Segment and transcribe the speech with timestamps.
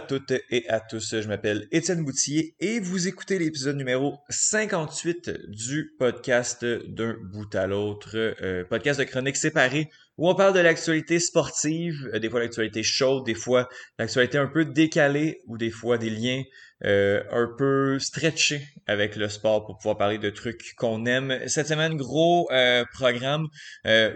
[0.00, 5.30] À toutes et à tous, je m'appelle Étienne Boutier et vous écoutez l'épisode numéro 58
[5.48, 10.60] du podcast d'un bout à l'autre, euh, podcast de chroniques séparées où on parle de
[10.60, 15.70] l'actualité sportive, euh, des fois l'actualité chaude, des fois l'actualité un peu décalée ou des
[15.70, 16.42] fois des liens
[16.84, 21.38] euh, un peu stretché avec le sport pour pouvoir parler de trucs qu'on aime.
[21.46, 23.48] Cette semaine, gros euh, programme,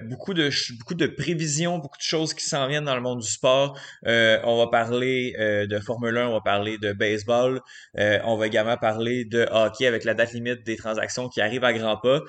[0.05, 3.29] beaucoup de beaucoup de prévisions, beaucoup de choses qui s'en viennent dans le monde du
[3.29, 3.79] sport.
[4.05, 7.61] on va parler de Formule 1, on va parler de baseball,
[7.97, 11.73] on va également parler de hockey avec la date limite des transactions qui arrivent à
[11.75, 12.21] grands pas,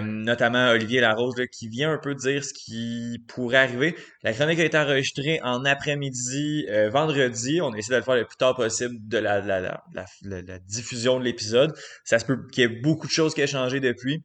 [0.00, 3.94] notamment Olivier Larose qui vient un peu dire ce qui pourrait arriver.
[4.22, 7.60] La chronique a été enregistrée en après-midi vendredi.
[7.60, 9.82] On essaie de le faire le plus tard possible de la, la
[10.22, 11.74] la, diffusion de l'épisode.
[12.04, 14.24] Ça se peut qu'il y ait beaucoup de choses qui aient changé depuis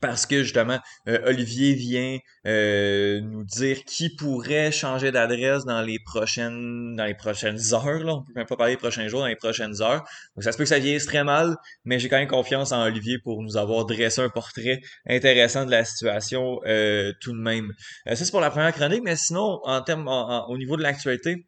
[0.00, 0.78] parce que justement
[1.08, 7.14] euh, Olivier vient euh, nous dire qui pourrait changer d'adresse dans les prochaines dans les
[7.14, 10.04] prochaines heures là on peut même pas parler des prochains jours dans les prochaines heures
[10.36, 12.82] donc ça se peut que ça vieillisse très mal mais j'ai quand même confiance en
[12.82, 17.72] Olivier pour nous avoir dressé un portrait intéressant de la situation euh, tout de même
[18.06, 20.08] ça c'est pour la première chronique mais sinon en termes
[20.48, 21.46] au niveau de l'actualité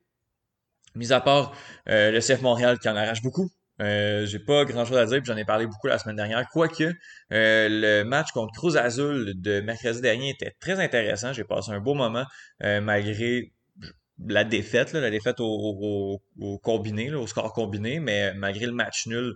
[0.96, 1.52] Mis à part
[1.88, 3.50] euh, le CF Montréal qui en arrache beaucoup.
[3.80, 6.46] Euh, j'ai pas grand chose à dire, puis j'en ai parlé beaucoup la semaine dernière.
[6.50, 11.32] Quoique euh, le match contre Cruz Azul de mercredi dernier était très intéressant.
[11.32, 12.24] J'ai passé un beau moment
[12.60, 13.52] malgré
[14.26, 16.22] la défaite, la défaite au,
[16.62, 19.34] combiné, au score combiné, mais malgré le match nul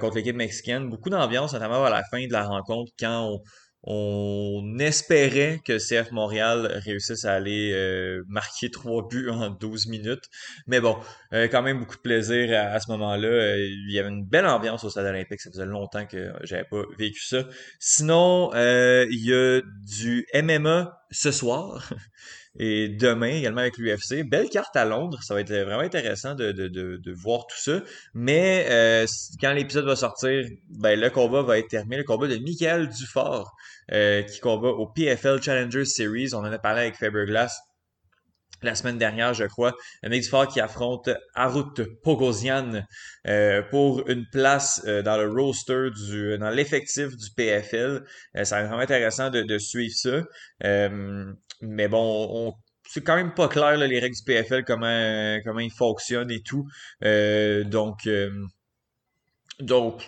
[0.00, 3.40] contre l'équipe mexicaine, beaucoup d'ambiance, notamment à la fin de la rencontre quand on,
[3.82, 10.24] on espérait que CF Montréal réussisse à aller euh, marquer trois buts en 12 minutes.
[10.66, 10.98] Mais bon,
[11.32, 13.28] euh, quand même beaucoup de plaisir à, ce moment-là.
[13.28, 15.40] Euh, il y avait une belle ambiance au Stade olympique.
[15.40, 17.44] Ça faisait longtemps que j'avais pas vécu ça.
[17.78, 21.92] Sinon, il y a du MMA ce soir.
[22.62, 24.22] Et demain, également avec l'UFC.
[24.22, 25.22] Belle carte à Londres.
[25.22, 27.80] Ça va être vraiment intéressant de, de, de, voir tout ça.
[28.12, 29.06] Mais euh,
[29.40, 31.96] quand l'épisode va sortir, ben, le combat va être terminé.
[31.96, 33.56] Le combat de Michael Dufort,
[33.92, 36.34] euh, qui combat au PFL Challenger Series.
[36.34, 37.62] On en a parlé avec Faberglass
[38.62, 39.74] la semaine dernière, je crois.
[40.02, 42.82] Mick Dufort qui affronte Arut Pogosian
[43.26, 48.04] euh, pour une place euh, dans le roster du dans l'effectif du PFL.
[48.36, 50.22] Euh, ça va être vraiment intéressant de, de suivre ça.
[51.62, 52.54] mais bon, on,
[52.88, 56.66] c'est quand même pas clair les règles du PFL comment comment ils fonctionnent et tout.
[57.02, 58.08] donc
[59.60, 60.02] donc,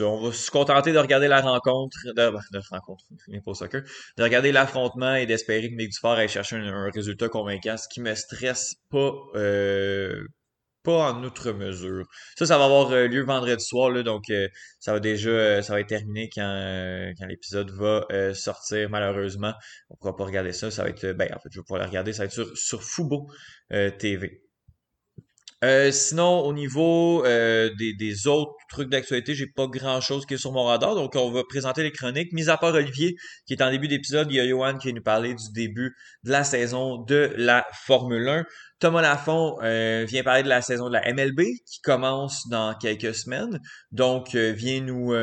[0.00, 5.14] on va se contenter de regarder la rencontre, de, ben, de rencontre, de regarder l'affrontement
[5.14, 9.12] et d'espérer que Mick Dufort aille chercher un, résultat convaincant, ce qui me stresse pas,
[9.34, 10.26] euh,
[10.82, 12.06] pas en outre mesure.
[12.36, 14.48] Ça, ça va avoir euh, lieu vendredi soir, là, donc euh,
[14.80, 19.54] ça va déjà, ça va être terminé quand, quand l'épisode va sortir, malheureusement.
[19.90, 21.88] On pourra pas regarder ça, ça va être, ben, en fait, je vais pouvoir le
[21.88, 23.28] regarder, ça va être sur, sur Fubo
[23.70, 24.43] TV.
[25.64, 30.38] Euh, sinon, au niveau euh, des, autres trucs d'actualité, j'ai pas grand chose qui est
[30.38, 32.34] sur mon radar, donc on va présenter les chroniques.
[32.34, 33.16] Mis à part Olivier,
[33.46, 36.30] qui est en début d'épisode, il y a Johan qui nous parler du début de
[36.30, 38.44] la saison de la Formule 1.
[38.78, 43.14] Thomas Lafont euh, vient parler de la saison de la MLB qui commence dans quelques
[43.14, 43.58] semaines,
[43.90, 45.14] donc vient nous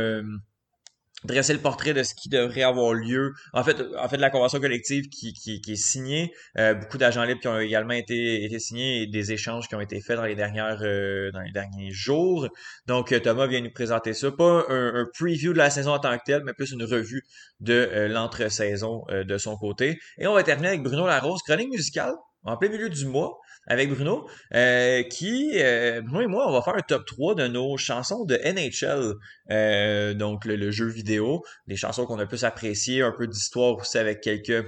[1.24, 3.34] dresser le portrait de ce qui devrait avoir lieu.
[3.54, 7.42] En fait, en fait, la convention collective qui, qui, est signée, euh, beaucoup d'agents libres
[7.42, 10.36] qui ont également été, été signés et des échanges qui ont été faits dans les
[10.36, 12.48] dernières euh, dans les derniers jours.
[12.88, 14.32] Donc, euh, Thomas vient nous présenter ça.
[14.32, 17.24] Pas un, preview de la saison en tant que tel, mais plus une revue
[17.59, 20.00] de l'entre-saison de son côté.
[20.18, 23.90] Et on va terminer avec Bruno Larose, chronique musicale, en plein milieu du mois avec
[23.90, 27.78] Bruno, euh, qui, euh, Bruno et moi, on va faire un top 3 de nos
[27.78, 29.14] chansons de NHL,
[29.52, 33.98] euh, donc le, jeu vidéo, les chansons qu'on a plus appréciées, un peu d'histoire aussi
[33.98, 34.66] avec quelques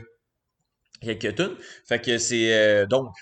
[1.02, 1.56] quelques tunes.
[1.86, 3.14] Fait que c'est donc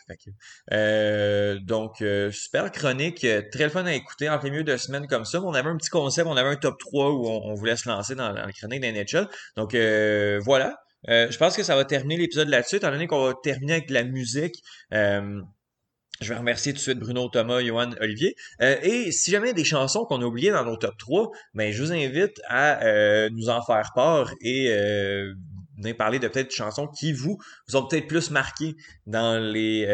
[1.63, 5.42] donc super chronique, très fun à écouter en plein milieu de semaine comme ça.
[5.42, 8.13] On avait un petit concept, on avait un top 3 où on, voulait se lancer
[8.13, 9.28] dans, la chronique d'NHL.
[9.56, 9.74] Donc
[10.44, 10.78] voilà.
[11.07, 13.95] je pense que ça va terminer l'épisode là-dessus, étant donné qu'on va terminer avec de
[13.95, 14.62] la musique.
[16.21, 18.35] Je vais remercier tout de suite Bruno, Thomas, Johan, Olivier.
[18.62, 21.81] Euh, et si jamais des chansons qu'on a oubliées dans nos top 3, ben, je
[21.81, 25.33] vous invite à euh, nous en faire part et euh,
[25.77, 28.75] venir parler de peut-être chansons qui vous, vous ont peut-être plus marqué
[29.07, 29.88] dans les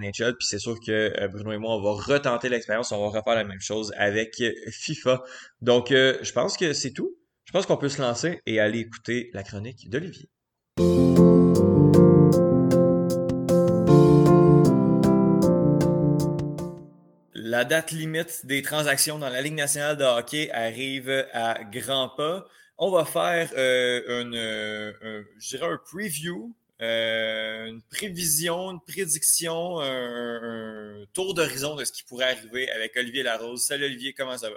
[0.00, 0.36] NHL.
[0.38, 3.44] Puis c'est sûr que Bruno et moi, on va retenter l'expérience, on va refaire la
[3.44, 5.22] même chose avec FIFA.
[5.60, 7.14] Donc, je pense que c'est tout.
[7.44, 10.30] Je pense qu'on peut se lancer et aller écouter la chronique d'Olivier.
[17.48, 22.44] La date limite des transactions dans la Ligue nationale de hockey arrive à grands pas.
[22.76, 25.22] On va faire euh, une, euh,
[25.62, 32.96] un preview une prévision, une prédiction, un, tour d'horizon de ce qui pourrait arriver avec
[32.96, 33.64] Olivier Larose.
[33.64, 34.56] Salut Olivier, comment ça va?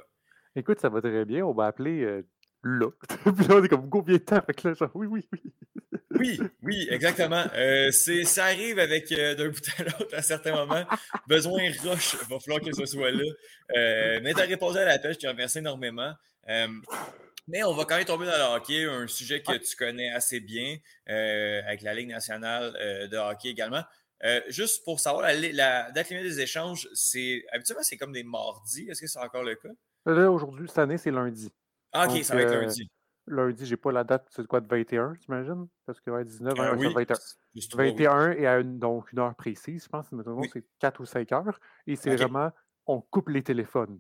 [0.56, 1.46] Écoute, ça va très bien.
[1.46, 2.24] On va appeler
[2.64, 2.88] là.
[3.28, 4.38] On est comme combien de temps?
[4.38, 5.54] avec là, oui, oui, oui.
[6.20, 7.44] oui, oui, exactement.
[7.56, 10.86] Euh, ça arrive avec euh, d'un bout à l'autre à certains moments.
[11.28, 13.24] Besoin roche, il va falloir que ce soit là.
[13.76, 16.14] Euh, mais tu as répondu à la pêche, je te remercie énormément.
[17.48, 20.40] mais on va quand même tomber dans le hockey, un sujet que tu connais assez
[20.40, 20.78] bien,
[21.08, 22.74] avec la Ligue nationale
[23.10, 23.84] de hockey également.
[24.50, 28.88] juste pour savoir, la, date limite des échanges, c'est habituellement c'est comme des mardis.
[28.90, 29.70] Est-ce que c'est encore le cas?
[30.06, 31.52] Là, aujourd'hui, cette année, c'est lundi.
[31.92, 32.90] Ah, ok, ça va être lundi.
[33.30, 35.68] Lundi, j'ai pas la date, c'est quoi, de 21, t'imagines?
[35.86, 37.16] Parce que ouais, 19, euh, oui, 21.
[37.76, 40.08] 21 et à une, donc une heure précise, je pense,
[40.52, 41.60] c'est 4 ou 5 heures.
[41.88, 42.52] Et c'est vraiment,
[42.86, 44.00] on coupe les téléphones.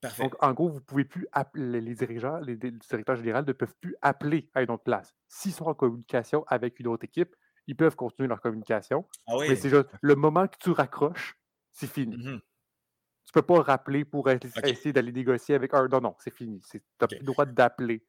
[0.00, 0.24] Parfait.
[0.24, 3.96] Donc, en gros, vous pouvez plus appeler, les dirigeants, les, directeurs généraux ne peuvent plus
[4.02, 5.14] appeler à une autre place.
[5.28, 7.34] S'ils sont en communication avec une autre équipe,
[7.66, 9.06] ils peuvent continuer leur communication.
[9.26, 9.46] Ah oui.
[9.48, 11.38] Mais c'est juste, le moment que tu raccroches,
[11.72, 12.16] c'est fini.
[12.16, 12.40] Mm-hmm.
[13.24, 15.88] Tu peux pas rappeler pour essayer d'aller négocier avec un.
[15.88, 16.60] Non, non, c'est fini.
[16.70, 18.04] Tu n'as plus le droit d'appeler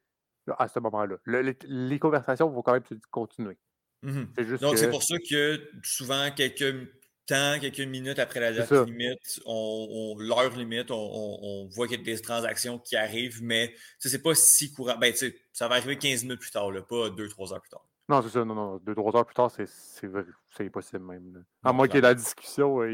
[0.58, 1.16] à ce moment-là.
[1.26, 3.58] les, conversations vont quand même continuer.
[4.04, 4.24] Mmh
[4.62, 6.90] Donc, c'est pour ça que souvent, quelques
[7.26, 12.04] temps, quelques minutes après la date limite, on, l'heure limite, on, voit qu'il y a
[12.04, 14.98] des transactions qui arrivent, mais c'est pas si courant.
[14.98, 15.14] Ben,
[15.52, 17.87] ça va arriver 15 minutes plus tard, pas 2-3 heures plus tard.
[18.09, 18.77] Non, c'est ça, non, non.
[18.77, 21.44] Deux, trois heures plus tard, c'est impossible même.
[21.62, 22.88] À moins qu'il y ait la discussion, euh,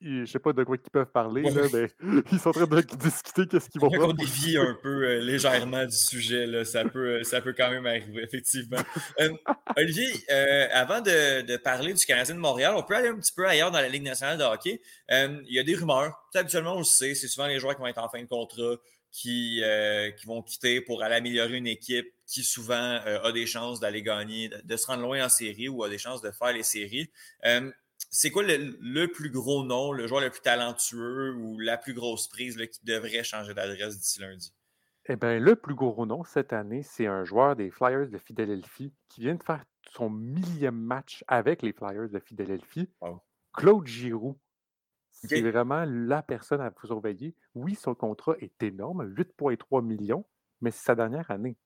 [0.00, 1.88] je ne sais pas de quoi ils peuvent parler, là, mais
[2.32, 4.08] ils sont en train de discuter qu'est-ce qu'ils vont faire.
[4.08, 7.70] on dévie un peu euh, légèrement du sujet, là, ça, peut, euh, ça peut quand
[7.70, 8.78] même arriver, effectivement.
[9.76, 10.08] Olivier,
[10.72, 13.70] avant de, de, parler du Canadien de Montréal, on peut aller un petit peu ailleurs
[13.70, 14.80] dans la Ligue nationale de hockey.
[15.10, 16.12] il y a des rumeurs.
[16.34, 18.74] Habituellement, on le sait, c'est souvent les joueurs qui vont être en fin de contrat
[19.10, 23.46] qui, euh, qui vont quitter pour aller améliorer une équipe qui souvent euh, a des
[23.46, 26.52] chances d'aller gagner, de, se rendre loin en série ou a des chances de faire
[26.52, 27.10] les séries.
[27.44, 27.70] Euh,
[28.10, 32.28] c'est quoi le, plus gros nom, le joueur le plus talentueux ou la plus grosse
[32.28, 34.52] prise qui devrait changer d'adresse d'ici lundi?
[35.08, 38.92] Eh bien, le plus gros nom cette année, c'est un joueur des Flyers de Philadelphie
[39.08, 42.88] qui vient de faire son millième match avec les Flyers de Philadelphie.
[43.52, 44.38] Claude Giroux.
[45.24, 47.34] C'est vraiment la personne à surveiller.
[47.54, 50.26] Oui, son contrat est énorme, 8,3 millions,
[50.60, 51.56] mais c'est sa dernière année.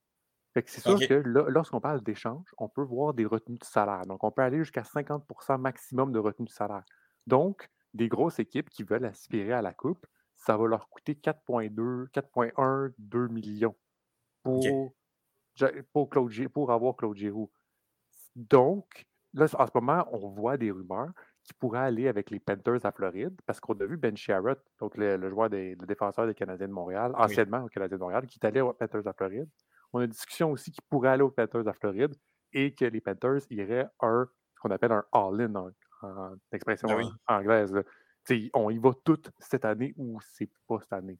[0.55, 4.06] c'est sûr que lorsqu'on parle d'échange, on peut voir des retenues de salaire.
[4.06, 6.85] Donc, on peut aller jusqu'à 50% maximum de retenues de salaire.
[7.26, 10.06] Donc, des grosses équipes qui veulent aspirer à la Coupe,
[10.37, 13.76] ça va leur coûter 4,2, 4,1, 2 millions
[14.43, 14.64] pour,
[15.93, 16.08] pour,
[16.52, 17.50] pour avoir Claude Giroux.
[18.37, 21.12] Donc, là, en ce moment, on voit des rumeurs
[21.50, 24.97] qui pourrait aller avec les Panthers à Floride, parce qu'on a vu Ben Sherratt, donc
[24.97, 28.38] le, joueur des le défenseur des Canadiens de Montréal, anciennement au Canadien de Montréal, qui
[28.41, 29.49] est allé aux Panthers à Floride.
[29.93, 32.14] On a une discussion aussi qui pourrait aller aux Panthers à Floride
[32.52, 37.75] et que les Panthers iraient un, ce qu'on appelle un all-in en, expression ben anglaise.
[38.55, 41.19] On y va tout cette année ou c'est pas cette année.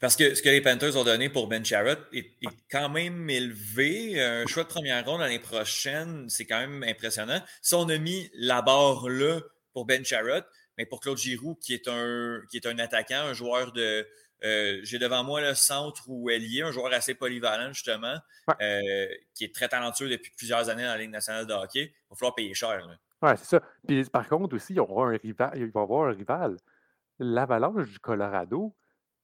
[0.00, 2.32] Parce que ce que les Panthers ont donné pour Ben Sherratt est,
[2.70, 4.20] quand même élevé.
[4.20, 7.40] Un choix de première ronde l'année prochaine, c'est quand même impressionnant.
[7.60, 9.40] Si on a mis la barre là
[9.72, 10.46] pour Ben Sherratt,
[10.78, 14.06] mais pour Claude Giroux, qui est un, qui est un attaquant, un joueur de.
[14.44, 18.16] Euh, j'ai devant moi le centre ou ailier, un joueur assez polyvalent, justement,
[18.60, 21.92] euh, qui est très talentueux depuis plusieurs années dans la Ligue nationale de hockey.
[21.94, 22.84] Il va falloir payer cher.
[23.22, 23.62] Oui, c'est ça.
[23.86, 24.82] Puis par contre, aussi, il va
[25.54, 26.56] y avoir un rival.
[27.20, 28.74] L'Avalanche du Colorado,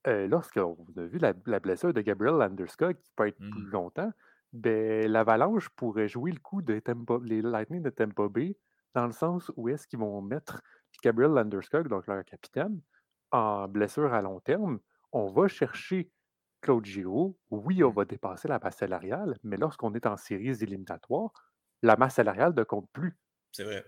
[0.05, 3.71] lorsqu'on a vu la, blessure de Gabriel Landeskog, qui peut être plus mmh.
[3.71, 4.11] longtemps,
[4.53, 6.81] ben, l'Avalanche pourrait jouer le coup de
[7.23, 8.57] les Lightning de Tampa Bay,
[8.95, 10.61] dans le sens où est-ce qu'ils vont mettre
[11.03, 12.81] Gabriel Landeskog, donc leur capitaine,
[13.31, 14.79] en blessure à long terme.
[15.11, 16.11] On va chercher
[16.61, 17.37] Claude Giroux.
[17.51, 17.95] Oui, on mmh.
[17.95, 21.31] va dépasser la masse salariale, mais lorsqu'on est en séries éliminatoires,
[21.81, 23.17] la masse salariale ne compte plus.
[23.51, 23.85] C'est vrai.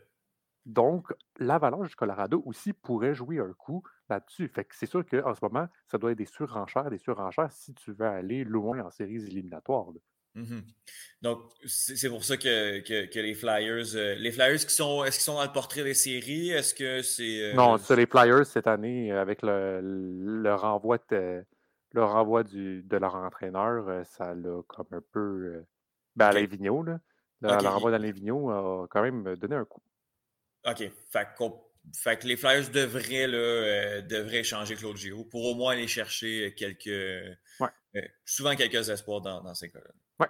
[0.65, 4.47] Donc, l'Avalanche du Colorado aussi pourrait jouer un coup là-dessus.
[4.47, 7.73] Fait que c'est sûr qu'en ce moment, ça doit être des surenchères, des surenchères si
[7.73, 9.87] tu veux aller loin en séries éliminatoires.
[10.33, 10.59] Mmh
[11.21, 15.25] Donc, c'est pour ça que, que, les Flyers, euh, les Flyers qui sont, est-ce qu'ils
[15.25, 16.51] sont dans le portrait des séries?
[16.51, 17.51] Est-ce que c'est.
[17.51, 21.43] Euh, non, c'est les Flyers cette année, avec le, le renvoi, de,
[21.91, 25.65] le renvoi du, de leur entraîneur, ça l'a comme un peu.
[26.15, 26.99] Ben, Alain Vigneault, là.
[27.41, 29.81] Le, renvoi d'Alain Vigneault a quand même donné un coup.
[30.65, 30.91] OK.
[31.93, 35.87] Fait, que les Flyers devraient, là, euh, devraient changer Claude Giroux pour au moins aller
[35.87, 36.87] chercher quelques.
[36.87, 37.35] Euh,
[38.23, 39.91] souvent quelques espoirs dans, ces cas-là.
[40.19, 40.27] Ouais.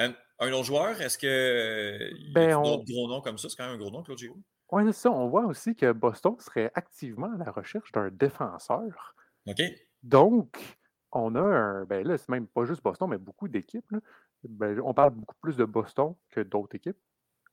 [0.00, 2.10] Euh, un autre joueur, est-ce que.
[2.18, 3.48] Il y a ben, d'autres gros noms comme ça?
[3.48, 4.42] C'est quand même un gros nom, Claude Giroux?
[4.72, 5.10] Oui, c'est ça.
[5.10, 9.14] On voit aussi que Boston serait activement à la recherche d'un défenseur.
[9.46, 9.60] OK.
[10.02, 10.78] Donc,
[11.12, 11.84] on a un.
[11.84, 13.94] Ben là, c'est même pas juste Boston, mais beaucoup d'équipes.
[14.44, 16.96] Ben, on parle beaucoup plus de Boston que d'autres équipes.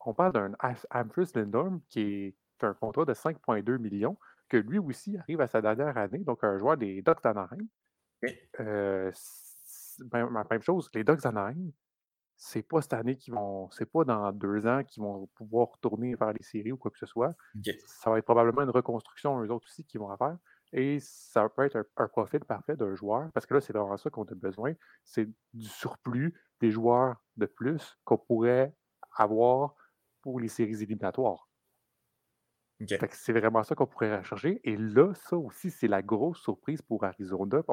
[0.06, 0.52] On parle d'un
[0.92, 4.18] Amphus Lindorm qui est un contrat de 5,2 millions,
[4.50, 7.68] que lui aussi arrive à sa dernière année, donc un joueur des Ducks d'Anaheim.
[8.60, 9.12] Euh,
[10.00, 11.72] ben, même chose, les Ducks d'Anaheim,
[12.38, 16.16] c'est pas cette année qu'ils vont, c'est pas dans deux ans qu'ils vont pouvoir retourner
[16.16, 17.36] vers les séries ou quoi que ce soit.
[17.86, 20.38] Ça va être probablement une reconstruction, eux autres aussi, qu'ils vont faire.
[20.74, 24.10] Et ça peut être un, profil parfait d'un joueur, parce que là, c'est vraiment ça
[24.10, 24.74] qu'on a besoin.
[25.04, 28.74] C'est du surplus des joueurs de plus qu'on pourrait
[29.16, 29.76] avoir
[30.28, 31.48] pour les séries éliminatoires.
[33.12, 34.60] C'est vraiment ça qu'on pourrait rechercher.
[34.66, 37.64] Et là, ça aussi, c'est la grosse surprise pour Arizona.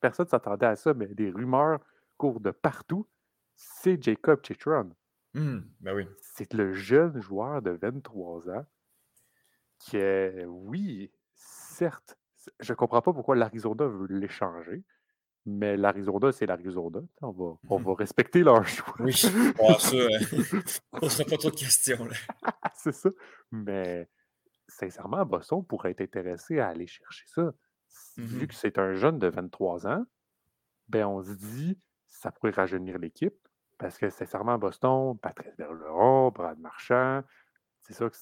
[0.00, 1.78] personne ne s'attendait à ça, mais des rumeurs
[2.18, 3.06] courent de partout.
[3.54, 4.90] C'est Jacob Chitron.
[5.34, 6.08] Mmh, ben oui.
[6.20, 8.66] C'est le jeune joueur de 23 ans
[9.78, 12.18] qui est, oui, certes,
[12.58, 14.82] je ne comprends pas pourquoi l'Arizona veut l'échanger,
[15.46, 17.00] mais l'Arizona, c'est l'Arizona.
[17.22, 18.94] On va, on mmh va respecter leur choix.
[18.98, 19.54] Oui, ça, euh,
[20.92, 22.06] on ne sera pas trop de questions.
[22.74, 23.10] c'est ça.
[23.50, 24.08] Mais
[24.68, 27.52] sincèrement, Boston pourrait être intéressé à aller chercher ça.
[28.16, 30.04] Mmh Vu que c'est un jeune de 23 ans,
[30.88, 33.34] ben on se dit ça pourrait rajeunir l'équipe.
[33.78, 37.22] Parce que sincèrement, Boston, Patrice Bergeron, Brad Marchand,
[37.80, 38.16] c'est ça que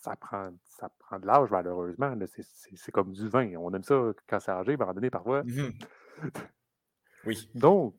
[0.00, 2.14] ça prend, ça prend de l'âge, malheureusement.
[2.26, 3.54] C'est comme du vin.
[3.56, 5.42] On aime ça quand c'est âgé, à un donné, parfois.
[5.44, 5.72] Mmh
[7.26, 7.48] oui.
[7.54, 7.96] Donc,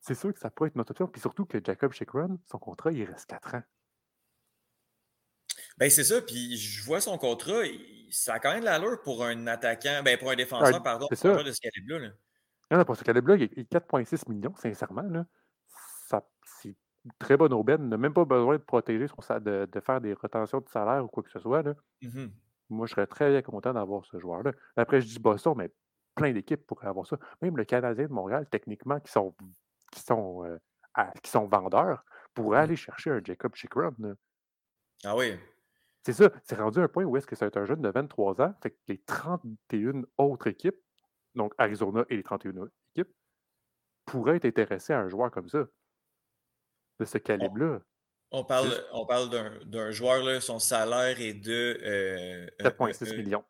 [0.00, 1.06] c'est sûr que ça pourrait être notre option.
[1.06, 3.62] Puis surtout que Jacob Chikron, son contrat, il reste 4 ans.
[5.76, 6.20] Ben, c'est ça.
[6.22, 7.62] Puis je vois son contrat,
[8.10, 11.30] ça a quand même de l'allure pour un attaquant, ben, pour un défenseur, pardon, pour
[11.30, 12.10] un de ce calibre-là.
[12.70, 15.02] Non, pour ce calibre-là, il est 4,6 millions, sincèrement.
[15.02, 15.24] Là.
[16.60, 16.68] c'est
[17.04, 17.82] une très bonne aubaine.
[17.82, 21.04] Il n'a même pas besoin de protéger son, de, de, faire des retentions de salaire
[21.04, 21.62] ou quoi que ce soit.
[21.62, 21.74] Là.
[22.02, 22.26] Mmh
[22.70, 24.52] Moi, je serais très content d'avoir ce joueur-là.
[24.76, 25.70] Après, je dis Boston, mais
[26.18, 27.18] plein d'équipes pourraient avoir ça.
[27.40, 29.34] Même le Canadien de Montréal, techniquement, qui sont,
[29.92, 30.58] qui sont, euh,
[31.22, 32.62] qui sont vendeurs, pourrait mmh.
[32.62, 33.94] aller chercher un Jacob Chikron.
[35.04, 35.34] Ah oui.
[36.02, 38.54] C'est ça, c'est rendu un point où est-ce que c'est un jeune de 23 ans,
[38.62, 40.78] fait que les 31 autres équipes,
[41.34, 43.12] donc Arizona et les 31 équipes,
[44.06, 45.66] pourraient être intéressées à un joueur comme ça,
[46.98, 47.80] de ce calibre-là.
[48.30, 49.30] On parle, on parle
[49.66, 51.78] d'un joueur, là, son salaire est de
[52.60, 53.44] 4,6 euh, euh, millions.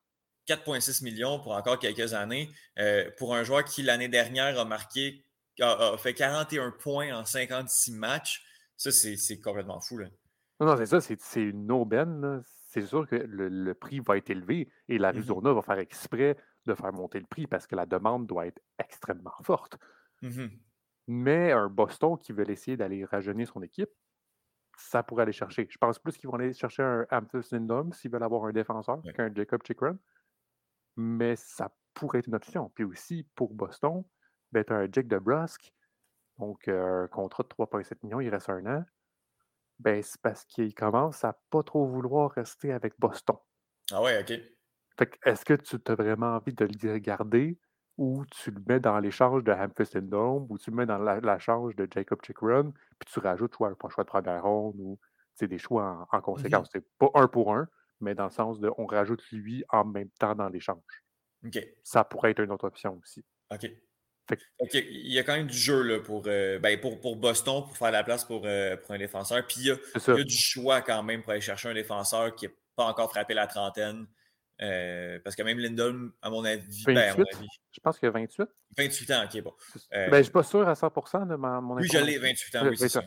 [0.48, 2.48] 4,6 millions pour encore quelques années.
[2.78, 5.24] Euh, pour un joueur qui, l'année dernière, a marqué,
[5.60, 8.44] a, fait 41 points en 56 matchs,
[8.76, 9.98] ça, c'est complètement fou.
[9.98, 10.08] Là.
[10.60, 12.42] Non, non, c'est ça, c'est une aubaine.
[12.68, 16.36] C'est sûr que le, prix va être élevé et l'Arizona mmh va faire exprès
[16.66, 19.78] de faire monter le prix parce que la demande doit être extrêmement forte.
[20.22, 20.46] Mmh
[21.08, 23.90] Mais un Boston qui veut essayer d'aller rajeunir son équipe,
[24.76, 25.66] ça pourrait aller chercher.
[25.70, 29.00] Je pense plus qu'ils vont aller chercher un Amphis Lindom s'ils veulent avoir un défenseur
[29.14, 29.98] qu'un Jacob Chikrin.
[31.00, 32.70] Mais ça pourrait être une option.
[32.74, 34.04] Puis aussi, pour Boston,
[34.52, 35.72] ben, tu as un Jake DeBrusque,
[36.38, 38.84] donc euh, un contrat de 3,7 millions, il reste un an.
[39.78, 43.36] Ben, c'est parce qu'il commence à pas trop vouloir rester avec Boston.
[43.92, 45.06] Ah ouais, OK.
[45.24, 47.58] est-ce que tu as vraiment envie de le garder
[47.96, 51.74] ou tu le mets dans l'échange de Hamfist Dome ou tu le mets dans l'échange
[51.76, 54.98] de Jacob Chickrun, puis tu rajoutes choix, un choix de première ronde ou
[55.40, 56.68] des choix en, conséquence.
[56.72, 57.68] C'est pas un pour un,
[58.00, 60.82] mais dans le sens de on rajoute lui en même temps dans l'échange.
[61.46, 61.58] OK.
[61.82, 63.24] Ça pourrait être une autre option aussi.
[63.50, 63.70] OK.
[64.74, 67.76] Il y a quand même du jeu là, pour, euh, ben, pour, pour, Boston pour
[67.76, 69.46] faire la place pour, euh, pour un défenseur.
[69.46, 72.52] Puis il y, a, du choix quand même pour aller chercher un défenseur qui n'a
[72.76, 74.06] pas encore frappé la trentaine.
[74.60, 78.42] Euh, parce que même Lindholm, à mon avis, ben, je pense qu'il a 28.
[78.76, 79.54] 28 ans, ok, bon.
[79.92, 82.66] ben, je ne suis pas sûr à 100% de mon Oui, je l'ai, 28 ans,
[82.68, 83.04] oui, c'est ça.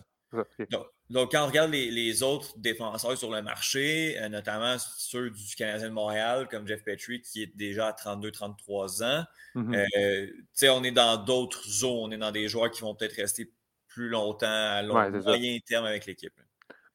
[1.09, 5.89] Donc, quand on regarde les, autres défenseurs sur le marché, euh, notamment ceux du Canadien
[5.89, 9.87] de Montréal, comme Jeff Petrie, qui est déjà à 32-33 ans, mm-hmm.
[9.97, 11.99] euh, on est dans d'autres zones.
[12.03, 13.51] On est dans des joueurs qui vont peut-être rester
[13.87, 16.33] plus longtemps à long, moyen terme avec l'équipe.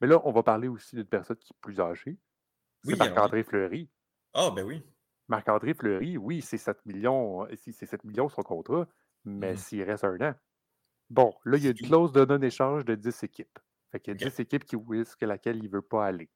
[0.00, 2.16] Mais là, on va parler aussi d'une personne qui est plus âgée.
[2.84, 3.88] C'est Marc-André Fleury.
[4.32, 4.82] Ah, ben oui.
[5.28, 8.86] Marc-André Fleury, oui, c'est 7 millions, c'est 7 millions son contrat,
[9.24, 9.56] mais mm-hmm.
[9.56, 10.34] s'il reste un an.
[11.10, 13.58] Bon, là, il y a une clause de non-échange de 10 équipes.
[13.92, 16.30] Fait qu'il y a 10 équipes qui risquent laquelle il ne veut pas aller.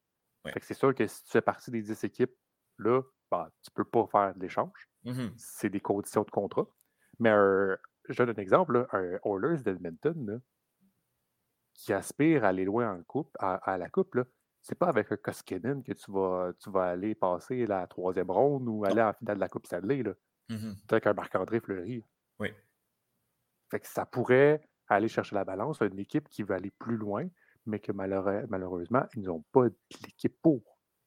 [0.46, 2.34] Fait que c'est sûr que si tu fais partie des 10 équipes,
[2.78, 4.88] là, bah, tu ne peux pas faire l'échange.
[5.04, 6.66] Mmh c'est des conditions de contrat.
[7.18, 7.30] Mais
[8.08, 10.40] je donne un exemple, un Oilers d'Edmonton
[11.74, 14.18] qui aspire à aller loin en coupe, à, la coupe,
[14.62, 18.68] c'est pas avec un Koskinen que tu vas, tu vas aller passer la troisième ronde
[18.68, 20.02] ou aller en finale de la Coupe Stanley.
[20.02, 20.12] Là.
[20.50, 22.04] Mmh c'est avec un Marc-André Fleury.
[22.38, 22.52] Oui.
[23.70, 27.28] Fait que ça pourrait aller chercher la balance, une équipe qui veut aller plus loin,
[27.66, 29.66] mais que malheureusement, ils n'ont pas
[30.04, 30.62] l'équipe pour.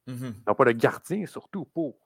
[0.07, 1.97] Mmh ils n'ont pas le gardien surtout pour.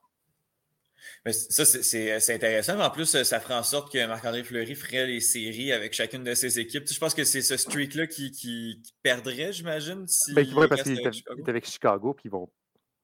[1.24, 2.76] Mais ça, c'est intéressant.
[2.76, 6.24] Mais en plus, ça ferait en sorte que Marc-André Fleury ferait les séries avec chacune
[6.24, 6.88] de ses équipes.
[6.90, 10.06] je pense que c'est ce streak-là qui, qui, perdrait, j'imagine.
[10.08, 12.50] Si ben, parce qu'il est avec Chicago, puis ils vont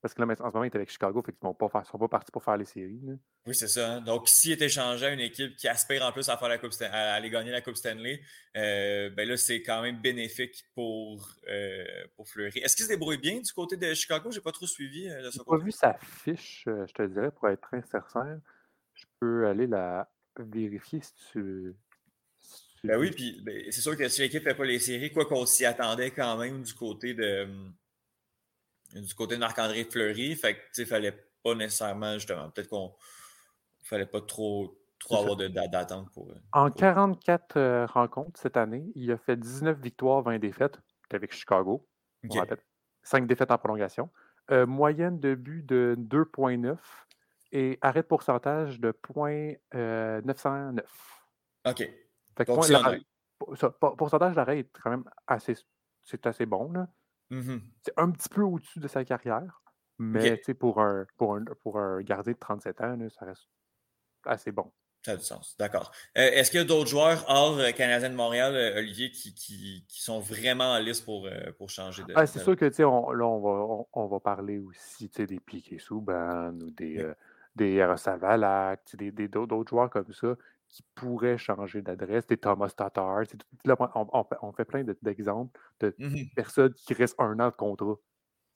[0.04, 2.08] parce que là, en ce moment, il est avec Chicago, fait qu'ils ne sont pas
[2.08, 3.00] partis pour faire les séries.
[3.46, 3.90] Oui, c'est ça.
[3.90, 4.00] Hein.
[4.02, 6.74] Donc, s'il est échangé à une équipe qui aspire en plus à, faire la coupe
[6.82, 8.20] à aller gagner la Coupe Stanley,
[8.54, 12.58] euh, ben là, c'est quand même bénéfique pour, euh, pour Fleury.
[12.58, 14.30] Est-ce qu'il se débrouille bien du côté de Chicago?
[14.30, 17.30] Je n'ai pas trop suivi euh, Je n'ai pas vu sa fiche, je te dirais,
[17.30, 18.40] pour être très sincère.
[18.92, 20.06] Je peux aller la
[20.38, 21.74] vérifier si tu.
[22.84, 25.24] ben oui, puis ben, c'est sûr que si l'équipe ne fait pas les séries, quoi
[25.24, 27.48] qu'on s'y attendait quand même du côté de
[29.00, 30.34] du côté de Marc-André Fleury.
[30.36, 32.94] Fait que, fallait pas nécessairement, justement, peut-être qu'on
[33.82, 36.30] fallait pas trop, trop avoir d'attente pour.
[36.30, 40.78] Euh, en 44 euh, rencontres cette année, il a fait 19 victoires, 20 défaites.
[41.12, 41.86] avec Chicago.
[43.02, 44.10] 5 défaites en prolongation.
[44.50, 46.76] Euh, moyenne de but de 2,9
[47.52, 50.80] et arrêt de pourcentage de 0.909.
[51.66, 51.90] OK.
[52.36, 55.54] Fait que pourcentage d'arrêt est quand même assez,
[56.02, 56.72] c'est assez bon.
[56.72, 56.88] Là.
[57.34, 59.60] Mmh c'est un petit peu au-dessus de sa carrière,
[59.98, 63.48] mais pour, un, pour, un, pour un gardien de 37 ans, ça reste
[64.24, 64.72] assez bon.
[65.04, 65.92] Ça a du sens, d'accord.
[66.16, 69.34] Euh, est-ce qu'il y a d'autres joueurs hors euh, Canadien de Montréal, euh, Olivier, qui,
[69.34, 72.14] qui, qui, sont vraiment en liste pour, pour changer de.
[72.16, 76.54] Ah, c'est sûr que on, là, on va, on, va parler aussi des Piquet Souban
[76.58, 77.06] ou des,
[77.54, 77.84] des
[78.18, 80.36] Valak, des, d'autres joueurs comme ça
[80.74, 83.22] qui pourraient changer d'adresse, des Thomas Tatar.
[83.64, 87.94] Là, on, fait plein d'exemples de, mmh personnes qui restent un an de contrat.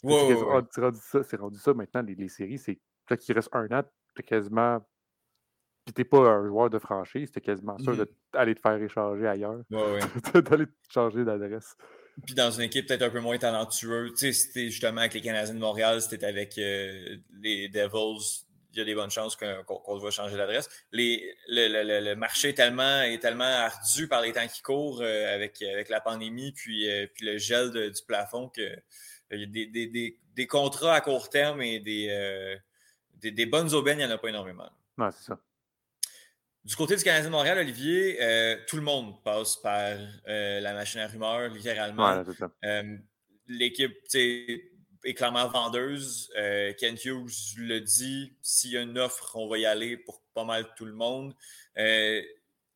[0.02, 0.98] c'est rendu,
[1.38, 3.84] rendu, ça maintenant, les, les séries, c'est toi qui reste un an,
[4.16, 4.84] t'es quasiment.
[5.84, 9.26] Puis t'es pas un joueur de franchise, t'es quasiment sûr mmh d'aller te faire échanger
[9.26, 9.62] ailleurs.
[9.70, 11.76] d'aller changer d'adresse.
[12.26, 15.20] Puis dans une équipe peut-être un peu moins talentueuse, tu sais, c'était justement avec les
[15.20, 19.98] Canadiens de Montréal, c'était avec euh, les Devils il y a des bonnes chances qu'on
[19.98, 20.68] va changer d'adresse.
[20.92, 25.88] Le, marché est tellement, est tellement ardu par les temps qui courent euh, avec, avec
[25.88, 28.62] la pandémie puis, euh, puis le gel du plafond que
[29.32, 32.58] euh, des, des, contrats à court terme et des,
[33.22, 34.70] des, bonnes aubaines, il n'y en a pas énormément.
[34.98, 35.38] C'est ça.
[36.64, 38.18] Du côté du Canadien de Montréal, Olivier,
[38.68, 42.22] tout le monde passe par la machine à rumeurs, littéralement.
[42.62, 43.00] Ouais,
[43.50, 43.96] L'équipe,
[45.04, 46.30] est clairement vendeuse.
[46.36, 50.22] Euh, Ken Hughes le dit, s'il y a une offre, on va y aller pour
[50.34, 51.34] pas mal tout le monde.
[51.78, 52.22] Euh,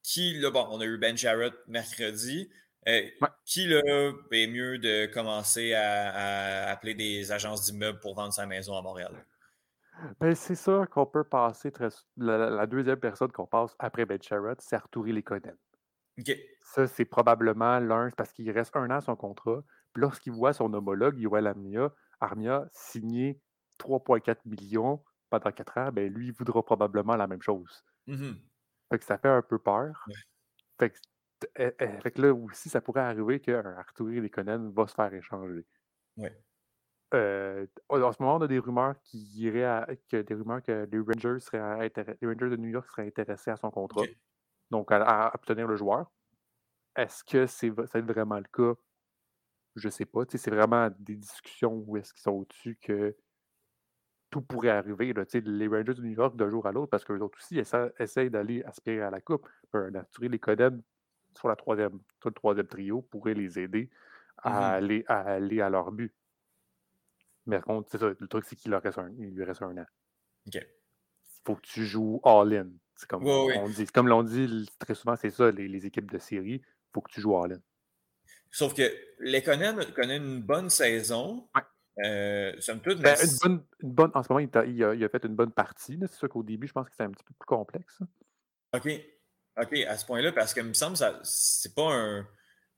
[0.03, 2.51] qui, là, bon, on a eu Ben Jarrett mercredi.
[2.89, 3.03] Euh,
[3.45, 3.81] qui, là,
[4.33, 9.13] est mieux de commencer à, appeler des agences d'immeubles pour vendre sa maison à Montréal?
[10.21, 11.89] Ben, c'est sûr qu'on peut passer très...
[12.17, 15.57] la, deuxième personne qu'on passe après Ben Jarrett, c'est Arturi Lekonen.
[16.19, 16.37] OK.
[16.63, 19.63] Ça, c'est probablement l'un, parce qu'il reste un an à son contrat.
[19.93, 23.41] Puis lorsqu'il voit son homologue, Yoel Amnia, Armia signé
[23.79, 27.85] 3,4 millions pendant 4 ans, ben lui, il voudra probablement la même chose.
[28.07, 28.33] Mmh
[28.91, 30.07] fait que ça fait un peu peur.
[30.79, 30.99] Fait, que,
[31.57, 35.15] eh, eh, fait, que, là aussi, ça pourrait arriver qu'un Arturi Lekonen va se faire
[35.15, 35.65] échanger.
[36.19, 36.39] Ouais.
[37.15, 40.87] Euh, en ce moment, on a des rumeurs qui iraient à, que des rumeurs que
[40.93, 44.05] les Rangers seraient les Rangers de New York seraient intéressés à son contrat.
[44.71, 46.11] Donc à, obtenir le joueur.
[46.95, 48.79] Est-ce que c'est ça va être vraiment le cas?
[49.77, 50.21] Je sais pas.
[50.29, 53.17] C'est vraiment des discussions où est-ce qu'ils sont au-dessus que
[54.33, 55.13] tout pourrait arriver.
[55.13, 57.61] Là, les Rangers de New York d'un jour à l'autre, parce qu'eux autres aussi
[57.99, 59.49] essayent d'aller aspirer à la Coupe.
[59.73, 60.83] Naturellement, les Coden
[61.37, 63.91] sur, la troisième, le troisième trio pourrait les aider
[64.39, 66.13] à, mmh aller, à aller à leur but.
[67.47, 69.87] Mais par contre, ça, le truc, c'est qu'il reste un, il lui reste un an.
[70.47, 70.61] Il
[71.45, 72.69] faut que tu joues all-in.
[72.97, 73.87] C'est comme on dit.
[73.87, 77.11] Comme l'on dit très souvent, c'est ça, les, les, équipes de série, il faut que
[77.11, 77.61] tu joues all-in.
[78.53, 78.83] Sauf que
[79.19, 81.49] Lekonen connaît une bonne saison.
[81.57, 81.63] Ouais.
[82.05, 85.99] Euh, ben, une, bonne, en ce moment, il a, fait une bonne partie.
[86.01, 87.99] C'est sûr qu'au début, je pense que c'est un petit peu plus complexe.
[88.75, 88.89] OK.
[89.61, 91.93] OK, à ce point-là, parce que il me semble que c'est pas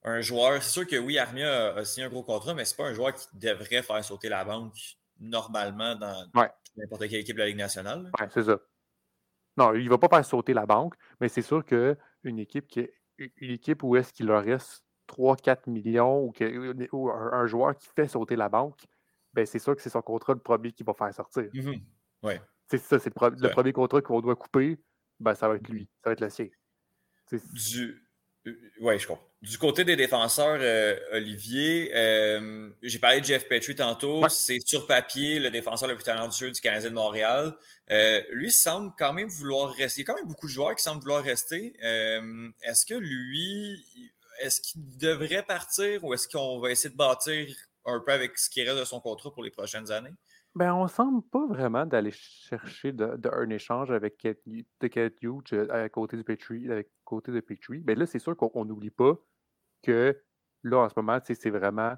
[0.05, 0.61] un, joueur.
[0.63, 3.15] C'est sûr que oui, Armia a, signé un gros contrat, mais c'est pas un joueur
[3.15, 4.75] qui devrait faire sauter la banque
[5.21, 6.29] normalement dans
[6.77, 8.11] n'importe quelle équipe de la Ligue nationale.
[8.19, 8.59] Oui, c'est ça.
[9.57, 12.81] Non, il ne va pas faire sauter la banque, mais c'est sûr qu'une équipe qui
[12.81, 16.33] est une équipe où est-ce qu'il leur reste 3-4 millions
[16.93, 18.81] ou, un, joueur qui fait sauter la banque,
[19.33, 21.49] ben c'est sûr que c'est son contrat le premier qui va faire sortir.
[21.53, 21.75] Mmh
[22.23, 22.41] ouais.
[22.69, 24.79] C'est ça, c'est le, premier contrat qu'on doit couper,
[25.21, 26.49] ben ça va être lui, ça va être le sien.
[27.31, 28.05] Du...
[28.47, 29.27] Euh, oui, je comprends.
[29.43, 34.27] Du côté des défenseurs, euh, Olivier, euh, j'ai parlé de Jeff Petrie tantôt.
[34.29, 37.55] C'est sur papier le défenseur le plus talentueux du Canadien de Montréal.
[38.31, 40.01] lui semble quand même vouloir rester.
[40.01, 41.75] Il y a quand même beaucoup de joueurs qui semblent vouloir rester.
[41.81, 43.85] Est-ce que lui,
[44.41, 48.49] est-ce qu'il devrait partir ou est-ce qu'on va essayer de bâtir un peu avec ce
[48.49, 50.15] qui reste de son contrat pour les prochaines années?
[50.55, 54.39] Ben, on semble pas vraiment d'aller chercher de, un échange avec Kent,
[55.21, 57.81] Hughes euh, à côté Petrie, de Petrie.
[57.81, 59.17] Ben là, c'est sûr qu'on n'oublie pas
[59.83, 60.17] que
[60.63, 61.97] là, en ce moment, c'est vraiment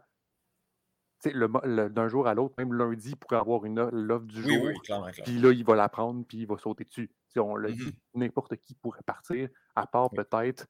[1.25, 4.65] d'un jour à l'autre, même lundi, il pourrait avoir une l'offre du jour.
[4.65, 7.11] Oui, clairement, Puis là, il va la prendre, puis il va sauter dessus.
[7.37, 10.67] on l'a dit, n'importe qui pourrait partir, à part peut-être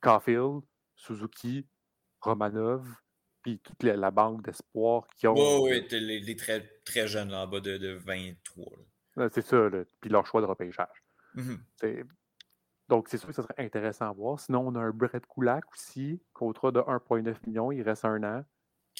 [0.00, 0.62] Caulfield,
[1.02, 1.66] Suzuki,
[2.20, 2.86] Romanov,
[3.42, 5.34] puis toute la, banque d'espoir qui ont.
[5.34, 8.66] Oui, oui, les, très, très jeunes là, en bas de, de 23.
[9.30, 9.68] C'est ça,
[10.00, 11.02] puis leur choix de repêchage.
[11.34, 11.54] Mmh
[12.88, 14.38] donc, c'est sûr que ce serait intéressant à voir.
[14.38, 18.44] Sinon, on a un Brett Kulak aussi, contrat de 1,9 million, il reste un an.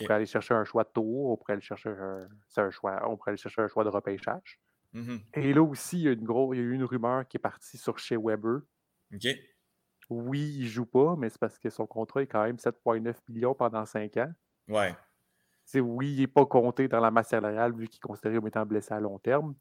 [0.01, 3.19] On pourrait aller chercher un choix de tour, on pourrait aller chercher un, choix, on
[3.19, 4.61] pourrait aller chercher un choix de repêchage.
[4.95, 7.37] Mmh Et là aussi, il y, a une il y a eu une rumeur qui
[7.37, 8.61] est partie sur chez Weber.
[9.12, 9.27] OK.
[10.11, 13.15] Oui, il ne joue pas, mais c'est parce que son contrat est quand même 7,9
[13.29, 14.33] millions pendant 5 ans.
[14.69, 14.95] Ouais.
[15.65, 18.49] C'est oui, il n'est pas compté dans la masse salariale vu qu'il est considéré comme
[18.49, 19.55] étant blessé à long terme.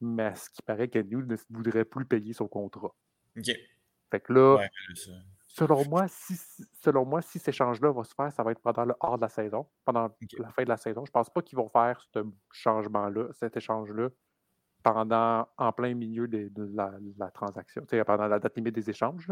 [0.00, 2.94] Mais à ce qui paraît, Kenny ne voudrait plus payer son contrat.
[3.36, 3.50] OK.
[4.10, 4.66] Fait que là,
[5.46, 6.36] selon, moi, si,
[6.82, 9.22] selon moi, si cet échange-là va se faire, ça va être pendant le hors de
[9.22, 11.04] la saison, pendant la fin de la saison.
[11.04, 14.08] Je pense pas qu'ils vont faire ce changement-là, cet échange-là,
[14.82, 19.30] pendant en plein milieu de, la, la, transaction, pendant la date limite des échanges.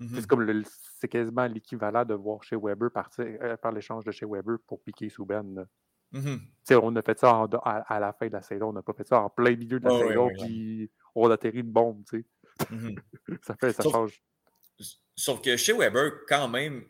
[0.00, 0.62] C'est mmh comme
[0.98, 4.82] c'est quasiment l'équivalent de voir chez Weber partir euh, par l'échange de chez Weber pour
[4.82, 5.66] piquer Souben.
[6.12, 6.36] Mmh
[6.70, 9.20] on a fait ça à, la fin de la saison, on n'a pas fait ça
[9.20, 12.02] en plein milieu de la saison, puis on atterrit de bombe.
[12.70, 12.94] Mmh
[13.42, 14.22] ça fait, ça change.
[15.16, 16.84] Sauf que chez Weber, quand même,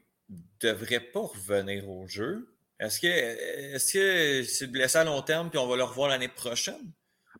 [0.60, 2.56] devrait pas revenir au jeu.
[2.80, 6.28] Est-ce que est-ce que c'est blessé à long terme puis on va le revoir l'année
[6.28, 6.92] prochaine?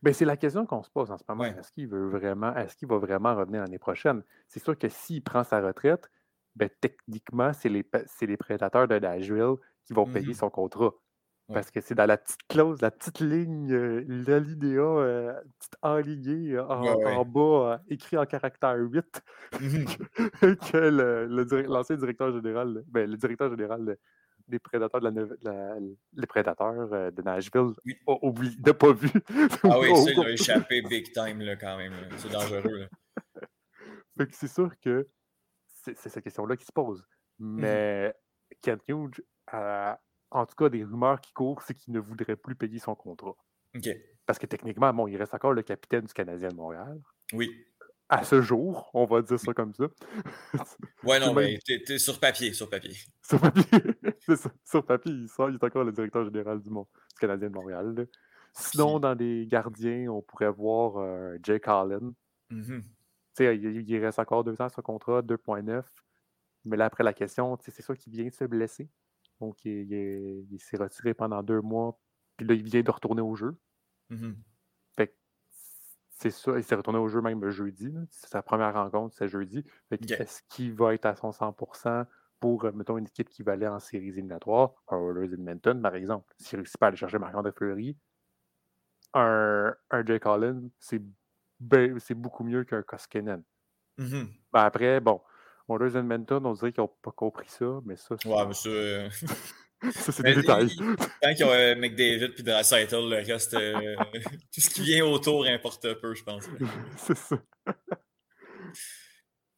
[0.05, 1.45] Ben, c'est la question qu'on se pose en ce moment.
[1.45, 4.21] Est-ce qu'il veut vraiment, est-ce qu'il va vraiment revenir l'année prochaine?
[4.47, 6.11] C'est sûr que s'il prend sa retraite,
[6.55, 7.83] ben, techniquement, c'est les,
[8.21, 10.91] les prédateurs de Nashville qui vont payer mmh son contrat.
[11.51, 16.53] Parce que c'est dans la petite clause, la petite ligne, euh, l'alinéa, euh, petite enlignée
[16.53, 19.23] euh, en, bas, écrit en caractère 8,
[19.59, 19.85] mmh
[20.71, 23.97] que l'ancien directeur général, ben, le directeur général
[24.47, 25.75] des prédateurs de la,
[26.13, 28.57] les prédateurs euh, de Nashville oui.
[28.65, 29.09] n'a pas vu.
[29.63, 31.93] Ah oui, ça, il a échappé big time là, quand même.
[32.17, 32.87] C'est dangereux.
[34.31, 35.07] c'est sûr que
[35.67, 37.05] c'est cette question-là qui se pose.
[37.39, 38.15] Mmh Mais
[38.61, 42.79] Kent Hughes, en tout cas, des rumeurs qui courent, c'est qu'il ne voudrait plus payer
[42.79, 43.35] son contrat.
[44.25, 46.99] Parce que techniquement, bon, il reste encore le capitaine du Canadien de Montréal.
[47.33, 47.51] Oui
[48.09, 49.85] à ce jour, on va dire ça comme ça.
[51.03, 52.95] Ouais, non, mais t'es, sur papier, sur papier.
[53.27, 53.63] Sur papier,
[54.63, 58.07] Sur papier, il, il est encore le directeur général du, monde, du Canadien de Montréal.
[58.53, 62.13] Sinon, dans les gardiens, on pourrait voir euh, Jake Allen.
[62.51, 62.81] Mm-hmm.
[63.39, 65.83] il, il, reste encore deux ans sur contrat, 2.9.
[66.65, 68.89] Mais là, après la question, c'est ça qui vient de se blesser.
[69.39, 71.99] Donc, il, s'est retiré pendant deux mois.
[72.37, 73.55] Puis là, il vient de retourner au jeu.
[74.09, 74.35] Mm-hmm.
[76.17, 77.93] C'est ça, il s'est retourné au jeu même jeudi.
[78.09, 79.65] C'est sa première rencontre, c'est jeudi.
[79.91, 82.05] Est-ce qu'il va être à son 100%
[82.45, 84.75] pour, euh, mettons, une équipe qui va aller en séries éliminatoires?
[84.87, 86.31] Un Oilers Edmonton, par exemple.
[86.37, 87.97] S'il réussit pas à aller chercher Marion Fleury,
[89.15, 93.41] un, un Jake Collins, c'est beaucoup mieux qu'un Koskinen.
[93.97, 94.27] Mm-hmm.
[94.53, 95.21] Ben, après, bon,
[95.67, 98.13] Oilers Edmonton, on dirait qu'ils n'ont pas compris ça, mais ça.
[98.25, 98.69] Ouais, mais ça.
[98.69, 99.09] Euh,
[99.91, 100.75] Ça, c'est des détails.
[101.21, 103.95] Tant qu'ils ont euh, McDavid puis Draisaitl, le reste, euh,
[104.53, 106.45] tout ce qui vient autour importe peu, je pense.
[106.97, 107.35] c'est ça.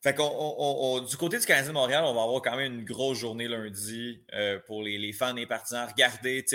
[0.08, 3.48] Fait du côté du Canadien de Montréal, on va avoir quand même une grosse journée
[3.48, 5.88] lundi euh, pour les, fans et les partisans.
[5.88, 6.46] Regardez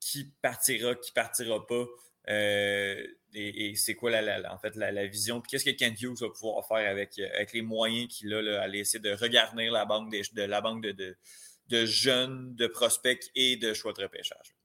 [0.00, 1.84] qui partira, qui partira pas.
[2.26, 5.40] et, c'est quoi la, en fait la, vision.
[5.40, 8.62] Puis qu'est-ce que Kent Hughes va pouvoir faire avec, avec les moyens qu'il a là,
[8.62, 11.16] à essayer de regarder la banque, de, la banque de
[11.70, 14.56] de jeunes, de prospects et de choix de repêchage.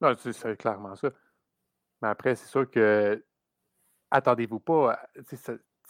[0.00, 1.10] Non, c'est clairement ça.
[2.02, 3.24] Mais après, c'est sûr que
[4.10, 5.00] attendez-vous pas.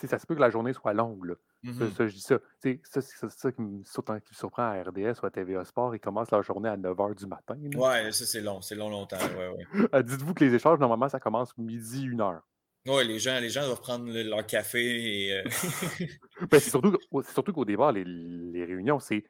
[0.02, 1.24] Ça se peut que la journée soit longue.
[1.24, 1.34] Là.
[1.64, 1.94] Mm-hmm.
[1.94, 2.38] ça, je dis ça.
[2.58, 5.94] C'est ça, qui, me, surprend à RDS ou à TVA Sport.
[5.94, 7.56] Ils commencent leur journée à 9 h du matin.
[7.58, 8.60] Oui, Ouais, ça c'est long.
[8.60, 9.16] C'est long, longtemps.
[9.16, 9.88] Ouais, ouais.
[9.92, 12.42] Ah, dites-vous que les échanges, normalement, ça commence midi, 1 heure.
[12.86, 15.38] Oui, les gens, les gens doivent prendre leur café et.
[15.38, 15.44] Euh,
[16.50, 16.98] ben, c'est surtout,
[17.32, 19.24] surtout qu'au départ, les, les réunions, c'est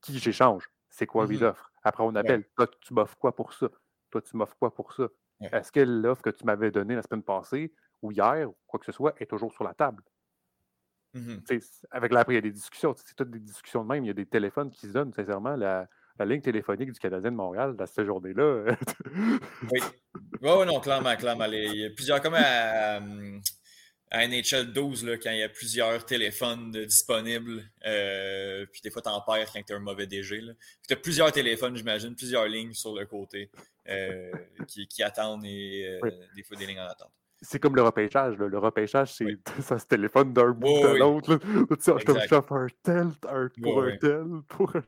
[0.00, 0.68] qui j'échange?
[0.88, 1.70] C'est quoi mmh l'offre?
[1.82, 2.44] Après, on appelle.
[2.56, 3.68] Toi, tu m'offres quoi pour ça?
[4.10, 5.08] Toi, tu m'offres quoi pour ça?
[5.40, 7.72] Est-ce que l'offre que tu m'avais donnée la semaine passée
[8.02, 10.02] ou hier ou quoi que ce soit est toujours sur la table?
[11.14, 11.38] Mmh
[11.90, 12.94] avec là, après, il y a des discussions.
[12.94, 14.04] C'est toutes des discussions de même.
[14.04, 15.56] Il y a des téléphones qui se donnent, sincèrement.
[15.56, 15.88] La,
[16.20, 18.76] ligne téléphonique du Canadien de Montréal, dans cette journée-là.
[19.72, 19.80] oui.
[20.42, 21.46] Oui, non, clairement, clairement.
[21.46, 22.20] Il y a plusieurs.
[22.20, 23.00] Comme à,
[24.10, 29.02] à NHL 12, là, quand il y a plusieurs téléphones disponibles, euh, puis des fois,
[29.02, 30.40] t'en perds quand tu un mauvais DG.
[30.86, 33.50] Tu as plusieurs téléphones, j'imagine, plusieurs lignes sur le côté
[33.88, 34.30] euh,
[34.68, 37.12] qui, qui, attendent et euh, des fois des lignes en attente.
[37.48, 38.36] C'est comme le repêchage.
[38.36, 41.36] Le repêchage, c'est ça se téléphone d'un bout à l'autre.
[41.36, 44.82] Tu sais, je te un tel, un, pour un tel, pour un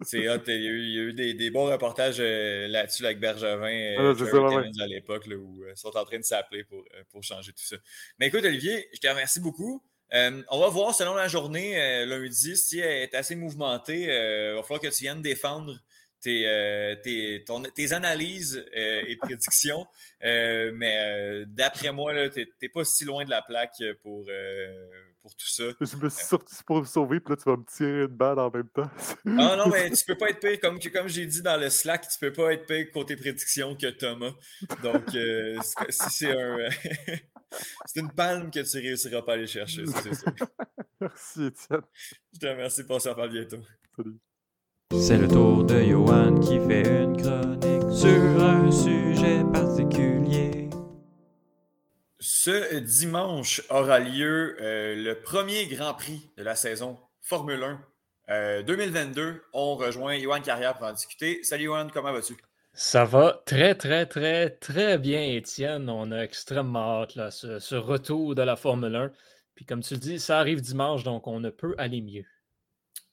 [0.00, 0.42] c'est hot.
[0.46, 4.86] Il y a eu, des, bons reportages euh, là-dessus avec Bergevin et euh, ah, à
[4.86, 7.76] l'époque où euh, ils sont en train de s'appeler pour, pour changer tout ça.
[8.18, 9.82] Mais écoute, Olivier, je te remercie beaucoup.
[10.12, 14.02] on va voir selon la journée, lundi, si elle est assez mouvementée.
[14.02, 15.78] il va falloir que tu viennes défendre
[16.24, 19.86] tes, tes, analyses et prédictions.
[20.22, 24.26] mais d'après moi, tu n'es pas si loin de la plaque pour,
[25.24, 25.64] pour tout ça.
[25.80, 28.38] Je me suis sorti pour me sauver, puis là, tu vas me tirer une balle
[28.38, 28.90] en même temps.
[29.26, 32.06] ah non, mais tu peux pas être payé, comme, comme j'ai dit dans le Slack,
[32.08, 34.34] tu peux pas être payé côté prédiction que Thomas.
[34.82, 35.58] Donc, euh,
[35.88, 36.68] si c'est un.
[37.86, 40.30] c'est une palme que tu réussiras pas à aller chercher, c'est ça.
[41.00, 41.82] Merci, Étienne.
[42.34, 43.60] Je te remercie pour ça, à bientôt.
[43.96, 44.18] Salut.
[45.00, 50.70] C'est le tour de Johan qui fait une chronique sur un sujet particulier.
[52.18, 57.62] Ce dimanche aura lieu euh, le premier Grand Prix de la saison Formule
[58.28, 59.22] 1 2022.
[59.22, 61.42] Euh, On rejoint Yohan Carrière pour en discuter.
[61.42, 62.36] Salut Yohan, comment vas-tu?
[62.72, 65.88] Ça va très, très, très, très bien, Étienne.
[65.88, 69.12] On a extrêmement hâte, là, ce, retour de la Formule 1.
[69.54, 72.24] Puis comme tu le dis, ça arrive dimanche, donc on ne peut aller mieux.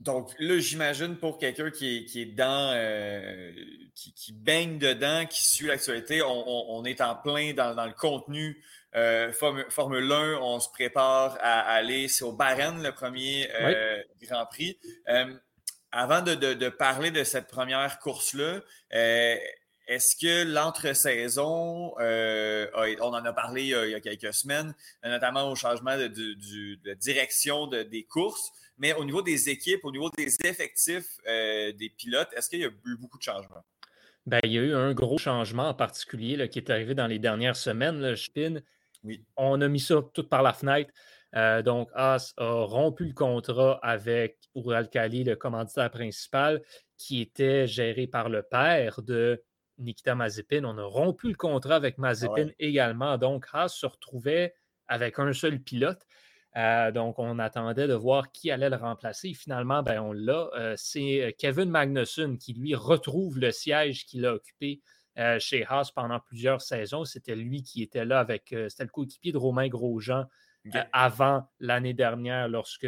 [0.01, 3.51] Donc là, j'imagine pour quelqu'un qui est, dans, euh,
[3.93, 8.63] qui, baigne dedans, qui suit l'actualité, on, est en plein dans le contenu
[8.95, 9.31] euh,
[9.69, 14.79] Formule 1, on se prépare à aller, c'est au Bahreïn le premier euh, Grand Prix.
[15.91, 23.91] Avant de, parler de cette première course-là, est-ce que l'entre-saison, on en a parlé il
[23.91, 29.49] y a quelques semaines, notamment au changement de, direction des courses, mais au niveau des
[29.49, 33.63] équipes, au niveau des effectifs des pilotes, est-ce qu'il y a eu beaucoup de changements?
[34.25, 37.19] Ben, il y a eu un gros changement en particulier qui est arrivé dans les
[37.19, 37.99] dernières semaines.
[37.99, 38.15] Là,
[39.37, 40.91] on a mis ça tout par la fenêtre.
[41.35, 46.61] Euh, donc, Haas a rompu le contrat avec Uralkali, le commanditaire principal,
[46.97, 49.41] qui était géré par le père de
[49.77, 50.65] Nikita Mazepin.
[50.65, 53.17] On a rompu le contrat avec ah Mazepin également.
[53.17, 54.53] Donc, Haas se retrouvait
[54.87, 56.05] avec un seul pilote.
[56.57, 59.33] Euh, donc, on attendait de voir qui allait le remplacer.
[59.33, 60.49] Finalement, ben, on l'a.
[60.55, 64.81] Euh, c'est Kevin Magnussen qui, lui, retrouve le siège qu'il a occupé
[65.17, 67.03] euh, chez Haas pendant plusieurs saisons.
[67.03, 68.53] C'était lui qui était là avec.
[68.53, 70.25] Euh, c'était le coéquipier de Romain Grosjean
[70.73, 72.87] euh, avant l'année dernière lorsque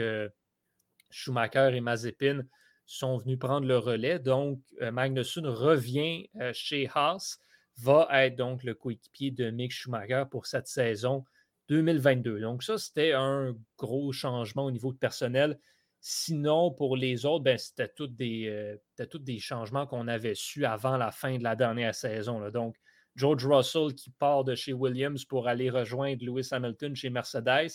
[1.10, 2.44] Schumacher et Mazepin
[2.86, 4.20] sont venus prendre le relais.
[4.20, 7.40] Donc, Magnussen revient chez Haas,
[7.78, 11.24] va être donc le coéquipier de Mick Schumacher pour cette saison
[11.70, 12.40] 2022.
[12.40, 15.60] Donc, ça, c'était un gros changement au niveau de personnel.
[16.02, 20.98] Sinon, pour les autres, ben, c'était tous des, euh, des changements qu'on avait su avant
[20.98, 22.50] la fin de la dernière saison.
[22.50, 22.76] Donc,
[23.16, 27.70] George Russell qui part de chez Williams pour aller rejoindre Lewis Hamilton chez Mercedes.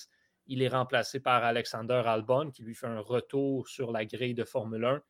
[0.46, 4.44] Il est remplacé par Alexander Albon qui lui fait un retour sur la grille de
[4.44, 5.02] Formule 1.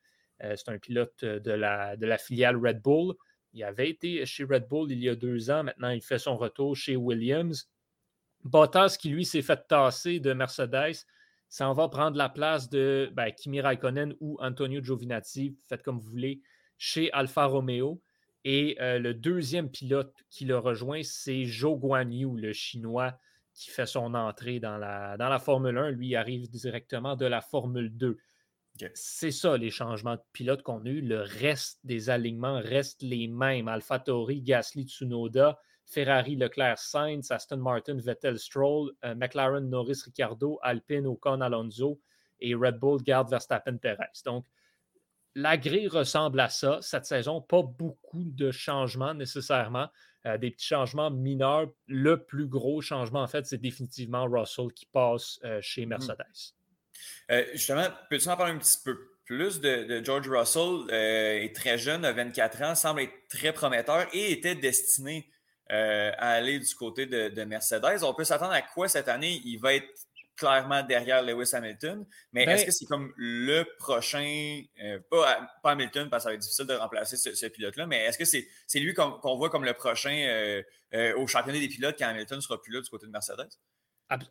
[0.45, 3.14] Euh, c'est un pilote de la, de la filiale Red Bull.
[3.53, 5.64] Il avait été chez Red Bull il y a deux ans.
[5.64, 7.69] Maintenant, il fait son retour chez Williams.
[8.44, 11.05] Bottas qui, lui, s'est fait tasser de Mercedes
[11.48, 15.98] ça en va prendre la place de ben, Kimi Raikkonen ou Antonio Giovinazzi, faites comme
[15.98, 16.42] vous voulez,
[16.77, 18.03] chez Alfa Romeo.
[18.44, 23.18] Et euh, le deuxième pilote qui le rejoint, c'est Zhou Guanyu, le Chinois,
[23.55, 25.90] qui fait son entrée dans la, dans la Formule 1.
[25.90, 28.18] Lui, il arrive directement de la Formule 2.
[28.94, 31.01] C'est ça, les changements de pilote qu'on a eu.
[31.01, 33.66] Le reste des alignements restent les mêmes.
[33.66, 41.07] AlphaTauri, Gasly, Tsunoda, Ferrari, Leclerc, Sainz, Aston Martin, Vettel, Stroll, euh, McLaren, Norris, Ricardo, Alpine,
[41.07, 42.01] Ocon, Alonso
[42.40, 44.22] et Red Bull garde Verstappen, Perez.
[44.24, 44.46] Donc,
[45.35, 47.40] la grille ressemble à ça cette saison.
[47.40, 49.88] Pas beaucoup de changements nécessairement,
[50.27, 51.68] euh, des petits changements mineurs.
[51.87, 55.90] Le plus gros changement, en fait, c'est définitivement Russell qui passe euh, chez hmm.
[55.90, 56.55] Mercedes.
[57.55, 60.90] justement, peux-tu en parler un petit peu plus de, George Russell?
[60.90, 65.31] est très jeune, a 24 ans, semble être très prometteur et était destiné
[65.71, 68.03] euh, à aller du côté de, Mercedes.
[68.03, 69.41] On peut s'attendre à quoi cette année?
[69.45, 69.89] Il va être
[70.35, 76.09] clairement derrière Lewis Hamilton, mais est-ce ben que c'est comme le prochain, euh, pas, Hamilton
[76.09, 78.95] parce que ça va être difficile de remplacer ce, pilote-là, mais est-ce que c'est lui
[78.95, 80.15] qu'on voit comme le prochain
[80.95, 83.49] euh, au championnat des pilotes quand Hamilton sera plus là du côté de Mercedes?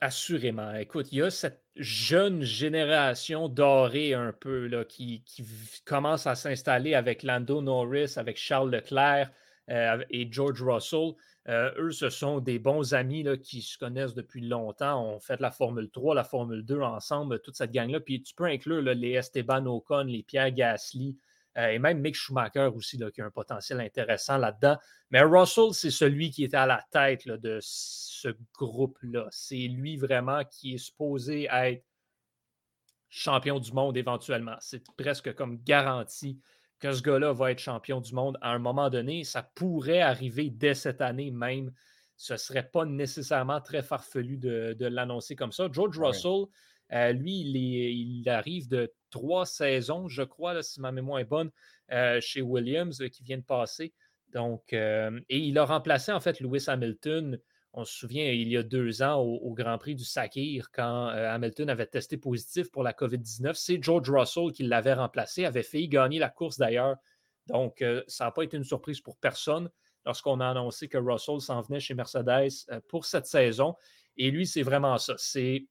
[0.01, 0.73] Assurément.
[0.73, 5.45] Écoute, il y a cette jeune génération dorée un peu là, qui, qui
[5.85, 9.29] commence à s'installer avec Lando Norris, avec Charles Leclerc,
[9.67, 11.13] et George Russell.
[11.47, 15.03] eux, ce sont des bons amis là, qui se connaissent depuis longtemps.
[15.03, 17.99] On fait la Formule 3, la Formule 2 ensemble, toute cette gang-là.
[17.99, 21.17] Puis tu peux inclure les Esteban Ocon, les Pierre Gasly,
[21.55, 24.77] et même Mick Schumacher aussi, qui a un potentiel intéressant là-dedans.
[25.09, 29.27] Mais Russell, c'est celui qui était à la tête de ce groupe-là.
[29.31, 31.83] C'est lui vraiment qui est supposé être
[33.09, 34.57] champion du monde éventuellement.
[34.59, 36.39] C'est presque comme garanti
[36.79, 39.23] que ce gars-là va être champion du monde à un moment donné.
[39.23, 41.71] Ça pourrait arriver dès cette année même.
[42.15, 45.67] Ce ne serait pas nécessairement très farfelu de, l'annoncer comme ça.
[45.71, 46.45] George Russell,
[46.93, 51.51] euh, lui, il, arrive de trois saisons, je crois, si ma mémoire est bonne,
[51.91, 53.93] euh, chez Williams, euh, qui vient de passer.
[54.33, 57.39] Donc, et il a remplacé en fait Lewis Hamilton
[57.77, 61.29] on se souvient, il y a deux ans, au, Grand Prix du Sakir, quand euh,
[61.29, 65.87] Hamilton avait testé positif pour la COVID-19, c'est George Russell qui l'avait remplacé, avait failli
[65.87, 66.95] gagner la course d'ailleurs.
[67.45, 69.69] Donc, euh, ça n'a pas été une surprise pour personne
[70.05, 73.75] lorsqu'on a annoncé que Russell s'en venait chez Mercedes euh, pour cette saison.
[74.17, 75.13] Et lui, c'est vraiment ça.
[75.19, 75.67] C'est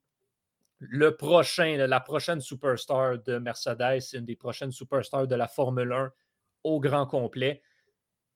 [0.78, 6.12] le prochain, la prochaine superstar de Mercedes, une des prochaines superstars de la Formule 1
[6.62, 7.62] au grand complet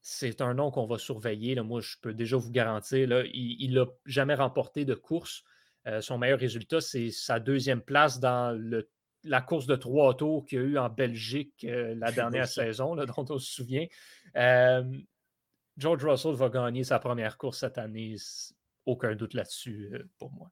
[0.03, 1.55] c'est un nom qu'on va surveiller.
[1.55, 1.63] Là.
[1.63, 5.45] Moi, je peux déjà vous garantir, là, il n'a jamais remporté de course.
[5.87, 8.59] Euh, son meilleur résultat, c'est sa deuxième place dans
[9.25, 12.97] la course de trois tours qu'il y a eu en Belgique euh, la dernière saison,
[12.97, 13.87] dont on se souvient.
[14.37, 14.83] Euh,
[15.77, 18.17] George Russell va gagner sa première course cette année.
[18.87, 20.51] Aucun doute là-dessus pour moi.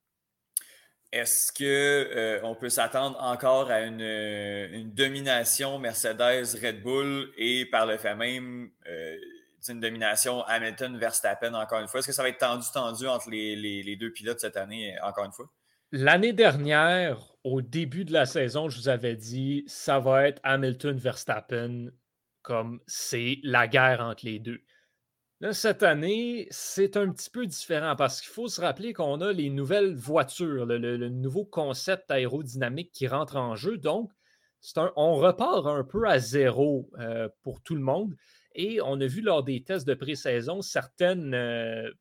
[1.10, 8.14] Est-ce qu'on peut s'attendre encore à une, une, domination Mercedes-Red Bull et par le fait
[8.14, 8.70] même
[9.68, 12.00] une domination Hamilton-Verstappen encore une fois?
[12.00, 15.32] Est-ce que ça va être tendu, tendu entre les, deux pilotes cette année, encore une
[15.32, 15.50] fois?
[15.90, 21.90] L'année dernière, au début de la saison, je vous avais dit, ça va être Hamilton-Verstappen
[22.42, 24.60] comme c'est la guerre entre les deux.
[25.40, 29.32] Là, cette année, c'est un petit peu différent parce qu'il faut se rappeler qu'on a
[29.32, 33.78] les nouvelles voitures, le, nouveau concept aérodynamique qui rentre en jeu.
[33.78, 34.10] Donc,
[34.96, 38.16] on repart un peu à zéro euh, pour tout le monde.
[38.60, 41.32] Et on a vu lors des tests de pré-saison certaines.
[41.32, 41.92] Euh,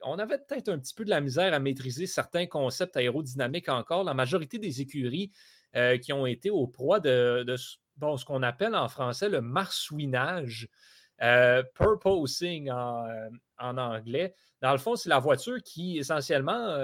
[0.00, 4.02] on avait peut-être un petit peu de la misère à maîtriser certains concepts aérodynamiques encore.
[4.02, 5.30] La majorité des écuries
[5.76, 10.68] euh, qui ont été au proie de, ce qu'on appelle en français le marsouinage,
[11.20, 13.04] euh, purposing en,
[13.58, 14.34] en, anglais.
[14.62, 16.78] Dans le fond, c'est la voiture qui essentiellement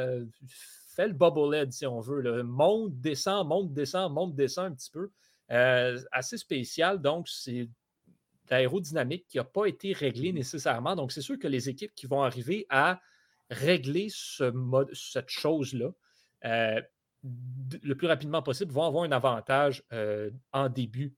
[0.94, 2.20] fait le bobblehead, si on veut.
[2.20, 5.10] Le monte, descend, monte, descend, monte, descend un petit peu.
[5.48, 7.00] assez spécial.
[7.00, 7.70] Donc, c'est
[8.50, 10.34] d'aérodynamique qui n'a pas été réglé mmh.
[10.34, 10.96] nécessairement.
[10.96, 13.00] Donc, c'est sûr que les équipes qui vont arriver à
[13.48, 15.90] régler ce mode, cette chose-là
[16.44, 16.80] euh,
[17.82, 21.14] le plus rapidement possible vont avoir un avantage euh, en début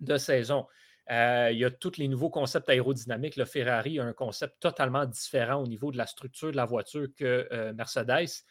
[0.00, 0.66] de saison.
[1.10, 3.36] Euh, il y a tous les nouveaux concepts aérodynamiques.
[3.36, 7.08] Le Ferrari a un concept totalement différent au niveau de la structure de la voiture
[7.16, 8.44] que Mercedes.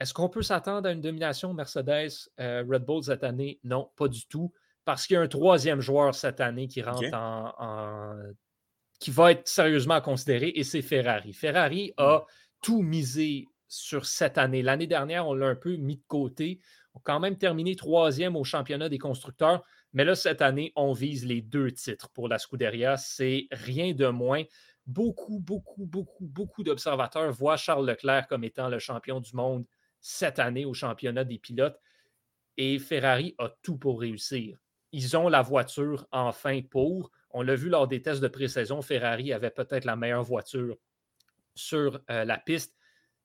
[0.00, 3.58] Est-ce qu'on peut s'attendre à une domination Mercedes Red Bull cette année?
[3.64, 4.52] Non, pas du tout
[4.88, 8.14] parce qu'il y a un troisième joueur cette année qui rentre en,
[8.98, 11.34] qui va être sérieusement considéré et c'est Ferrari.
[11.34, 12.24] Ferrari a
[12.62, 14.62] tout misé sur cette année.
[14.62, 16.60] L'année dernière, on l'a un peu mis de côté.
[16.94, 19.62] On a quand même terminé troisième au championnat des constructeurs.
[19.92, 22.96] Mais là, cette année, on vise les deux titres pour la Scuderia.
[22.96, 24.44] C'est rien de moins.
[24.86, 29.66] Beaucoup, beaucoup, beaucoup, beaucoup d'observateurs voient Charles Leclerc comme étant le champion du monde
[30.00, 31.78] cette année au championnat des pilotes.
[32.56, 34.56] Et Ferrari a tout pour réussir
[34.92, 37.10] ils ont la voiture enfin pour.
[37.30, 40.76] On l'a vu lors des tests de pré-saison, Ferrari avait peut-être la meilleure voiture
[41.54, 42.76] sur euh, la piste.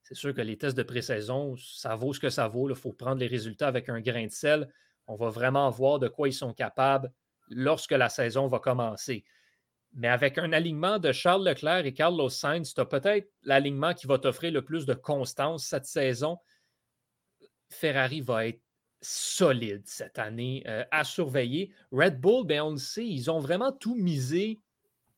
[0.01, 2.69] C'est sûr que les tests de pré-saison, ça vaut ce que ça vaut.
[2.69, 4.69] Il faut prendre les résultats avec un grain de sel.
[5.07, 7.11] On va vraiment voir de quoi ils sont capables
[7.49, 9.23] lorsque la saison va commencer.
[9.93, 14.07] Mais avec un alignement de Charles Leclerc et Carlos Sainz, tu as peut-être l'alignement qui
[14.07, 16.37] va t'offrir le plus de constance cette saison.
[17.69, 18.61] Ferrari va être
[19.03, 21.71] solide cette année euh, à surveiller.
[21.91, 24.61] Red Bull, ben, on le sait, ils ont vraiment tout misé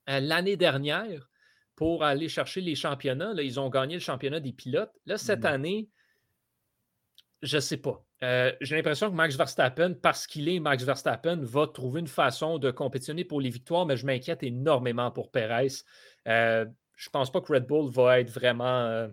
[0.10, 1.30] euh, l'année dernière
[1.76, 3.34] pour aller chercher les championnats.
[3.34, 4.93] Là, ils ont gagné le championnat des pilotes.
[5.06, 5.45] Là, cette mmh.
[5.45, 5.89] année,
[7.41, 8.04] je ne sais pas.
[8.24, 12.57] Euh, j'ai l'impression que Max Verstappen, parce qu'il est Max Verstappen, va trouver une façon
[12.57, 15.84] de compétitionner pour les victoires, mais je m'inquiète énormément pour Perez.
[16.26, 16.32] je
[16.64, 19.09] ne pense pas que Red Bull va être vraiment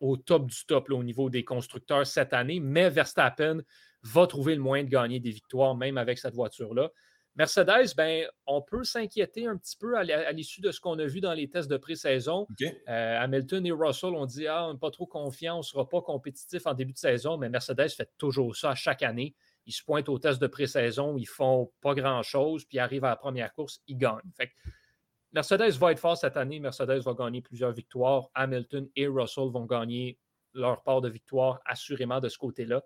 [0.00, 3.60] au top du top au niveau des constructeurs cette année, mais Verstappen
[4.08, 6.90] va trouver le moyen de gagner des victoires, même avec cette voiture-là.
[7.36, 11.20] Mercedes, ben, on peut s'inquiéter un petit peu à l'issue de ce qu'on a vu
[11.20, 12.48] dans les tests de pré-saison.
[12.88, 15.88] Euh, Hamilton et Russell ont dit Ah, on n'est pas trop confiant, on ne sera
[15.88, 19.36] pas compétitif en début de saison, mais Mercedes fait toujours ça chaque année.
[19.66, 23.16] Ils se pointent aux tests de pré-saison, ils font pas grand-chose, puis arrivent à la
[23.16, 24.18] première course, ils gagnent.
[25.32, 26.58] Mercedes va être fort cette année.
[26.58, 28.30] Mercedes va gagner plusieurs victoires.
[28.34, 30.18] Hamilton et Russell vont gagner
[30.54, 32.82] leur part de victoire assurément de ce côté-là.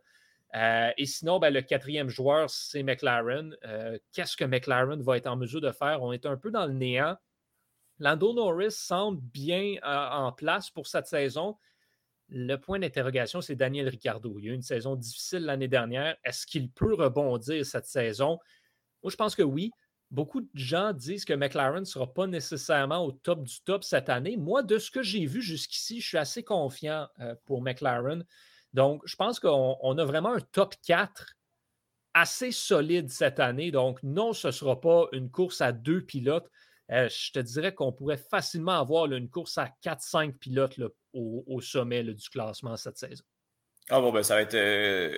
[0.54, 3.56] Euh, et sinon, ben, le quatrième joueur, c'est McLaren.
[3.64, 6.02] Euh, qu'est-ce que McLaren va être en mesure de faire?
[6.02, 7.16] On est un peu dans le néant.
[7.98, 11.56] Lando Norris semble bien euh, en place pour cette saison.
[12.28, 14.38] Le point d'interrogation, c'est Daniel Ricciardo.
[14.38, 16.16] Il y a eu une saison difficile l'année dernière.
[16.24, 18.38] Est-ce qu'il peut rebondir cette saison?
[19.02, 19.70] Moi, je pense que oui.
[20.10, 24.10] Beaucoup de gens disent que McLaren ne sera pas nécessairement au top du top cette
[24.10, 24.36] année.
[24.36, 27.08] Moi, de ce que j'ai vu jusqu'ici, je suis assez confiant
[27.46, 28.22] pour McLaren.
[28.74, 31.34] Donc, je pense qu'on a vraiment un top 4
[32.14, 33.70] assez solide cette année.
[33.70, 36.48] Donc, non, ce ne sera pas une course à deux pilotes.
[36.90, 40.78] Euh, je te dirais qu'on pourrait facilement avoir une course à 4-5 pilotes
[41.14, 43.24] au, sommet du classement cette saison.
[43.88, 45.10] Ah bon, ben ça va être, euh,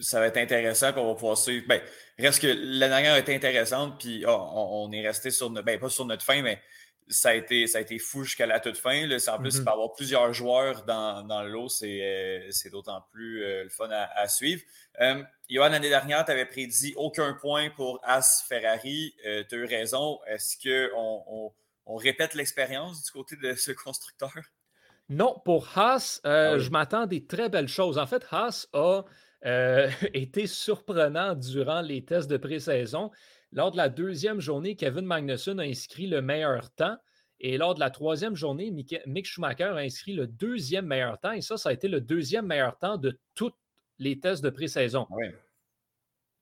[0.00, 1.66] ça va être intéressant qu'on va pouvoir suivre.
[1.68, 1.80] Ben,
[2.18, 5.78] reste que la dernière a été intéressante, puis ah, on, est resté sur notre, ben,
[5.78, 6.60] pas sur notre fin, mais
[7.08, 9.06] ça a été, ça a été fou jusqu'à la toute fin.
[9.06, 9.16] Là.
[9.28, 13.64] En plus, mm avoir plusieurs joueurs dans, dans le lot, c'est euh, d'autant plus euh,
[13.64, 14.62] le fun à, suivre.
[15.00, 19.14] Euh, Johan, l'année dernière, tu avais prédit aucun point pour As Ferrari.
[19.22, 20.20] Tu as eu raison.
[20.26, 21.52] Est-ce qu'on
[21.86, 24.32] on, répète l'expérience du côté de ce constructeur?
[25.10, 27.98] Non, pour Haas, ah je m'attends à des très belles choses.
[27.98, 29.02] En fait, Haas a
[30.14, 33.10] été surprenant durant les tests de pré-saison.
[33.52, 36.96] Lors de la deuxième journée, Kevin Magnussen a inscrit le meilleur temps.
[37.40, 41.32] Et lors de la troisième journée, Mick Schumacher a inscrit le deuxième meilleur temps.
[41.32, 43.52] Et ça, ça a été le deuxième meilleur temps de tous
[43.98, 45.06] les tests de pré-saison.
[45.10, 45.26] Ah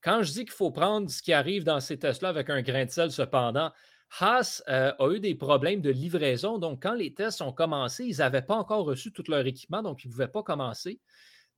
[0.01, 2.85] Quand je dis qu'il faut prendre ce qui arrive dans ces tests-là avec un grain
[2.85, 3.73] de sel, cependant,
[4.21, 6.59] Haas euh, a eu des problèmes de livraison.
[6.59, 10.05] Donc, quand les tests ont commencé, ils n'avaient pas encore reçu tout leur équipement, donc
[10.05, 11.01] ils ne pouvaient pas commencer.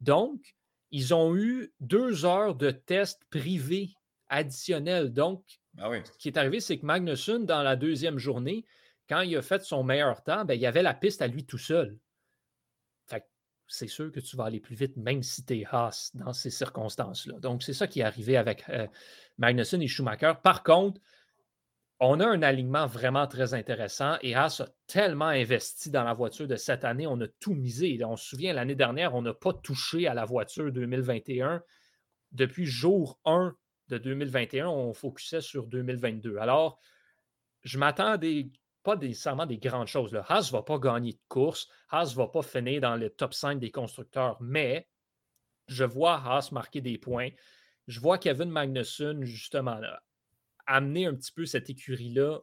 [0.00, 0.54] Donc,
[0.94, 3.96] ils ont eu deux heures de tests privés
[4.28, 5.12] additionnel.
[5.12, 5.42] Donc,
[5.78, 8.64] ah ce qui est arrivé, c'est que Magnussen, dans la deuxième journée,
[9.08, 11.44] quand il a fait son meilleur temps, ben, il y avait la piste à lui
[11.44, 11.98] tout seul.
[13.66, 16.50] c'est sûr que tu vas aller plus vite, même si tu es Haas dans ces
[16.50, 17.40] circonstances-là.
[17.40, 18.86] Donc, c'est ça qui est arrivé avec euh,
[19.38, 20.34] Magnussen et Schumacher.
[20.44, 21.00] Par contre,
[22.00, 26.48] on a un alignement vraiment très intéressant et Haas a tellement investi dans la voiture
[26.48, 27.06] de cette année.
[27.06, 27.98] On a tout misé.
[28.04, 31.62] On se souvient, l'année dernière, on n'a pas touché à la voiture 2021
[32.34, 33.56] depuis jour 1
[33.88, 36.36] de 2021, on focusait sur 2022.
[36.38, 36.78] Alors,
[37.62, 38.50] je m'attends des,
[38.82, 40.14] pas nécessairement des grandes choses.
[40.28, 41.68] Haas ne va pas gagner de course.
[41.90, 44.88] Haas ne va pas finir dans le top 5 des constructeurs, mais
[45.68, 47.30] je vois Haas marquer des points.
[47.86, 49.78] Je vois Kevin Magnussen, justement,
[50.66, 52.40] amener un petit peu cette écurie-là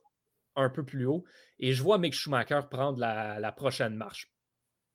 [0.55, 1.23] un peu plus haut.
[1.59, 4.31] Et je vois Mick Schumacher prendre la, la prochaine marche.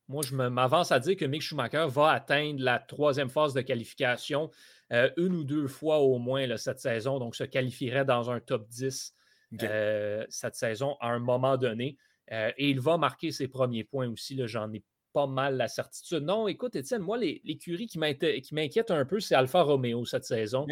[0.09, 4.51] Moi, je m'avance à dire que Mick Schumacher va atteindre la troisième phase de qualification
[4.93, 8.69] euh, une ou deux fois au moins cette saison, donc se qualifierait dans un top
[8.69, 9.15] 10
[9.63, 11.97] euh, cette saison à un moment donné.
[12.31, 14.41] Euh, et il va marquer ses premiers points aussi.
[14.47, 16.23] J'en ai pas mal la certitude.
[16.23, 20.67] Non, écoute, Étienne, moi, l'écurie qui m'inquiète un peu, c'est Alfa Romeo cette saison.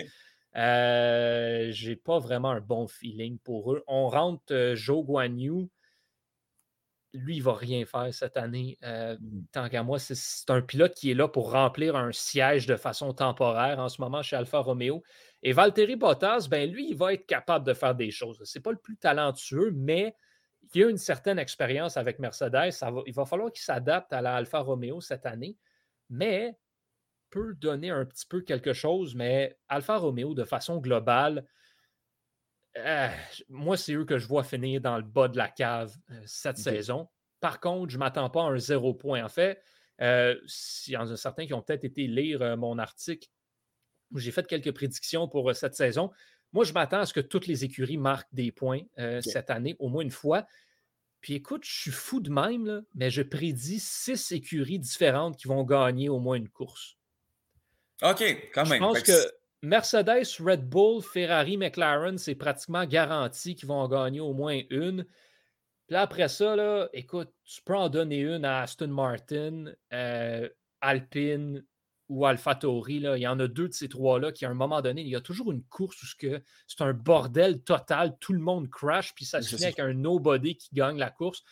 [0.55, 3.83] Je J'ai pas vraiment un bon feeling pour eux.
[3.87, 5.69] On rentre Joe Guan
[7.15, 8.77] lui, il ne va rien faire cette année.
[8.83, 9.45] Euh, mmh.
[9.53, 13.13] tant qu'à moi, c'est un pilote qui est là pour remplir un siège de façon
[13.15, 15.03] temporaire en ce moment chez Alfa Romeo.
[15.43, 18.43] Et Valtteri Bottas, ben lui, il va être capable de faire des choses.
[18.43, 20.17] Ce n'est pas le plus talentueux, mais
[20.75, 22.71] il a une certaine expérience avec Mercedes.
[23.07, 25.57] il va falloir qu'il s'adapte à la Alfa Romeo cette année,
[26.11, 26.57] mais
[27.35, 29.14] peut donner un petit peu quelque chose.
[29.14, 31.45] Mais Alfa Romeo, de façon globale,
[32.76, 33.09] euh,
[33.49, 36.59] moi, c'est eux que je vois finir dans le bas de la cave euh, cette
[36.59, 37.09] saison.
[37.41, 39.24] Par contre, je ne m'attends pas à un zéro point.
[39.24, 39.61] En fait,
[40.01, 40.37] euh,
[40.87, 43.28] il y en a certains qui ont peut-être été lire mon article
[44.12, 46.11] où j'ai fait quelques prédictions pour cette saison.
[46.53, 48.82] Moi, je m'attends à ce que toutes les écuries marquent des points
[49.22, 50.47] cette année, au moins une fois.
[51.20, 55.64] Puis écoute, je suis fou de même, mais je prédis six écuries différentes qui vont
[55.64, 56.97] gagner au moins une course.
[58.05, 58.75] OK, quand même.
[58.75, 59.33] Je pense que
[59.63, 65.07] Mercedes, Red Bull, Ferrari, McLaren, c'est pratiquement garanti qu'ils vont en gagner au moins une.
[65.87, 70.49] Puis après ça, là, écoute, tu peux en donner une à Aston Martin, euh,
[70.83, 71.65] Alpine
[72.11, 73.01] ou AlphaTauri.
[73.01, 73.17] Là.
[73.17, 75.17] Il y en a deux de ces trois-là qui, à un moment donné, il y
[75.17, 78.17] a toujours une course où c'est un bordel total.
[78.21, 81.43] Tout le monde crash, puis ça se finit avec un nobody qui gagne la course.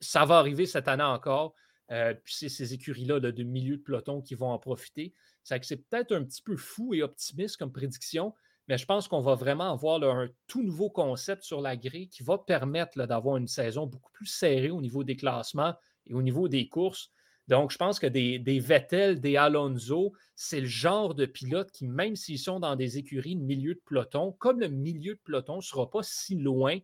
[0.00, 1.54] Ça va arriver cette année encore.
[1.90, 5.14] Euh, puis c'est ces écuries-là de milieu de peloton qui vont en profiter.
[5.62, 8.34] C'est peut-être un petit peu fou et optimiste comme prédiction,
[8.68, 12.22] mais je pense qu'on va vraiment avoir un tout nouveau concept sur la grille qui
[12.22, 15.74] va permettre d'avoir une saison beaucoup plus serrée au niveau des classements
[16.06, 17.10] et au niveau des courses.
[17.48, 22.14] Donc, je pense que des, Vettel, des Alonso, c'est le genre de pilote qui, même
[22.14, 25.62] s'ils sont dans des écuries de milieu de peloton, comme le milieu de peloton ne
[25.62, 26.78] sera pas si loin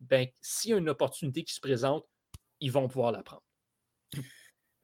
[0.00, 2.06] ben, s'il y a une opportunité qui se présente,
[2.60, 3.42] ils vont pouvoir la prendre.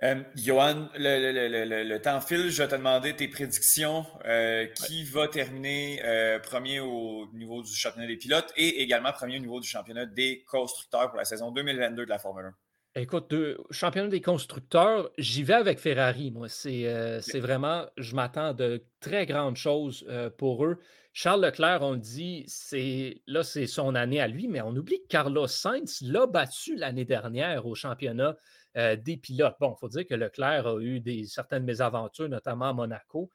[0.03, 2.51] Euh, Johan, le, temps file.
[2.51, 4.05] Je vais te demander tes prédictions.
[4.25, 9.37] Euh, qui va terminer euh, premier au niveau du championnat des pilotes et également premier
[9.37, 13.01] au niveau du championnat des constructeurs pour la saison 2022 de la Formule 1?
[13.01, 13.35] Écoute,
[13.71, 16.49] championnat des constructeurs, j'y vais avec Ferrari, moi.
[16.49, 20.79] C'est vraiment, je m'attends de très grandes choses pour eux.
[21.15, 25.01] Charles Leclerc, on le dit, c'est là, c'est son année à lui, mais on oublie
[25.03, 28.37] que Carlos Sainz l'a battu l'année dernière au championnat
[28.77, 29.57] euh, des pilotes.
[29.61, 33.31] Bon, il faut dire que Leclerc a eu des, certaines mésaventures, notamment à Monaco,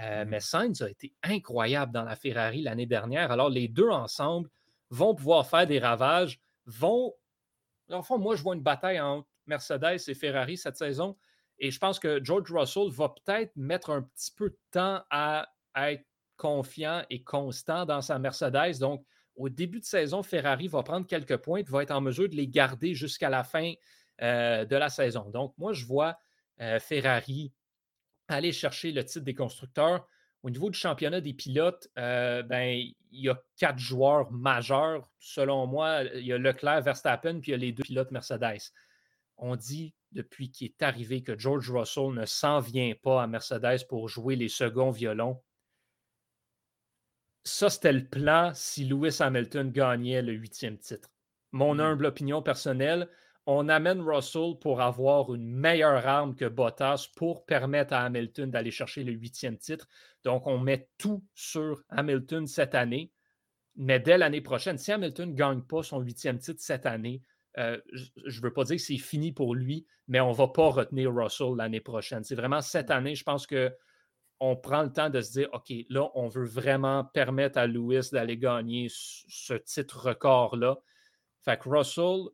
[0.00, 0.28] euh, mm-hmm.
[0.28, 3.30] mais Sainz a été incroyable dans la Ferrari l'année dernière.
[3.32, 4.50] Alors, les deux ensemble
[4.90, 7.14] vont pouvoir faire des ravages, vont.
[7.90, 11.16] En fond, moi, je vois une bataille entre Mercedes et Ferrari cette saison.
[11.58, 15.48] Et je pense que George Russell va peut-être mettre un petit peu de temps à,
[15.76, 16.04] être
[16.36, 18.78] confiant et constant dans sa Mercedes.
[18.80, 19.04] Donc,
[19.36, 22.34] au début de saison, Ferrari va prendre quelques points et va être en mesure de
[22.34, 23.72] les garder jusqu'à la fin
[24.22, 25.28] euh, de la saison.
[25.30, 26.18] Donc, moi, je vois
[26.60, 27.52] euh, Ferrari
[28.28, 30.06] aller chercher le titre des constructeurs.
[30.42, 32.78] Au niveau du championnat des pilotes, euh, ben,
[33.10, 35.08] il y a quatre joueurs majeurs.
[35.18, 38.72] Selon moi, il y a Leclerc, Verstappen, puis il y a les deux pilotes Mercedes.
[39.36, 43.86] On dit depuis qu'il est arrivé que George Russell ne s'en vient pas à Mercedes
[43.88, 45.42] pour jouer les seconds violons.
[47.44, 51.08] Ça, c'était le plan si Lewis Hamilton gagnait le huitième titre.
[51.50, 53.08] Mon mmh humble opinion personnelle,
[53.46, 58.70] on amène Russell pour avoir une meilleure arme que Bottas pour permettre à Hamilton d'aller
[58.70, 59.88] chercher le huitième titre.
[60.24, 63.10] Donc, on met tout sur Hamilton cette année.
[63.74, 67.22] Mais dès l'année prochaine, si Hamilton ne gagne pas son huitième titre cette année,
[67.58, 70.48] euh, je ne veux pas dire que c'est fini pour lui, mais on ne va
[70.48, 72.22] pas retenir Russell l'année prochaine.
[72.22, 73.74] C'est vraiment cette année, je pense que
[74.40, 78.08] on prend le temps de se dire, OK, là, on veut vraiment permettre à Lewis
[78.10, 80.78] d'aller gagner ce titre record-là.
[81.44, 82.28] Fait que Russell,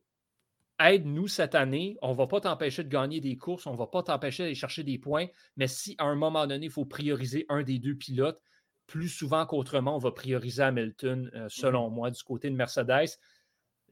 [0.80, 1.96] aide-nous cette année.
[2.02, 4.54] On ne va pas t'empêcher de gagner des courses, on ne va pas t'empêcher d'aller
[4.54, 5.26] chercher des points,
[5.56, 8.40] mais si à un moment donné, il faut prioriser un des deux pilotes,
[8.86, 11.94] plus souvent qu'autrement, on va prioriser Hamilton, euh, selon mm-hmm.
[11.94, 13.18] moi, du côté de Mercedes.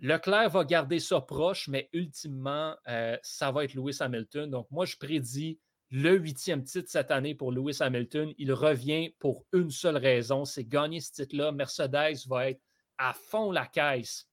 [0.00, 4.50] Leclerc va garder ça proche, mais ultimement, euh, ça va être Lewis Hamilton.
[4.50, 5.58] Donc, moi, je prédis
[5.90, 8.32] le huitième titre cette année pour Lewis Hamilton.
[8.38, 11.52] Il revient pour une seule raison, c'est gagner ce titre-là.
[11.52, 12.60] Mercedes va être
[12.98, 14.28] à fond la caisse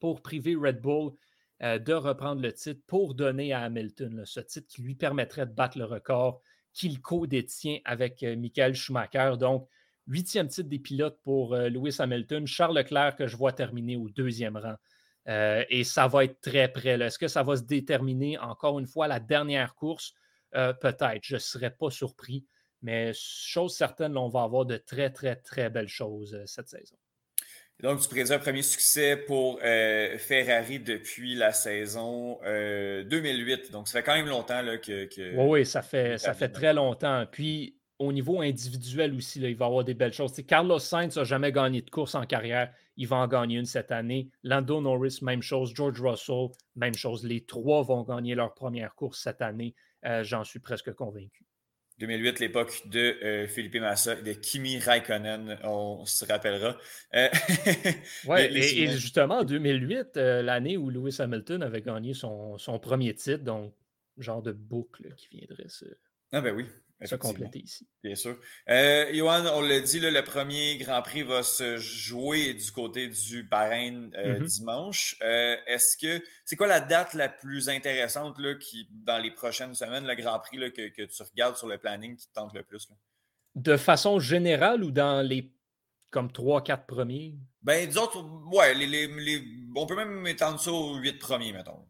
[0.00, 1.12] pour priver Red Bull
[1.62, 5.52] euh, de reprendre le titre pour donner à Hamilton ce titre qui lui permettrait de
[5.52, 6.40] battre le record
[6.72, 9.32] qu'il co-détient avec euh, Michael Schumacher.
[9.40, 9.68] Donc,
[10.06, 12.46] huitième titre des pilotes pour euh, Lewis Hamilton.
[12.46, 14.76] Charles Leclerc que je vois terminer au deuxième rang.
[15.26, 17.00] et ça va être très près.
[17.00, 20.14] Est-ce que ça va se déterminer encore une fois la dernière course?
[20.52, 21.22] Peut-être.
[21.22, 22.46] Je ne serais pas surpris.
[22.80, 26.96] Mais chose certaine, on va avoir de très, très, très belles choses cette saison.
[27.82, 32.44] Donc, tu prédis un premier succès pour euh, Ferrari depuis la saison 2008.
[32.44, 36.48] Euh, Donc, ça fait quand même longtemps là, que, Oui, oui, ça fait, ça fait
[36.48, 37.24] très longtemps.
[37.30, 40.32] Puis, au niveau individuel aussi, là, il va y avoir des belles choses.
[40.46, 42.72] Carlos Sainz n'a jamais gagné de course en carrière.
[42.96, 44.30] Il va en gagner une cette année.
[44.42, 45.72] Lando Norris, même chose.
[45.74, 47.24] George Russell, même chose.
[47.24, 49.74] Les trois vont gagner leur première course cette année.
[50.04, 51.47] Euh, j'en suis presque convaincu.
[51.98, 56.76] 2008, l'époque de euh, Philippe Massa et de Kimi Raikkonen, on se rappellera.
[57.14, 57.28] Euh,
[58.28, 63.42] oui, et, justement, 2008, euh, l'année où Lewis Hamilton avait gagné son, son, premier titre,
[63.42, 63.74] donc
[64.16, 65.84] genre de boucle qui viendrait se,
[66.32, 66.66] ah ben oui
[67.06, 67.86] se compléter ici?
[68.02, 68.38] Bien sûr.
[68.68, 73.44] Euh, Johan, on l'a dit, le premier Grand Prix va se jouer du côté du
[73.44, 74.44] Bahreïn euh, mm-hmm.
[74.44, 75.16] dimanche.
[75.22, 79.74] Euh, est-ce que c'est quoi la date la plus intéressante là, qui, dans les prochaines
[79.74, 82.62] semaines, le Grand Prix là, que, tu regardes sur le planning qui te tente le
[82.62, 82.88] plus?
[83.54, 85.52] De façon générale ou dans les
[86.10, 87.34] comme 3-4 premiers?
[87.62, 88.08] Ben, disons,
[88.52, 89.44] ouais, les,
[89.76, 91.86] on peut même étendre ça aux 8 premiers, mettons.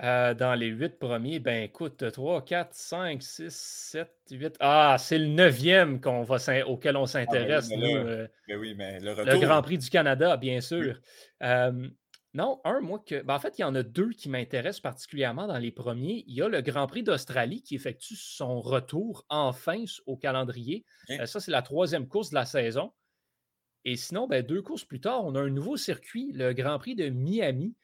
[0.00, 4.56] Euh, dans les huit premiers, ben écoute, 3, 4, 5, 6, 7, 8.
[4.60, 6.36] Ah, c'est le neuvième qu'on va
[6.68, 7.96] auquel on ah, ben s'intéresse, nous.
[7.96, 11.00] Euh, ben oui, mais le, le, Grand Prix du Canada, bien sûr.
[11.40, 13.22] non, un, moi, que.
[13.22, 16.22] Ben, en fait, il y en a deux qui m'intéressent particulièrement dans les premiers.
[16.28, 20.84] Il y a le Grand Prix d'Australie qui effectue son retour enfin au calendrier.
[21.10, 22.92] Euh, ça, c'est la troisième course de la saison.
[23.84, 26.94] Et sinon, ben, deux courses plus tard, on a un nouveau circuit, le Grand Prix
[26.94, 27.74] de Miami.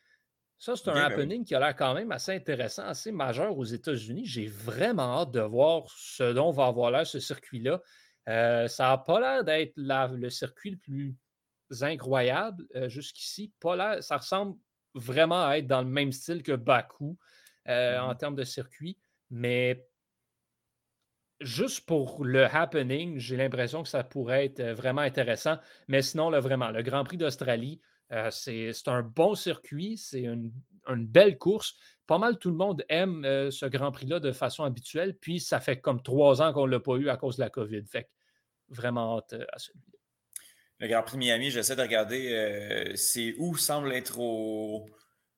[0.59, 4.25] Ça, c'est un happening qui a l'air quand même assez intéressant, assez majeur aux États-Unis.
[4.25, 7.83] J'ai vraiment hâte de voir ce dont va avoir l'air ce circuit-là.
[8.29, 11.17] Euh, ça n'a pas l'air d'être le circuit le plus
[11.83, 13.53] incroyable euh, jusqu'ici.
[14.01, 14.57] ça ressemble
[14.95, 17.19] vraiment à être dans le même style que Baku
[17.69, 18.17] euh, en mm-hmm.
[18.17, 18.97] termes de circuit,
[19.31, 19.87] mais
[21.41, 25.59] juste pour le happening, j'ai l'impression que ça pourrait être vraiment intéressant.
[25.89, 27.81] Mais sinon, là, vraiment, le Grand Prix d'Australie,
[28.31, 30.53] c'est un bon circuit, c'est une,
[30.89, 31.77] belle course.
[32.07, 35.81] Pas mal tout le monde aime ce Grand Prix-là de façon habituelle, puis ça fait
[35.81, 37.83] comme trois ans qu'on ne l'a pas eu à cause de la COVID.
[37.87, 38.09] Fait
[38.69, 39.99] vraiment hâte à celui-là.
[40.81, 44.87] Le Grand Prix de Miami, j'essaie de regarder c'est où semble être au,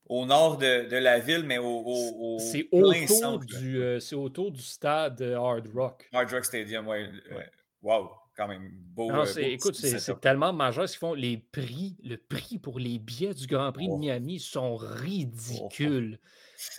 [0.08, 6.08] nord de, la ville, mais au, c'est autour, du, autour du stade Hard Rock.
[6.12, 6.98] Hard Rock Stadium, oui.
[7.30, 7.48] Ouais.
[7.82, 8.10] Wow!
[8.36, 9.10] Quand même beau.
[9.10, 11.14] Non, euh, écoute, c'est tellement majeur ce qu'ils font.
[11.14, 13.98] Les prix, le prix pour les billets du Grand Prix de oh.
[13.98, 14.86] Miami sont oh, oh.
[14.86, 16.18] ridicules.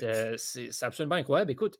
[0.02, 1.52] Euh, c'est absolument incroyable.
[1.52, 1.78] Écoute,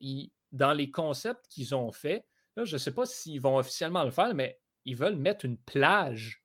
[0.52, 2.24] dans les concepts qu'ils ont faits,
[2.56, 6.42] je ne sais pas s'ils vont officiellement le faire, mais ils veulent mettre une plage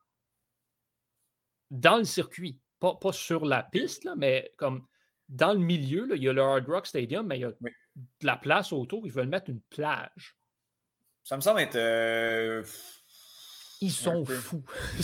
[1.71, 2.59] dans le circuit.
[2.79, 4.85] Pas, pas sur la piste, là, mais comme
[5.29, 7.51] dans le milieu, là, il y a le Hard Rock Stadium, mais il y a
[7.51, 9.05] de la place autour.
[9.07, 10.35] Ils veulent mettre une plage.
[11.23, 11.75] Ça me semble être.
[11.75, 12.63] Euh,
[13.83, 14.63] ils sont fous.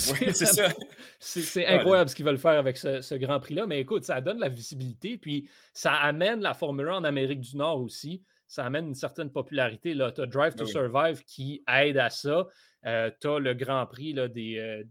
[1.19, 3.67] c'est incroyable ce qu'ils veulent faire avec ce, Grand Prix-là.
[3.67, 7.57] Mais écoute, ça donne la visibilité, puis ça amène la Formule 1 en Amérique du
[7.57, 8.23] Nord aussi.
[8.47, 9.93] Ça amène une certaine popularité.
[9.93, 12.47] Tu as Drive to Survive qui aide à ça.
[12.85, 14.83] Euh, tu as le Grand Prix là, des, euh,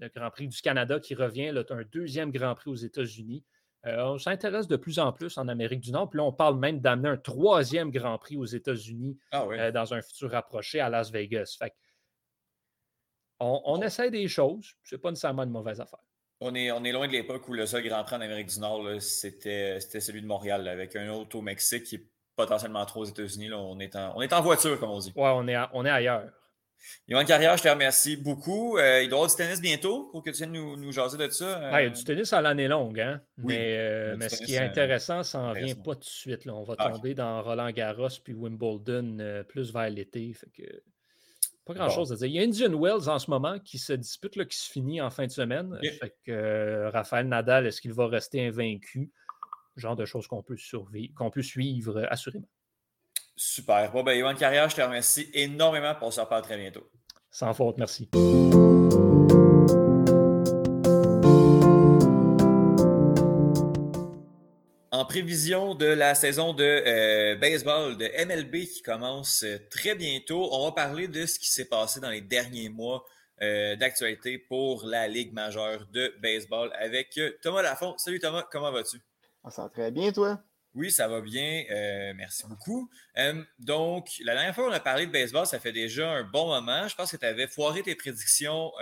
[0.00, 1.52] le Grand Prix du Canada qui revient.
[1.66, 3.44] Tu as un deuxième Grand Prix aux États-Unis.
[3.86, 6.10] Euh, on s'intéresse de plus en plus en Amérique du Nord.
[6.10, 10.02] Puis là, on parle même d'amener un troisième Grand Prix aux États-Unis ah dans un
[10.02, 11.56] futur rapproché à Las Vegas.
[11.58, 11.72] Fait
[13.40, 16.00] on, essaie des choses, c'est pas nécessairement une mauvaise affaire.
[16.40, 18.60] On est, on est loin de l'époque où le seul Grand Prix en Amérique du
[18.60, 22.06] Nord, c'était celui de Montréal, avec un autre au Mexique qui est
[22.36, 23.52] potentiellement trop aux États-Unis.
[23.52, 25.12] On, est en, on est en voiture, comme on dit.
[25.16, 26.30] Ouais, on est, on est ailleurs.
[27.08, 28.78] Yoann Carrière, je te remercie beaucoup.
[28.78, 31.18] Euh, il doit y avoir du tennis bientôt pour que tu viennes nous, nous jaser
[31.18, 31.80] de ça.
[31.80, 33.20] il y a du tennis à l'année longue, hein?
[33.38, 36.44] mais, euh, mais ce qui est euh, intéressant, ça n'en vient pas tout de suite.
[36.44, 36.54] Là.
[36.54, 40.32] On va ah, tomber dans Roland Garros puis Wimbledon plus vers l'été.
[40.34, 40.82] Fait que
[41.66, 42.26] pas grand-chose à dire.
[42.26, 45.00] Il y a Indian Wells en ce moment qui se dispute, là, qui se finit
[45.00, 45.76] en fin de semaine.
[46.00, 49.12] Fait que euh, Raphaël Nadal, est-ce qu'il va rester invaincu?
[49.76, 50.56] Genre de choses qu'on peut,
[51.16, 52.48] qu'on peut suivre euh, assurément.
[53.34, 53.92] Super.
[53.92, 56.88] Bon, ben, Yoann Carrière, je te remercie énormément pour se reparler très bientôt.
[57.30, 58.08] Sans faute, merci.
[64.96, 70.48] En prévision de la saison de euh, baseball de MLB qui commence euh, très bientôt,
[70.54, 73.04] on va parler de ce qui s'est passé dans les derniers mois
[73.42, 77.94] euh, d'actualité pour la Ligue majeure de baseball avec Thomas Lafont.
[77.98, 78.96] Salut Thomas, comment vas-tu?
[79.44, 80.40] Ah, ça va très bien, toi?
[80.74, 81.64] Oui, ça va bien.
[82.14, 82.90] merci beaucoup.
[83.58, 86.88] donc, la dernière fois qu'on a parlé de baseball, ça fait déjà un bon moment.
[86.88, 88.72] Je pense que tu avais foiré tes prédictions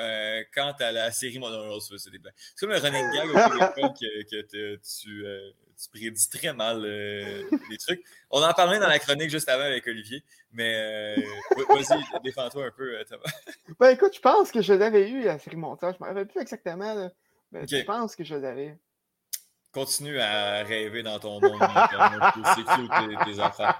[0.55, 1.81] quant à la série Monroe.
[1.81, 2.11] C'est
[2.61, 5.25] comme le running gag au que, que tu
[5.77, 8.03] tu prédis très mal euh, les trucs.
[8.31, 10.23] On en parlait dans la chronique juste avant avec Olivier,
[10.53, 11.23] mais euh,
[11.69, 13.25] vas-y, défends-toi un peu, euh, Thomas.
[13.81, 15.95] Ben écoute, je pense que je l'avais eu la série montage.
[15.99, 17.11] Je ne me rappelle plus exactement,
[17.53, 18.79] mais je pense que je l'avais.
[19.73, 21.59] Continue à rêver dans ton monde.
[22.55, 23.75] C'est cute, tes, enfants.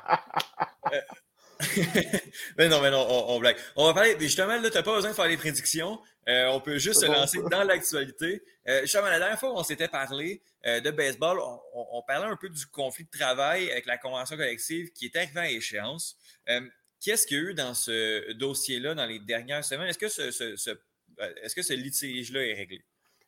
[2.59, 3.57] mais non, mais non, on, blague.
[3.77, 6.01] On va parler, justement, là, tu n'as pas besoin de faire des prédictions.
[6.27, 8.43] On peut juste se lancer dans l'actualité.
[8.83, 11.39] justement, la dernière fois où on s'était parlé, euh, de baseball,
[11.75, 15.41] on, parlait un peu du conflit de travail avec la convention collective qui est arrivé
[15.41, 16.17] à échéance.
[16.49, 16.63] Euh,
[17.01, 19.89] qu'est-ce qu'il y a eu dans ce dossier-là dans les dernières semaines?
[19.89, 22.83] Est-ce que ce, euh, est-ce que ce litige-là est réglé?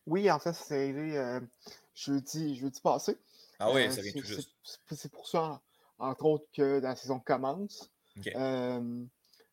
[0.06, 1.40] Oui, en fait, c'est réglé
[1.94, 3.18] jeudi, jeudi passé.
[3.58, 4.50] Ah oui, ça vient tout juste.
[4.90, 5.60] C'est pour ça,
[5.98, 7.90] entre autres, que la saison commence.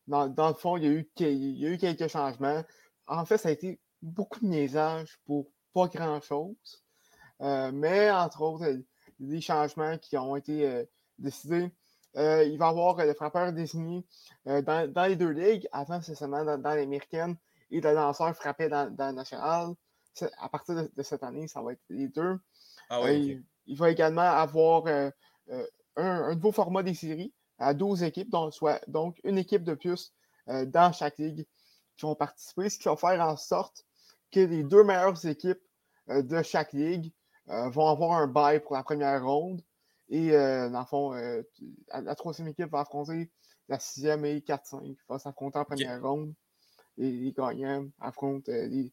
[0.06, 2.62] Dans, dans, le fond, il y, a eu, il y a eu quelques changements.
[3.06, 6.84] En fait, ça a été beaucoup de niaisage pour pas grand-chose.
[7.40, 8.80] Euh, mais entre autres,
[9.18, 10.84] des changements qui ont été euh,
[11.18, 11.70] décidés.
[12.16, 14.06] Euh, il va y avoir le frappeur désigné
[14.46, 15.66] dans, les deux ligues.
[15.72, 17.36] Avant, c'est seulement dans, l'américaine
[17.72, 19.74] et le lanceur frappé dans, dans la nationale.
[20.38, 22.38] À partir de, cette année, ça va être les deux.
[22.88, 23.42] Ah il,
[23.76, 24.86] va également avoir
[25.96, 30.12] un, nouveau format des séries à 12 équipes, donc, soit, donc une équipe de plus
[30.46, 31.46] dans chaque ligue
[31.96, 33.84] qui vont participer, ce qui va faire en sorte
[34.32, 35.60] que les deux meilleures équipes
[36.08, 37.12] de chaque ligue
[37.50, 39.62] euh, vont avoir un bail pour la première ronde.
[40.08, 41.42] Et euh, dans le fond, euh,
[41.92, 43.30] la, troisième équipe va affronter
[43.68, 44.96] la sixième et 4-5.
[45.08, 46.34] va s'affronter en première ronde.
[46.96, 48.92] Et les gagnants affrontent les,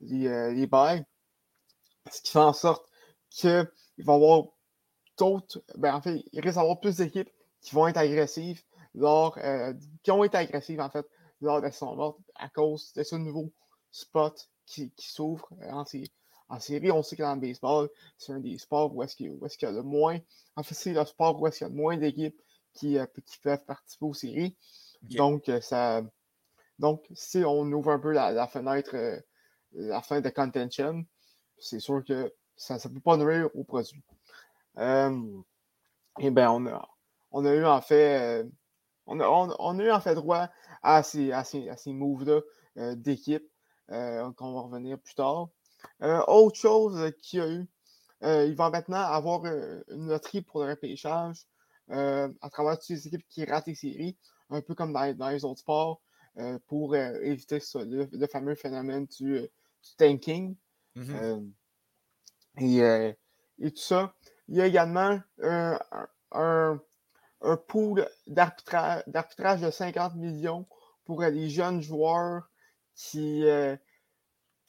[0.00, 1.04] les, les bails.
[2.10, 2.88] Ce qui fait en sorte
[3.28, 4.44] qu'il va y avoir
[5.18, 5.62] d'autres.
[5.76, 7.30] Ben, en fait, il risque d'avoir plus d'équipes
[7.60, 8.62] qui vont être agressives
[8.94, 9.38] lors,
[10.02, 11.06] qui ont été agressives en fait
[11.40, 13.52] lors de son morte à cause de ce nouveau
[13.90, 15.84] spot qui, qui s'ouvre en,
[16.48, 19.26] en série, on sait que dans le baseball, c'est un des sports où est-ce qu'il
[19.26, 20.18] y a le moins.
[20.54, 22.40] En fait, c'est le sport où est-ce qu'il y a le moins d'équipes
[22.72, 24.56] qui, euh, qui, peuvent participer aux séries.
[25.02, 26.02] Donc, euh, ça.
[26.78, 29.18] Donc, si on ouvre un peu la, fenêtre, euh,
[29.72, 31.04] la fin de contention,
[31.58, 34.02] c'est sûr que ça ne peut pas nourrir au produit.
[34.78, 36.88] et bien, on a,
[37.30, 38.46] on a eu en fait
[39.06, 40.48] on a, eu en fait droit
[40.82, 42.40] à ces, à ces, moves-là
[42.94, 43.48] d'équipe
[43.88, 45.48] qu'on va revenir plus tard.
[46.00, 47.66] autre chose qu'il y a eu,
[48.22, 51.46] il va maintenant avoir une loterie pour le repêchage
[51.88, 54.16] à travers toutes les équipes qui ratent les séries,
[54.50, 56.00] un peu comme dans, les autres sports,
[56.66, 59.40] pour éviter le, fameux phénomène du,
[59.98, 60.56] tanking.
[60.94, 61.52] Mmh
[62.58, 64.14] et, tout ça.
[64.48, 66.80] Il y a également un,
[67.42, 70.66] un, pool d'arbitrage de 50 millions
[71.04, 72.48] pour les jeunes joueurs
[72.94, 73.44] qui,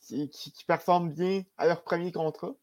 [0.01, 2.53] qui, performent bien à leur premier contrat.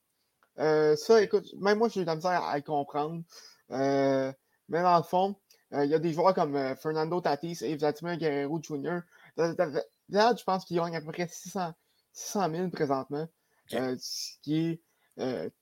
[0.56, 3.22] ça, écoute, même moi, j'ai eu de la misère à, comprendre.
[3.70, 4.34] mais
[4.68, 5.36] dans le fond,
[5.72, 9.00] il y a des joueurs comme Fernando Tatis et Vladimir Guerrero Jr.
[9.36, 11.72] Là, je pense qu'ils ont à peu près 600,
[12.12, 13.26] 600 000 présentement,
[13.68, 14.80] ce qui est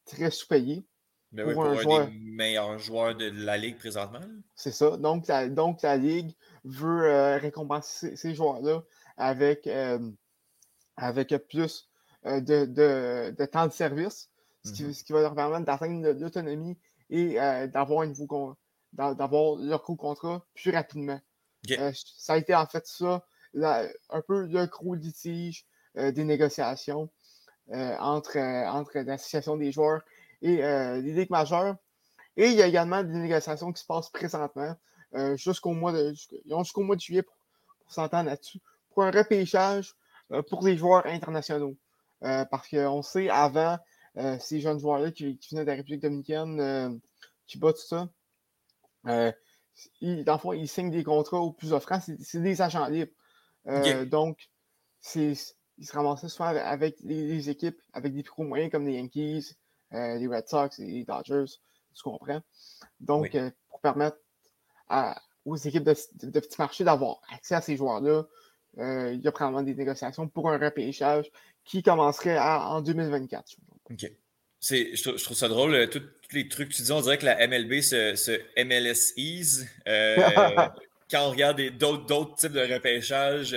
[0.05, 0.85] très sous-payé.
[1.33, 2.07] Ben pour, un, joueur...
[2.09, 4.21] des meilleurs joueurs de la Ligue présentement.
[4.55, 4.97] C'est ça.
[4.99, 8.83] Donc la, donc, la Ligue veut récompenser ces, joueurs-là
[9.17, 9.69] avec,
[10.97, 11.89] avec plus
[12.25, 14.31] de, de, de, temps de service,
[14.65, 15.13] ce, qui, mm-hmm.
[15.13, 16.77] va leur permettre d'atteindre l'autonomie
[17.09, 17.35] et
[17.69, 18.05] d'avoir
[19.57, 21.21] leur coût contrat plus rapidement.
[21.67, 25.67] ça a été en fait ça, un peu le gros litige
[25.97, 27.11] des négociations
[27.71, 30.03] entre, entre l'association des joueurs
[30.43, 31.77] et les ligues majeures.
[32.37, 34.75] Et il y a également des négociations qui se passent présentement
[35.35, 37.37] jusqu'au mois de jusqu'au mois de juillet pour,
[37.89, 38.59] s'entendre là-dessus,
[38.91, 39.95] pour un repêchage
[40.49, 41.77] pour les joueurs internationaux.
[42.21, 43.79] parce qu'on sait, avant,
[44.41, 47.01] ces jeunes joueurs-là qui, venaient de la République dominicaine,
[47.47, 48.09] qui battent tout ça,
[50.01, 53.13] ils, dans le fond, ils signent des contrats aux plus offrants, c'est des agents libres.
[54.07, 54.51] Donc,
[55.15, 59.62] ils se ramassaient souvent avec les, équipes, avec des plus moyens comme les Yankees, euh,
[59.93, 61.53] les Red Sox et les Dodgers,
[61.95, 62.43] tu comprends?
[63.01, 64.19] Donc, euh, pour permettre
[65.45, 68.25] aux équipes de, de, petits marchés d'avoir accès à ces joueurs-là,
[68.79, 71.31] euh, il y a probablement des négociations pour un repêchage
[71.65, 73.57] qui commencerait en 2024.
[73.91, 74.11] OK.
[74.61, 77.81] Je, trouve ça drôle, tous les trucs que tu dis, on dirait que la MLB
[77.81, 79.69] se, se MLS ease.
[81.11, 83.53] quand on regarde d'autres types de repêchage,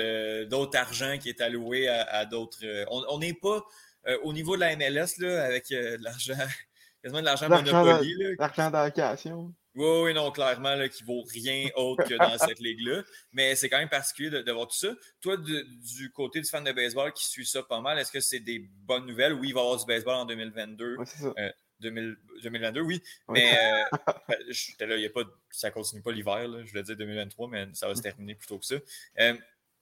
[0.49, 2.57] d'autres argent qui est alloué à, d'autres.
[2.89, 3.63] on n'est pas
[4.07, 6.33] euh, au niveau de la MLS, là, avec euh, de l'argent,
[7.03, 8.15] quasiment de l'argent Monopoly.
[8.37, 9.53] L'argent d'allocation.
[9.75, 13.03] Oui, oui, non, clairement, là, qui vaut rien autre que dans cette ligue-là.
[13.33, 14.95] Mais c'est quand même particulier de, voir tout ça.
[15.21, 18.39] Toi, du côté du fan de baseball qui suit ça pas mal, est-ce que c'est
[18.39, 19.33] des bonnes nouvelles?
[19.33, 20.95] Oui, il va y avoir du baseball en 2022.
[20.97, 21.33] Oui, c'est ça.
[21.81, 23.03] 2022, euh, oui.
[23.27, 23.51] Mais
[24.79, 26.47] ben, là, y a pas, ça continue pas l'hiver.
[26.63, 28.75] Je voulais dire 2023, mais ça va se terminer plutôt que ça.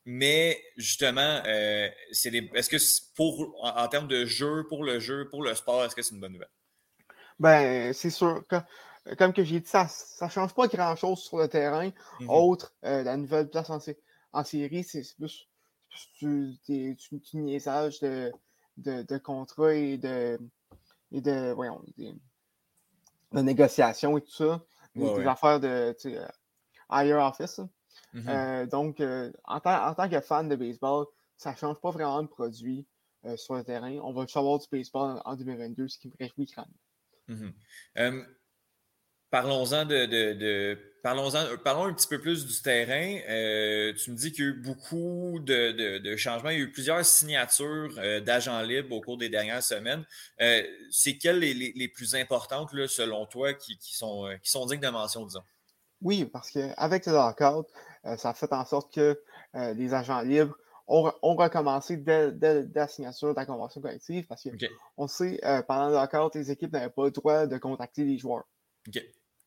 [0.06, 5.43] Mais justement, euh, c'est est-ce que pour en, termes de jeu, pour le jeu, pour
[5.43, 6.51] le sport, est-ce que c'est une bonne nouvelle?
[7.39, 8.43] Ben, c'est sûr.
[9.18, 9.88] Comme, que j'ai dit, ça
[10.22, 11.89] ne change pas grand-chose sur le terrain.
[12.20, 12.28] Mm-hmm.
[12.30, 15.49] Autre, euh, la nouvelle place en, série, c'est plus,
[16.20, 16.58] du,
[17.34, 18.32] niaisage de,
[18.78, 20.39] de, de contrats et de,
[21.12, 24.62] et de, voyons, de négociations et tout ça.
[24.95, 26.28] des, affaires de euh,
[26.89, 27.62] higher office.
[28.14, 31.05] Mmh euh, donc, euh, en, tant que fan de baseball,
[31.38, 32.86] ça ne change pas vraiment de produit
[33.26, 33.97] euh, sur le terrain.
[34.03, 36.74] On va savoir du baseball en, 2022, ce qui me réjouit grandement.
[37.28, 38.22] Mmh
[39.32, 43.18] parlons-en de, parlons un petit peu plus du terrain.
[43.97, 46.51] tu me dis qu'il y a eu beaucoup de, changements.
[46.51, 50.05] Il y a eu plusieurs signatures d'agents libres au cours des dernières semaines.
[50.91, 55.41] c'est quelles les, plus importantes, selon toi, qui, sont, qui sont dignes de mention, disons?
[56.03, 57.66] Oui, parce qu'avec le lockout,
[58.04, 59.22] ça a fait en sorte que
[59.56, 60.56] euh, les agents libres
[60.88, 62.32] ont, recommencé dès,
[62.74, 66.74] la signature de la convention collective parce qu'on sait, euh, pendant le lockout, les équipes
[66.74, 68.43] n'avaient pas le droit de contacter les joueurs.
[68.88, 69.01] Il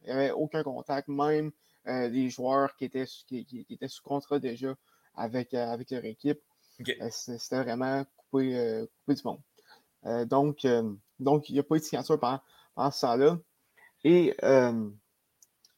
[0.05, 1.51] n'y avait aucun contact, même
[1.85, 4.75] les joueurs qui étaient, qui, étaient sous contrat déjà
[5.15, 6.41] avec, avec leur équipe.
[7.11, 10.29] C'était vraiment coupé, du monde.
[10.29, 10.67] donc,
[11.19, 12.41] donc, il n'y a pas eu de signature pendant,
[12.75, 13.39] pendant ce temps-là.
[14.05, 14.35] Et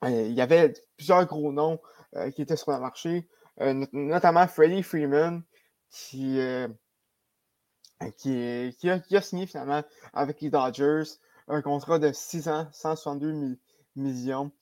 [0.04, 1.97] il y avait plusieurs gros noms euh,
[2.34, 3.28] qui étaient sur le marché,
[3.60, 5.42] euh, notamment Freddie Freeman,
[5.90, 6.68] qui, euh,
[8.16, 9.82] qui, qui, a, signé finalement
[10.12, 11.04] avec les Dodgers
[11.48, 13.58] un contrat de 6 ans, 162
[13.96, 14.52] millions.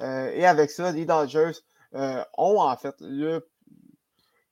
[0.00, 1.52] et avec ça, les Dodgers
[1.92, 3.48] ont en fait le,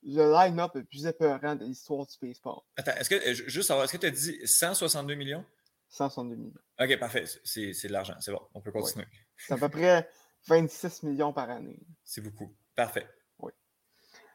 [0.03, 2.59] le line-up le plus épeurant de l'histoire du baseball.
[2.77, 5.45] Attends, est-ce que, juste savoir, est-ce que tu as dit 162 millions?
[5.89, 6.53] 162 millions.
[6.79, 7.25] OK, parfait.
[7.43, 8.15] C'est de l'argent.
[8.19, 8.41] C'est bon.
[8.53, 9.05] On peut continuer.
[9.37, 10.09] C'est à peu près
[10.47, 11.79] 26 millions par année.
[12.03, 12.53] C'est beaucoup.
[12.75, 13.07] Parfait.
[13.39, 13.51] Oui.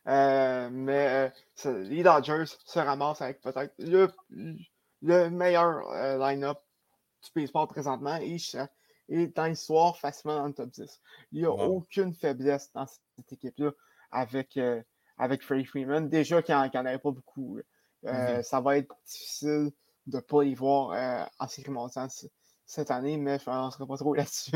[0.06, 1.30] Euh, mais
[1.64, 4.08] euh, les Dodgers se ramassent avec peut-être le,
[5.02, 5.82] le meilleur
[6.18, 6.58] line-up
[7.22, 8.36] du baseball présentement et,
[9.08, 11.00] et dans l'histoire facilement dans le top 10.
[11.32, 13.72] Il n'y a aucune faiblesse dans cette équipe-là
[14.12, 14.58] avec,
[15.18, 16.08] avec Freddie Freeman.
[16.08, 17.58] Déjà qu'il n'y en, avait pas beaucoup.
[18.04, 18.42] Mm-hmm.
[18.42, 19.72] Ça va être difficile
[20.06, 21.72] de ne pas y voir en série
[22.66, 24.52] cette année, mais je ne lancerai pas trop là-dessus.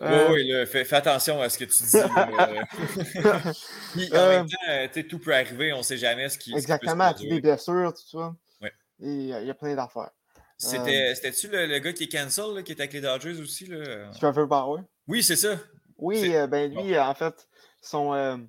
[0.00, 1.90] Oui, euh, fais, attention à ce que tu dis.
[3.92, 6.54] Puis, en même euh, temps, tout peut arriver, on ne sait jamais ce qui.
[6.54, 8.34] Exactement, tu des blessures, tout ça.
[8.60, 8.68] Oui.
[9.00, 10.10] Il y a plein d'affaires.
[10.56, 13.66] C'était-tu le, gars qui est cancel, qui est avec les Dodgers aussi?
[13.66, 14.10] Là?
[14.12, 14.82] Trevor Bauer?
[15.06, 15.56] Oui, c'est ça.
[15.96, 17.48] Oui, ben lui, en fait,
[17.82, 18.48] son,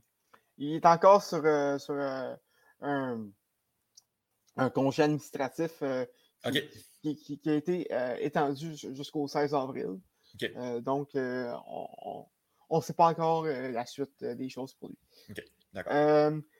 [0.58, 1.41] il est encore sur,
[1.80, 1.95] sur
[2.82, 3.26] un,
[4.58, 5.84] un congé administratif
[7.02, 7.88] qui, qui, qui, a été
[8.20, 10.00] étendu jusqu'au 16 avril.
[10.44, 14.98] Euh, donc, euh, on ne sait pas encore euh, la suite des choses pour lui.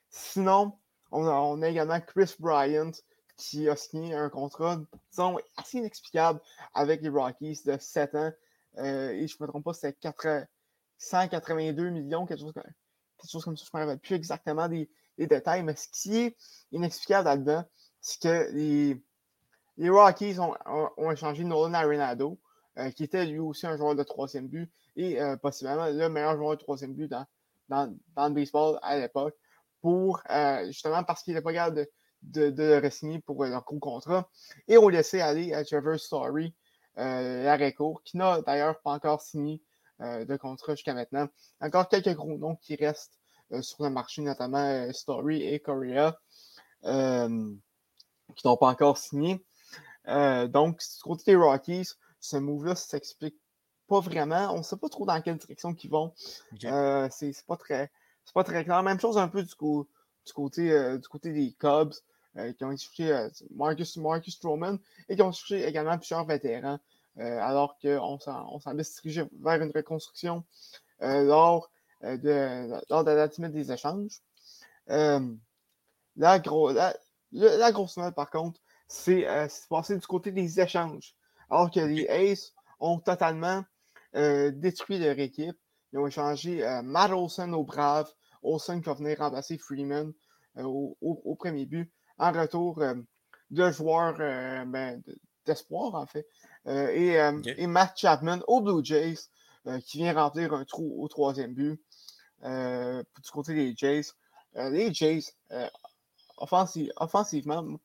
[0.10, 0.78] sinon,
[1.12, 2.92] on a, également Chris Bryant
[3.38, 6.42] qui a signé un contrat, disons, assez inexplicable
[6.74, 8.32] avec les Rockies de 7 ans.
[8.78, 9.98] et je ne me trompe pas, c'était
[10.98, 12.64] 182 millions, quelque chose, comme,
[13.24, 13.40] ça.
[13.40, 16.38] Je ne me rappelle plus exactement des, détails, mais ce qui est
[16.72, 17.66] inexplicable là-dedans,
[18.02, 19.02] c'est que les,
[19.78, 22.40] les Rockies ont, ont échangé Nolan Arenado
[22.80, 26.38] euh, qui était lui aussi un joueur de troisième but et euh, possiblement le meilleur
[26.38, 27.26] joueur de troisième but dans,
[27.68, 29.36] dans, le baseball à l'époque,
[29.82, 31.76] pour euh, justement parce qu'il n'était pas capable
[32.22, 34.30] de, de, de pour leur gros contrat.
[34.70, 36.54] Et on laissait aller à Trevor Story,
[36.96, 39.62] l'arrêt court, qui n'a d'ailleurs pas encore signé
[40.00, 41.28] de contrat jusqu'à maintenant.
[41.60, 43.20] Encore quelques gros noms qui restent
[43.62, 46.18] sur le marché, notamment Story et Korea,
[46.84, 49.44] qui n'ont pas encore signé.
[50.06, 51.90] donc, du côté des Rockies,
[52.20, 53.38] ce move-là s'explique
[53.90, 54.54] pas vraiment.
[54.54, 56.14] On ne sait pas trop dans quelle direction ils vont.
[56.64, 57.92] Euh, c'est pas très
[58.34, 58.84] pas très clair.
[58.84, 61.94] Même chose un peu du, du côté, euh, du côté des Cubs
[62.38, 64.78] euh, qui ont cherché Marcus, Marcus Stroman
[65.10, 66.80] et qui ont cherché également plusieurs vétérans
[67.18, 68.18] alors qu'on
[68.60, 70.46] semblait se diriger vers une reconstruction
[71.02, 71.70] lors,
[72.02, 74.22] de, lors de la limite des échanges.
[74.88, 76.96] la, gros, la,
[77.34, 79.28] la, grosse nouvelle, par contre, c'est
[79.70, 81.14] passé du côté des échanges
[81.50, 83.64] alors que les Aces ont totalement
[84.16, 85.58] euh, détruit leur équipe.
[85.91, 88.12] Ils ont échangé euh, Matt Olson au Brave.
[88.41, 90.14] Olson qui va venir remplacer Freeman
[90.58, 91.91] euh, au, premier but.
[92.18, 92.84] En retour,
[93.50, 94.18] deux joueurs
[94.68, 95.02] ben,
[95.45, 96.28] d'espoir, en fait.
[96.68, 99.20] Et, et, Matt Chapman au Blue Jays
[99.86, 101.82] qui vient remplir un trou au troisième but.
[102.43, 104.12] du côté des Jays.
[104.54, 105.34] les Jays,
[106.38, 107.80] offensivement,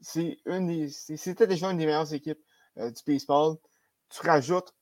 [0.00, 2.40] c'était déjà une des meilleures équipes
[2.76, 3.56] du baseball.
[4.10, 4.74] Tu rajoutes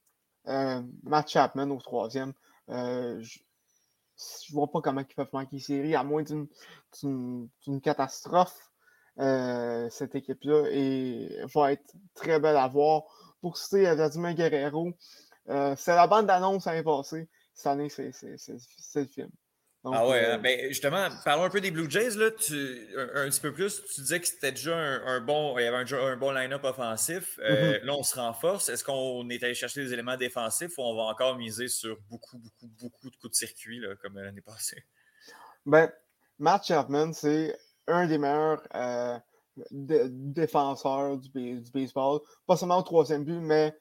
[0.48, 2.32] euh, Matt Chapman au troisième.
[2.68, 3.40] Euh, je
[4.50, 8.70] ne vois pas comment ils peuvent manquer série, à moins d'une catastrophe.
[9.16, 10.64] cette équipe-là
[11.54, 13.02] va être très belle à voir.
[13.40, 14.90] Pour citer Vladimir Guerrero,
[15.46, 17.28] c'est la bande d'annonce l'année passée.
[17.54, 18.12] Cette année, c'est
[18.94, 19.30] le film
[19.84, 20.34] ah ouais, hein.
[20.34, 23.82] euh, ben, justement, parlons un peu des Blue Jays, là, tu, un, petit peu plus.
[23.94, 27.38] Tu disais que c'était déjà un, bon, il y avait un, bon line-up offensif.
[27.42, 27.84] Euh, mm-hmm.
[27.84, 28.68] Là, on se renforce.
[28.68, 32.38] Est-ce qu'on est allé chercher des éléments défensifs ou on va encore miser sur beaucoup,
[32.38, 34.84] beaucoup, beaucoup de coups de circuit, là, comme l'année passée?
[35.64, 35.90] Ben,
[36.38, 39.18] Matt Chapman, c'est un des meilleurs euh,
[39.70, 42.20] défenseurs du, baseball.
[42.46, 43.74] Pas seulement au troisième but, mais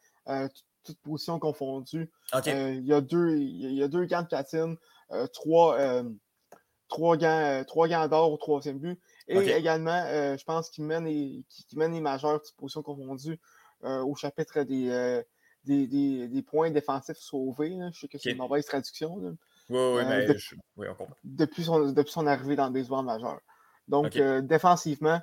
[0.86, 2.10] toute position confondue.
[2.46, 4.78] il, y a deux, il y a deux gants de platine.
[5.12, 6.04] Euh, trois, euh,
[6.88, 9.00] trois, gants, euh, d'or au troisième but.
[9.28, 10.04] Et également,
[10.38, 11.46] je pense qu'il mène, les,
[11.76, 13.40] mène les majeures positions confondues
[13.84, 15.24] au chapitre des,
[15.66, 17.78] des, points défensifs sauvés.
[17.94, 19.16] Je sais que c'est une mauvaise traduction.
[19.18, 19.36] Oui,
[19.70, 20.28] oui, mais
[20.78, 21.16] oui, on comprend.
[21.24, 23.40] Depuis son, depuis son arrivée dans le baseball majeur.
[23.88, 25.22] Donc, défensivement,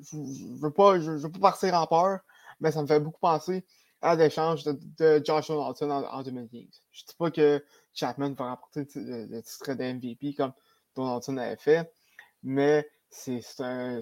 [0.00, 2.20] je ne veux, pas, je, veux pas partir en peur,
[2.60, 3.64] mais ça me fait beaucoup penser
[4.02, 6.62] à l'échange de, de Josh Donaldson en, 2015.
[6.92, 7.64] Je ne dis pas que
[7.94, 10.52] Chapman va remporter le, titre de MVP comme
[10.94, 11.92] Donaldson avait fait,
[12.42, 14.00] mais c'est un.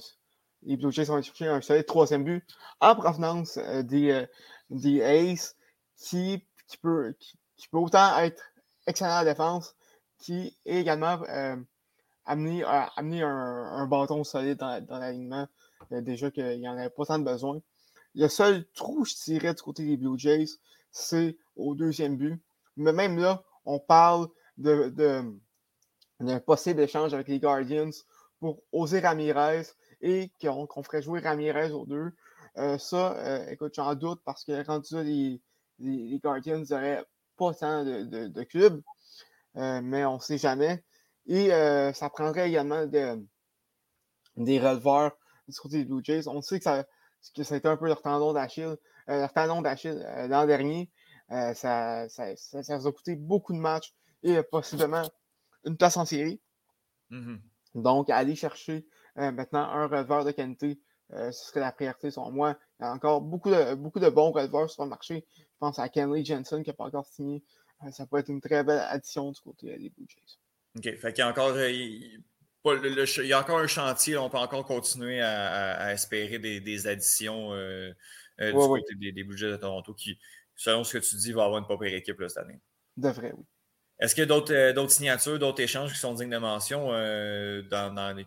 [0.64, 2.44] Les Blue Jays ont cherché un solide troisième but
[2.80, 4.26] en provenance euh, des, euh,
[4.70, 5.56] des Aces
[5.96, 8.44] qui, qui, peut, qui, peut autant être
[8.86, 9.74] excellent à la défense,
[10.18, 11.56] qui est également euh,
[12.24, 12.62] amener,
[12.96, 15.48] amener un, bâton solide dans, l'alignement,
[15.90, 17.60] déjà qu'il n'y en avait pas tant de besoin.
[18.14, 20.46] Le seul trou, je dirais, du côté des Blue Jays,
[20.92, 22.40] c'est au deuxième but.
[22.76, 25.30] Mais même là, on parle d'un
[26.46, 27.90] possible échange avec les Guardians
[28.38, 29.62] pour oser Ramirez
[30.00, 32.12] et qu'on, ferait jouer Ramirez aux deux.
[32.58, 35.40] Euh, ça, euh, écoute, j'en doute parce que rendu là, les,
[35.78, 37.04] les, Guardians n'auraient
[37.36, 38.82] pas tant de, de, clubs,
[39.56, 40.84] euh, mais on ne sait jamais.
[41.26, 41.50] Et
[41.94, 46.26] ça prendrait également des releveurs du côté des Blue Jays.
[46.26, 46.84] On sait que ça,
[47.64, 50.90] un peu leur tendon d'Achille, leur talon d'Achille l'an dernier.
[51.28, 51.54] Ça,
[52.08, 55.02] ça, ça, ça, a coûté beaucoup de matchs et possiblement
[55.64, 56.40] une place en série.
[57.10, 57.38] Mm-hmm.
[57.74, 60.78] Donc, aller chercher maintenant un releveur de qualité,
[61.10, 62.58] ce serait la priorité selon moi.
[62.80, 65.26] Il y a encore beaucoup de, beaucoup de bons releveurs sur le marché.
[65.36, 67.42] Je pense à Kenley Jensen qui n'a pas encore signé.
[67.90, 70.38] ça peut être une très belle addition du côté des Blue Jays.
[70.76, 70.98] OK.
[70.98, 71.58] Fait qu'il y a encore.
[71.58, 72.20] il
[73.24, 77.54] y a encore un chantier, on peut encore continuer à, espérer des, additions
[78.38, 80.18] du côté Des, Blue Jays de Toronto qui,
[80.62, 82.60] selon ce que tu dis, va avoir une pas pire équipe cette année.
[82.96, 83.44] Devrait, oui.
[83.98, 87.62] Est-ce qu'il y a euh, d'autres signatures, d'autres échanges qui sont dignes de mention euh,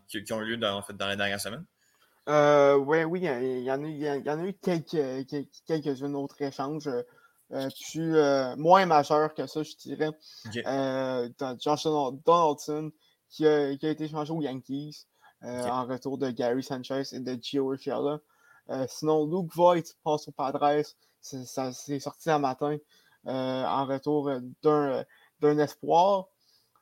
[0.07, 1.65] qui, ont eu lieu dans, dans les dernières semaines?
[2.27, 4.97] Euh, ouais, oui, il y, en a, y en a eu quelques,
[5.65, 6.89] quelques-unes autres échanges.
[7.49, 8.15] plus,
[8.57, 10.11] moins majeurs que ça, je dirais.
[11.59, 12.91] Josh Donaldson,
[13.29, 15.07] qui a, été changé aux Yankees
[15.41, 18.19] en retour de Gary Sanchez et de Gio Urshela.
[18.89, 20.83] sinon, Luke Voigt passe au Padres.
[21.45, 22.77] Ça s'est sorti un matin
[23.25, 25.05] en retour d'un
[25.41, 26.27] d'un espoir.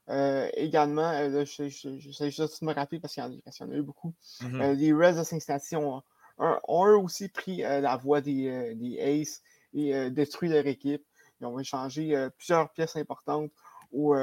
[0.10, 1.70] Euh, également, euh, je,
[2.12, 4.14] sais juste me rappeler parce qu'il y, en a eu beaucoup.
[4.41, 4.62] Mm-hmm.
[4.62, 6.04] Euh, les Reds de Cincinnati ont,
[6.38, 9.41] ont, aussi pris la voie des, des Aces
[9.74, 11.04] et détruit leur équipe.
[11.39, 13.52] Ils ont échangé plusieurs pièces importantes,
[13.91, 14.14] où,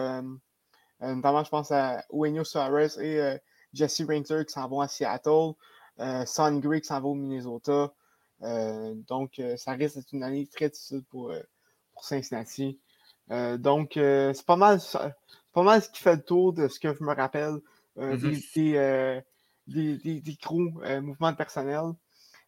[1.01, 3.39] notamment, je pense à Eugenio Suarez et
[3.73, 5.53] Jesse Rinker qui s'en vont à Seattle,
[6.27, 7.93] Son Gray qui s'en va au Minnesota.
[8.41, 11.32] Donc, ça risque d'être une année très difficile pour,
[11.93, 12.78] pour Cincinnati.
[13.30, 14.80] Euh, donc, euh, c'est pas mal
[15.53, 17.59] pas mal ce qui fait le tour de ce que je me rappelle
[17.99, 19.22] euh, mm-hmm.
[19.66, 21.93] des, des, des, gros mouvements de personnel.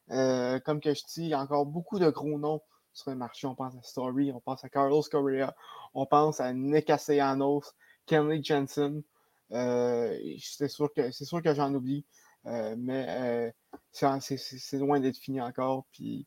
[0.09, 2.61] comme que je dis, il y a encore beaucoup de gros noms
[2.93, 3.47] sur le marché.
[3.47, 5.55] On pense à Story, on pense à Carlos Correa,
[5.95, 7.75] on pense à Nick Castellanos,
[8.07, 9.03] Kenley Jensen.
[9.51, 12.05] c'est sûr que c'est sûr que j'en oublie,
[12.45, 13.53] mais
[13.91, 15.85] c'est loin d'être fini encore.
[15.93, 16.27] Puis,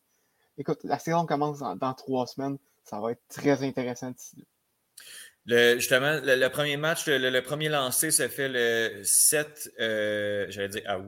[0.57, 4.13] écoute, la saison commence dans trois semaines ça va être très intéressant
[5.45, 10.83] Le, justement, le, premier match, le, premier lancé se fait le 7, euh, j'allais dire,
[10.87, 10.99] ah?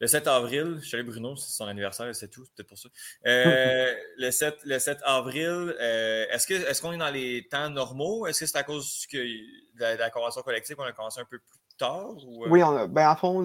[0.00, 2.88] Le 7 avril, je Bruno, c'est son anniversaire, c'est tout, peut-être pour ça.
[3.26, 8.28] Euh, le, 7, le 7 avril, euh, est-ce, est qu'on est dans les temps normaux?
[8.28, 11.40] Est-ce que c'est à cause que de, la, convention collective qu'on a commencé un peu
[11.40, 12.14] plus tard?
[12.48, 13.42] Oui, on a, ben, à fond,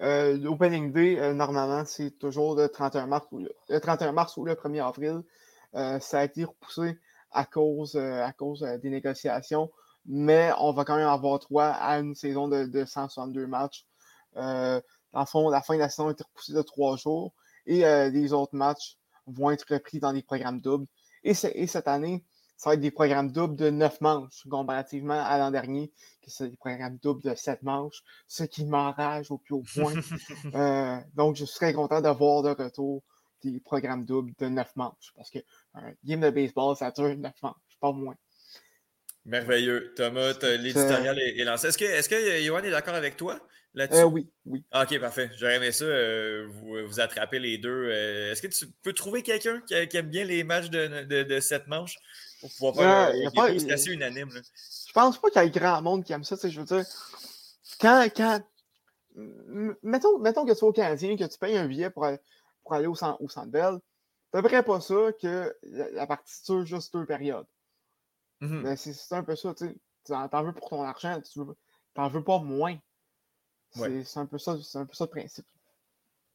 [0.00, 4.86] l'opening day, normalement, c'est toujours le 31 mars ou le 31 mars ou le 1er
[4.86, 5.22] avril.
[5.74, 6.98] Euh, ça a été repoussé
[7.30, 9.70] à cause, euh, à cause euh, des négociations,
[10.06, 13.84] mais on va quand même avoir droit à une saison de, de 162 matchs.
[14.34, 14.82] dans
[15.14, 17.34] le fond, la fin de la saison a été repoussée de trois jours
[17.66, 18.96] et les autres matchs
[19.26, 20.86] vont être repris dans des programmes doubles.
[21.24, 22.24] Et, cette année,
[22.58, 26.48] ça va être des programmes doubles de 9 manches, comparativement à l'an dernier, qui c'est
[26.48, 29.94] des programmes doubles de 7 manches, ce qui m'enrage au plus haut point.
[31.14, 33.04] donc, je serais content de voir de retour
[33.44, 35.12] des programmes doubles de 9 manches.
[35.14, 35.38] Parce que
[35.74, 38.16] un game de baseball, ça dure 9 manches, pas moins.
[39.24, 39.92] Merveilleux.
[39.94, 41.68] Thomas, l'éditorial est, lancé.
[41.68, 43.38] Est-ce que, est que Johan est d'accord avec toi
[43.74, 44.00] là-dessus?
[44.00, 44.64] Euh, oui, oui.
[44.72, 45.30] Ah, ok, parfait.
[45.36, 47.90] J'aurais aimé ça, euh, vous, vous attraper les deux.
[47.92, 51.40] Euh, est-ce que tu peux trouver quelqu'un qui, aime bien les matchs de, de, de
[51.40, 51.96] 7 manches?
[52.40, 54.32] Pour pouvoir faire C'est assez unanime.
[54.32, 54.40] Là.
[54.86, 56.36] Je pense pas qu'il y ait grand monde qui aime ça.
[56.42, 56.84] Je veux dire,
[57.80, 58.42] quand, quand
[59.82, 62.06] mettons, mettons que tu es au Canadien, que tu payes un billet pour,
[62.62, 63.78] pour aller au, centre, au centre Bell.
[64.32, 67.46] C'est pas ça que la, partie dure juste deux périodes.
[68.42, 68.60] Mm-hmm.
[68.60, 69.74] Mais c'est un peu ça, tu sais.
[70.04, 71.40] T'en veux pour ton argent, tu
[71.94, 72.76] t'en veux pas moins.
[73.72, 75.46] C'est un, un peu ça le principe.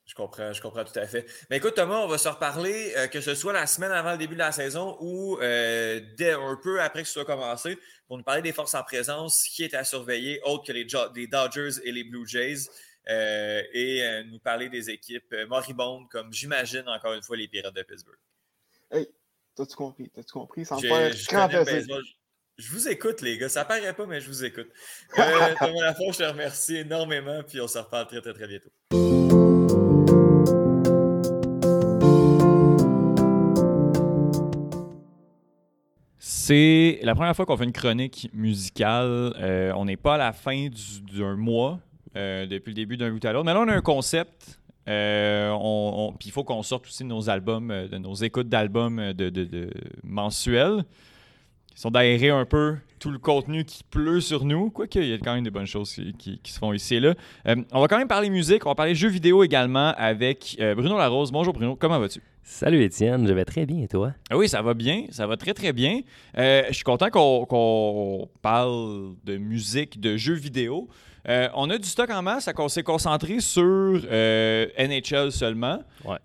[0.05, 1.25] Je comprends, je comprends tout à fait.
[1.49, 4.17] Mais écoute, Thomas, on va se reparler, euh, que ce soit la semaine avant le
[4.17, 8.17] début de la saison ou euh, dès un peu après que ce soit commencé, pour
[8.17, 10.85] nous parler des forces en présence qui est à surveiller, autres que les,
[11.15, 12.69] les Dodgers et les Blue Jays.
[13.09, 17.83] Euh, et nous parler des équipes moribondes, comme j'imagine encore une fois les Pirates de
[17.83, 18.17] Pittsburgh.
[18.91, 19.09] Hey,
[19.55, 20.09] t'as-tu compris?
[20.09, 20.63] T'as-tu compris?
[20.63, 21.11] Ça me
[22.57, 23.49] Je vous écoute, les gars.
[23.49, 24.69] Ça paraît pas, mais je vous écoute.
[25.15, 29.12] Thomas Lafont, je te remercie énormément, puis on se reparle très, très, très bientôt.
[36.45, 39.33] C'est la première fois qu'on fait une chronique musicale.
[39.77, 40.67] on n'est pas à la fin
[41.17, 41.79] d'un mois,
[42.17, 43.45] euh, depuis le début d'un bout à l'autre.
[43.45, 44.59] Mais là, on a un concept.
[44.89, 45.55] Euh,
[46.19, 49.69] puis il faut qu'on sorte aussi nos albums, euh, de nos écoutes d'albums de,
[50.03, 50.83] mensuels,
[51.73, 54.69] qui sont d'aérer un peu tout le contenu qui pleut sur nous.
[54.69, 57.15] Quoique, il y a quand même des bonnes choses qui, se font ici et là.
[57.71, 61.31] on va quand même parler musique, on va parler jeux vidéo également avec Bruno Larose.
[61.31, 62.21] Bonjour Bruno, comment vas-tu?
[62.45, 64.11] Salut Étienne, je vais très bien et toi?
[64.29, 66.01] Ah oui, ça va bien, ça va très très bien.
[66.35, 70.89] je suis content qu'on parle de musique, de jeux vidéo.
[71.29, 75.79] Euh, on a du stock en masse, on s'est concentré sur euh, NHL seulement.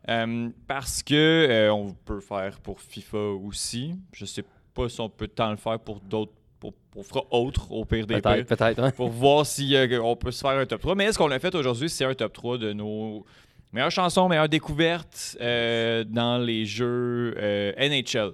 [0.09, 3.95] Euh, parce que on peut faire pour FIFA aussi.
[4.13, 4.45] Je sais
[4.75, 8.05] pas si on peut tant le faire pour d'autres pour, pour fera autre au pire
[8.05, 8.91] des Peut-être, peut-être.
[8.97, 10.97] Pour voir si on peut se faire un top 3.
[10.97, 13.25] Mais ce qu'on a fait aujourd'hui, c'est un top 3 de nos
[13.73, 17.35] meilleures chansons, meilleures découvertes dans les jeux
[17.79, 18.33] NHL.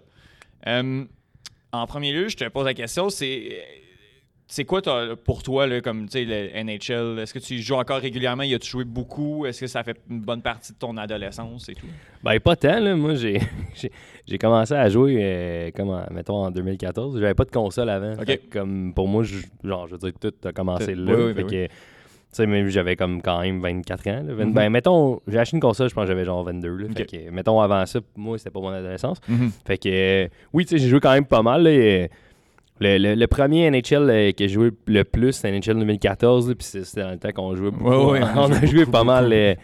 [1.72, 3.62] en premier lieu, je te pose la question, c'est
[4.46, 4.82] c'est quoi
[5.24, 7.18] pour toi, là, comme le NHL?
[7.18, 8.42] Est-ce que tu joues encore régulièrement?
[8.42, 9.46] Y a-tu joué beaucoup?
[9.46, 11.86] Est-ce que ça fait une bonne partie de ton adolescence et tout?
[12.22, 12.78] Ben, pas tant.
[12.78, 12.94] Là.
[12.94, 13.40] Moi, j'ai,
[14.26, 17.18] j'ai commencé à jouer, euh, comme, mettons, en 2014.
[17.18, 18.14] J'avais pas de console avant.
[18.50, 19.24] Comme pour moi,
[19.64, 21.14] genre, je veux dire, tout a commencé là.
[21.16, 21.68] Oui, ben tu
[22.36, 24.22] sais, même j'avais comme quand même 24 ans.
[24.22, 24.52] Mm-hmm.
[24.52, 26.68] Ben, mettons, j'ai acheté une console, je pense que j'avais genre 22.
[26.68, 29.18] Là, fait que, mettons, avant ça, moi, c'était pas mon adolescence.
[29.30, 29.50] Mm-hmm.
[29.66, 31.62] Fait que, oui, tu sais, j'ai joué quand même pas mal.
[31.62, 32.06] Là,
[32.80, 37.10] le, premier NHL euh, que j'ai joué le plus, c'était NHL 2014, puis c'était dans
[37.10, 37.88] le temps qu'on jouait beaucoup.
[38.36, 39.54] on, a joué pas mal, euh,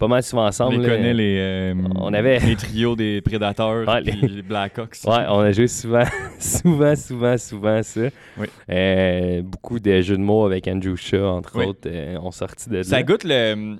[0.00, 0.76] pas mal souvent ensemble.
[0.76, 2.40] On connaît les, euh, on avait...
[2.40, 4.42] les trios des Prédateurs et les...
[4.42, 4.96] Blackhawks.
[5.06, 6.04] Ouais, on a joué souvent,
[6.38, 8.08] souvent, souvent, souvent ça.
[9.42, 11.88] beaucoup de jeux de mots avec Andrew Shaw, entre autres,
[12.18, 13.76] ont sorti de Ça goûte le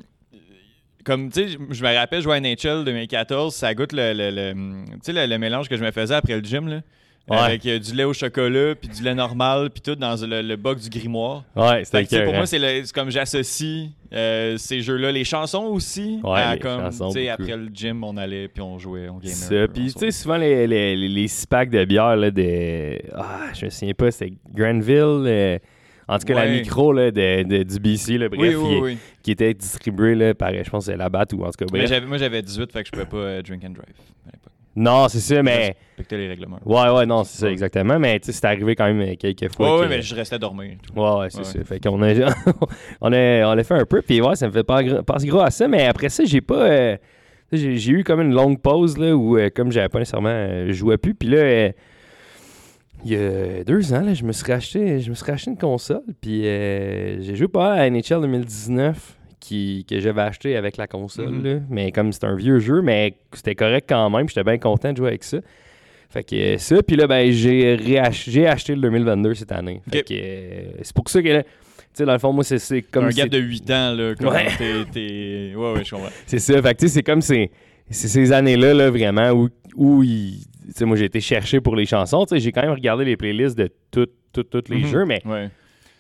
[1.03, 5.27] comme tu sais, je me rappelle jouer à NHL 2014, ça goûte le, le, le,
[5.27, 6.69] le, mélange que je me faisais après le gym.
[6.69, 6.83] Là.
[7.29, 10.89] Avec euh, du lait au chocolat, puis du lait normal, puis tout dans le, box
[10.89, 11.45] du grimoire.
[11.55, 16.21] Ouais, c'était Pour moi, c'est comme j'associe euh, ces jeux-là, les chansons aussi.
[16.25, 19.69] Ouais, comme, après le gym, on allait, puis on jouait, on gamait.
[19.69, 22.99] Puis tu sais, souvent les, les, les, six packs de bière, là, de.
[23.15, 25.25] Ah, je me souviens pas, c'était Granville.
[25.27, 25.59] Euh,
[26.09, 28.57] en tout cas, la micro là, de, du BC, là, bref,
[29.23, 32.05] qui, était distribuée par, je pense, la batte ou en tout cas.
[32.05, 33.95] moi, j'avais 18, fait que je pouvais pas drink and drive
[34.27, 34.53] à l'époque.
[34.81, 35.77] Non, c'est ça, mais.
[35.91, 36.59] Respecter les règlements.
[36.65, 37.99] Ouais, ouais, non, c'est ça, exactement.
[37.99, 39.81] Mais tu sais, c'est arrivé quand même quelques fois.
[39.81, 40.73] Ouais, mais je restais dormir.
[40.97, 41.63] Ouais, ouais, c'est ça.
[41.65, 42.15] Fait qu'on a,
[43.03, 45.43] on a, on a fait un peu, puis ouais, ça me fait pas penser gros
[45.43, 46.63] à ça, mais après ça, j'ai pas.
[46.63, 46.97] Euh,
[47.53, 50.31] j'ai eu comme une longue pause, là, où, euh, comme j'avais pas nécessairement.
[50.31, 51.73] Euh, je jouais plus, puis là.
[53.05, 55.59] il y a deux ans, là, je me suis racheté, je me suis racheté une
[55.59, 61.31] console, puis j'ai joué pas à NHL 2019 que j'avais acheté avec la console.
[61.31, 61.67] Mhm.
[61.71, 64.29] Mais comme c'est un vieux jeu, mais c'était correct quand même.
[64.29, 65.39] J'étais bien content de jouer avec ça.
[66.11, 67.79] Fait que euh, ça, puis là, ben, j'ai,
[68.13, 69.81] j'ai acheté le 2022 cette année.
[69.91, 71.49] Fait que euh, c'est pour ça que là, tu
[71.95, 73.07] sais, dans le fond, moi, c'est, comme.
[73.07, 74.13] Un gap de 8 ans, là.
[74.21, 74.85] ouais.
[74.93, 76.09] T'es, Ouais, ouais, je comprends.
[76.27, 76.61] c'est ça.
[76.61, 77.51] Fait que, tu sais, c'est comme ces,
[77.91, 80.39] ces années-là, là, vraiment, où, où tu
[80.75, 82.25] sais, moi, j'ai été chercher pour les chansons.
[82.27, 84.09] Tu sais, j'ai quand même regardé les playlists de tous
[84.69, 84.87] les mhm.
[84.87, 85.21] jeux, mais.
[85.25, 85.47] Ouais.
[85.49, 85.53] Tu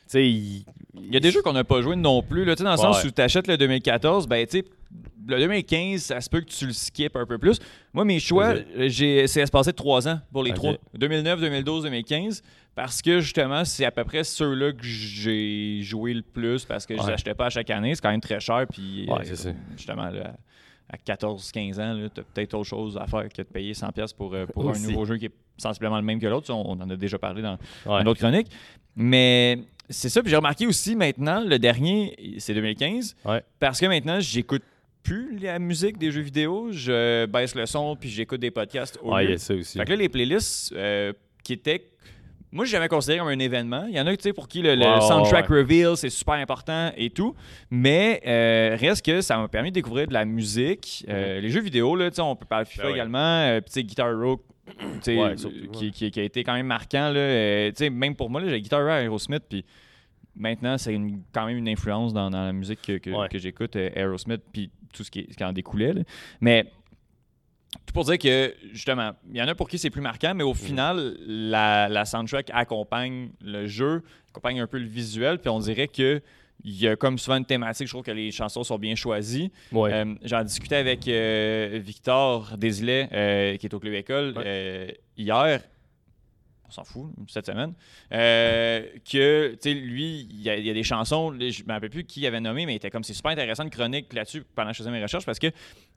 [0.06, 0.64] sais, il
[0.94, 2.44] il y a des jeux qu'on n'a pas joué non plus.
[2.44, 4.46] Là, dans le sens où tu achètes le 2014, ben,
[5.28, 7.58] le 2015, ça se peut que tu le skippes un peu plus.
[7.92, 10.74] Moi, mes choix, j'ai, c'est espacé de trois ans pour les trois.
[10.94, 12.42] 2009, 2012, 2015.
[12.74, 16.96] Parce que justement, c'est à peu près ceux-là que j'ai joué le plus parce que
[16.96, 17.94] je les achetais pas à chaque année.
[17.94, 18.64] C'est quand même très cher.
[18.70, 20.10] Puis euh, justement,
[20.88, 24.34] à 14-15 ans, tu as peut-être autre chose à faire que de payer 100$ pour,
[24.34, 26.52] euh, pour un nouveau jeu qui est sensiblement le même que l'autre.
[26.52, 28.48] On, en a déjà parlé dans une autre chronique.
[28.96, 29.58] Mais
[29.90, 30.22] c'est ça.
[30.22, 33.16] Puis j'ai remarqué aussi maintenant, le dernier, c'est 2015.
[33.58, 34.62] Parce que maintenant, j'écoute
[35.02, 36.68] plus la musique des jeux vidéo.
[36.70, 38.98] Je baisse le son puis j'écoute des podcasts.
[39.02, 39.78] Au ouais, il y a ça aussi.
[39.78, 41.12] Fait que là, les playlists euh,
[41.42, 41.86] qui étaient.
[42.52, 43.86] Moi, j'ai jamais considéré comme un événement.
[43.88, 47.10] Il y en a, tu sais, pour qui le, soundtrack reveal, c'est super important et
[47.10, 47.36] tout.
[47.70, 51.06] Mais euh, reste que ça m'a permis de découvrir de la musique.
[51.08, 51.42] Euh, mm-hmm.
[51.42, 53.60] les jeux vidéo, là, tu sais, on peut parler de FIFA ben également.
[53.60, 54.44] puis, Guitar Hero,
[55.02, 57.10] qui, a été quand même marquant.
[57.10, 59.64] Là, euh, même pour moi, j'ai Guitar Hero Aerosmith, puis
[60.36, 60.98] maintenant, c'est
[61.32, 65.26] quand même une influence dans, la musique que, j'écoute, euh, Aerosmith, puis tout ce qui,
[65.42, 65.94] en découlait.
[66.40, 66.64] Mais
[67.86, 70.44] tout pour dire que, justement, il y en a pour qui c'est plus marquant, mais
[70.44, 70.56] au mm.
[70.56, 75.88] final, la, la, soundtrack accompagne le jeu, accompagne un peu le visuel, puis on dirait
[75.88, 76.20] que
[76.64, 79.50] il y a comme souvent une thématique, je trouve que les chansons sont bien choisies.
[79.74, 84.34] Euh, j'en discutais avec euh, Victor Desilets, euh, qui est au Club École,
[85.16, 85.62] hier,
[86.70, 87.74] on s'en fout, cette semaine,
[88.10, 92.26] que, tu sais, lui, il y, a, des chansons, je ne me rappelle plus qui
[92.26, 94.82] avait nommé, mais il était comme, c'est super intéressant de chronique là-dessus pendant que je
[94.82, 95.48] faisais mes recherches, parce que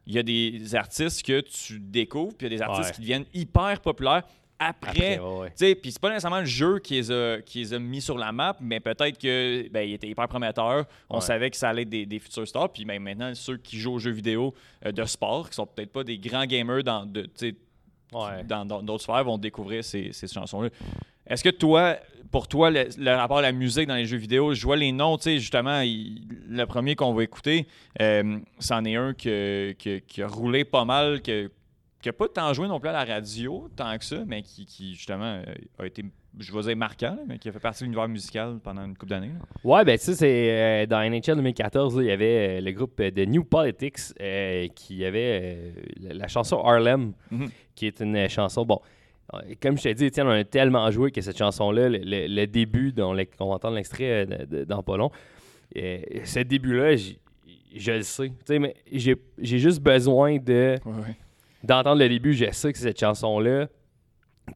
[0.05, 3.01] il y a des artistes que tu découvres, puis il y a des artistes qui
[3.01, 4.23] deviennent hyper populaires
[4.59, 5.19] après.
[5.57, 8.31] Puis c'est pas nécessairement le jeu qui les, a, qui les a mis sur la
[8.31, 10.85] map, mais peut-être que ben, il était hyper prometteur.
[11.09, 12.71] On savait que ça allait être des, futurs stars.
[12.71, 14.53] Puis ben, maintenant, ceux qui jouent aux jeux vidéo
[14.85, 17.27] euh, de sport, qui sont peut-être pas des grands gamers dans de,
[18.45, 20.69] dans d'autres sphères, vont découvrir ces, chansons-là.
[21.27, 21.97] Est-ce que toi,
[22.31, 25.17] pour toi, le, rapport à la musique dans les jeux vidéo, je vois les noms,
[25.17, 27.67] tu sais, justement, le premier qu'on va écouter,
[28.01, 31.49] euh, c'en est un qui a roulé pas mal, que
[32.03, 34.65] qui a pas tant joué non plus à la radio, tant que ça, mais qui,
[34.65, 36.03] qui justement euh, a été,
[36.39, 39.11] je vais dire marquant, mais qui a fait partie de l'univers musical pendant une couple
[39.11, 39.31] d'années.
[39.63, 43.01] Ouais, ben tu sais, c'est euh, dans NHL 2014, il y avait euh, le groupe
[43.01, 43.99] de New Politics
[44.75, 47.49] qui avait la, chanson Harlem, Mhm.
[47.75, 48.79] qui est une chanson, bon,
[49.61, 52.45] comme je t'ai dit, Étienne, on a tellement joué que cette chanson-là, le, le- le
[52.47, 55.11] début, dont le- qu'on va entendre l'extrait euh, dans pas long,
[55.77, 56.95] euh, ce début-là,
[57.75, 58.29] je le sais.
[58.29, 59.17] Tu sais, mais j'ai
[59.59, 61.15] juste besoin de Ouais, ouais.
[61.63, 63.67] d'entendre le début, je sais que cette chanson-là.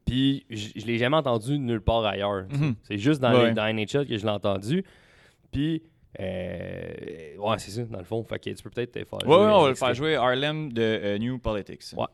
[0.06, 2.44] Puis je, je l'ai jamais entendu nulle part ailleurs.
[2.50, 2.74] Mhm.
[2.82, 3.48] C'est juste dans, Ouais.
[3.48, 4.84] les- dans NHL que je l'ai entendu.
[5.50, 5.82] Puis,
[6.20, 8.22] euh, ouais, c'est ça, dans le fond.
[8.24, 10.82] Fait que tu peux peut-être faire Ouais, ouais, on va le faire jouer Harlem de
[10.82, 11.82] euh, New Politics.
[11.96, 12.06] Ouais.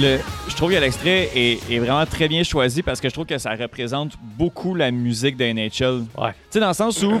[0.00, 0.18] Le,
[0.48, 3.36] je trouve que l'extrait est, est vraiment très bien choisi parce que je trouve que
[3.38, 6.06] ça représente beaucoup la musique de NHL.
[6.16, 6.30] Ouais.
[6.32, 7.20] Tu sais, dans le sens où,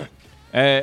[0.54, 0.80] euh,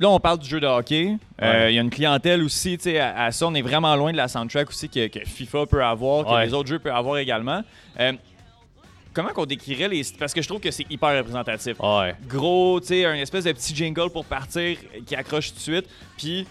[0.00, 1.16] là, on parle du jeu de hockey.
[1.40, 3.94] Euh, Il y a une clientèle aussi, tu sais, à, à ça, on est vraiment
[3.96, 6.46] loin de la soundtrack aussi que, que FIFA peut avoir, que Ouais.
[6.46, 7.62] les autres jeux peuvent avoir également.
[8.00, 8.12] Euh,
[9.14, 10.02] comment qu'on décrirait les...
[10.18, 11.78] Parce que je trouve que c'est hyper représentatif.
[11.80, 12.14] Ouais.
[12.26, 14.76] Gros, tu sais, un espèce de petit jingle pour partir
[15.06, 15.86] qui accroche tout de suite,
[16.18, 16.46] puis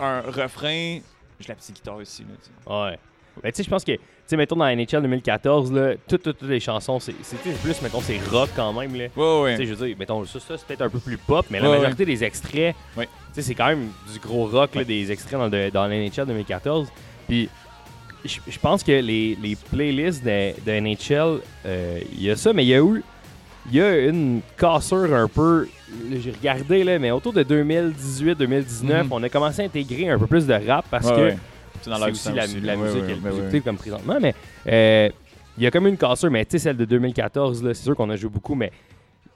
[0.00, 0.98] un refrain...
[1.38, 2.24] J'ai la petite guitare ici,
[2.66, 2.88] là.
[2.90, 2.98] Ouais.
[3.42, 6.38] Ben, tu sais, je pense que, tu sais, mettons dans NHL 2014, là, toutes, toutes,
[6.38, 7.14] toutes les chansons, c'est
[7.62, 9.06] plus, mettons, c'est rock quand même, là.
[9.16, 9.56] Ouais, ouais.
[9.56, 11.58] Tu sais, je veux dire, mettons, ça, ça c'est peut-être un peu plus pop, mais
[11.60, 15.38] la majorité des extraits, tu sais, c'est quand même du gros rock, là, des extraits
[15.38, 16.88] dans, le- dans l'NHL 2014.
[17.28, 17.48] Puis,
[18.24, 22.64] je pense que les, les playlists de, de NHL, euh, il y a ça, mais
[22.64, 23.02] il y a eu,
[23.70, 25.68] il y a une cassure un peu,
[26.22, 29.08] j'ai regardé, là, mais autour de 2018-2019, Mhm.
[29.12, 31.34] on a commencé à intégrer un peu plus de rap parce que.
[31.82, 34.18] C'est aussi la, aussi, la musique Ouais, le comme présentement.
[34.20, 34.34] Mais
[34.66, 35.08] euh,
[35.56, 37.96] il y a comme une cassure, mais tu sais, celle de 2014, là, c'est sûr
[37.96, 38.70] qu'on a joué beaucoup, mais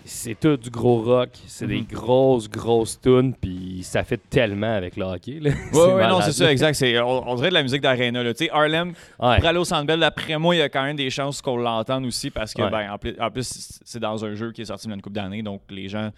[0.06, 1.30] c'est tout du gros rock.
[1.46, 1.86] C'est des Mhm.
[1.90, 5.38] grosses, grosses tunes, puis ça fait tellement avec le hockey.
[5.40, 5.50] Là.
[5.72, 6.82] Ouais, ouais, non, c'est ça, exact.
[7.02, 8.22] On, on dirait de la musique d'arena.
[8.34, 9.36] Tu sais, Harlem, Ouais.
[9.38, 11.56] pour aller au Centre Bell, d'après moi, il y a quand même des chances qu'on
[11.56, 14.66] l'entende aussi parce que, ben, en plus, en plus, c'est dans un jeu qui est
[14.66, 16.10] sorti il y a une couple d'années, donc les gens,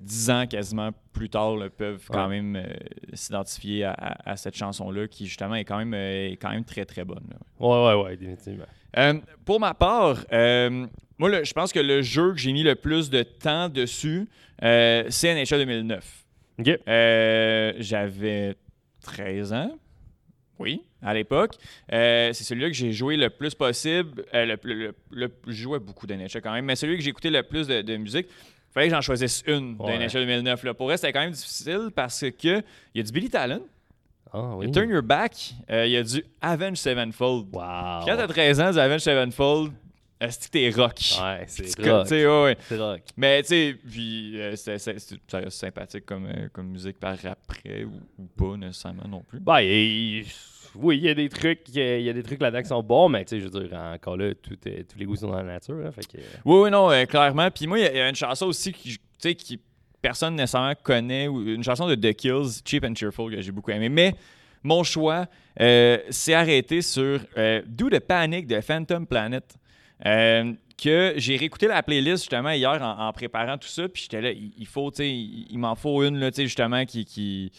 [0.00, 2.40] dix ans quasiment plus tard, là, peuvent quand Ouais.
[2.40, 2.72] même euh,
[3.12, 6.64] s'identifier à, à- à cette chanson-là qui, justement, est quand même, euh, est quand même
[6.64, 7.24] très, très bonne.
[7.30, 7.36] là.
[7.60, 8.64] Ouais, ouais, ouais, définitivement.
[8.98, 9.14] Euh,
[9.44, 10.86] pour ma part, euh,
[11.18, 14.28] moi, le- je pense que le jeu que j'ai mis le plus de temps dessus,
[14.62, 16.24] euh, c'est NHL 2009.
[16.58, 16.78] Ok.
[16.88, 18.54] Euh, J'avais
[19.02, 19.78] 13 ans.
[20.58, 21.54] Oui, à l'époque.
[21.92, 24.24] Euh, c'est celui-là que j'ai joué le plus possible.
[24.34, 27.10] Euh, le, le, le- le- je jouais beaucoup d'NHL quand même, mais celui que j'ai
[27.10, 28.28] écouté le plus de, de musique,
[28.72, 29.98] fallait que j'en choisisse une Ouais.
[29.98, 30.62] de NHL 2009.
[30.64, 30.74] Là.
[30.74, 32.58] Pour elle, c'était quand même difficile parce que
[32.94, 33.62] il y a du Billy Talon,
[34.34, 37.48] Ah, il y a Turn Your Back, euh, il y a du Avenge Sevenfold.
[37.52, 37.60] Wow.
[38.06, 39.72] Quand t'as 13 ans, du Avenge Sevenfold,
[40.18, 40.98] est-ce que t'es rock?
[41.20, 42.06] Ouais, c'est rock.
[42.06, 42.56] sais, ouais, ouais.
[42.68, 43.00] C'est rock.
[43.16, 44.78] Mais tu sais, puis euh, c'est-
[45.50, 49.40] sympathique comme, euh, comme musique par après ou, ou pas nécessairement non plus.
[49.40, 50.24] Ben, il-
[50.76, 53.08] oui, il y a des trucs, il y a des trucs là-dedans qui sont bons,
[53.08, 55.42] mais tu sais, je veux dire, encore là, est- tous les goûts sont dans la
[55.42, 55.76] nature.
[55.86, 56.18] hein, que...
[56.44, 57.50] Oui, oui, non, euh, clairement.
[57.50, 59.58] Puis moi, il y a- une chanson aussi qui, tu sais,
[60.00, 63.88] personne nécessairement connaît, une chanson de The Kills, Cheap and Cheerful, que j'ai beaucoup aimé.
[63.88, 64.14] Mais
[64.62, 65.26] mon choix
[65.60, 69.44] euh, s'est arrêté sur euh, Do the Panic de Phantom Planet.
[70.06, 70.52] euh,
[70.82, 74.30] que j'ai réécouté la playlist justement hier en, en préparant tout ça, puis j'étais là,
[74.32, 77.04] il, il faut, tu sais, il, il m'en faut une, là, tu sais, justement, qui,
[77.04, 77.52] qui,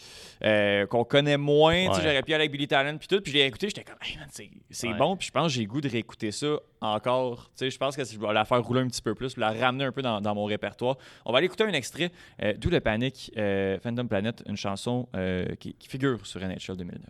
[0.44, 2.02] euh, qu'on connaît moins, tu sais, Ouais.
[2.02, 4.16] j'aurais pu aller avec Billy Talent, puis tout, puis je l'ai écouté, j'étais comme, hey
[4.18, 4.94] man, c'est, Ouais.
[4.98, 7.78] bon, puis je pense que j'ai le goût de réécouter ça encore, tu sais, je
[7.78, 10.02] pense que je vais la faire rouler un petit peu plus, la ramener un peu
[10.02, 10.96] dans, dans mon répertoire.
[11.24, 12.10] On va aller écouter un extrait,
[12.42, 16.76] euh, d'où le panique, euh, Phantom Planet, une chanson euh, qui, qui figure sur NHL
[16.76, 17.00] 2009.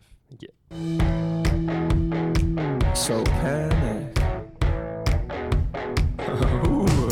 [2.95, 4.14] So panic.
[6.43, 7.11] Ooh.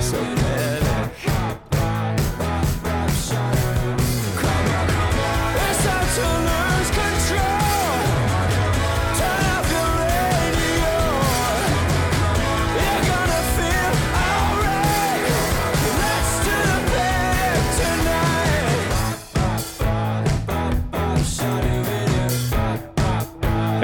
[0.00, 0.41] so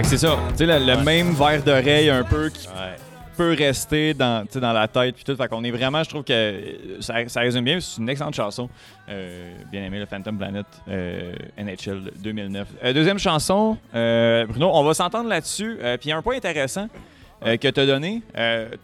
[0.08, 2.96] c'est ça, tu sais, le, le même verre d'oreille un peu qui Ouais.
[3.36, 5.14] peut rester dans, dans la tête.
[5.14, 5.36] Puis tout.
[5.36, 7.78] Fait qu'on est vraiment, je trouve que euh, ça, ça résume bien.
[7.78, 8.68] C'est une excellente chanson.
[9.08, 12.66] Euh, bien aimé, le Phantom Planet euh, NHL 2009.
[12.84, 15.76] Euh, deuxième chanson, euh, Bruno, on va s'entendre là-dessus.
[15.78, 16.88] Puis il y a un point intéressant
[17.44, 18.22] que tu as donné.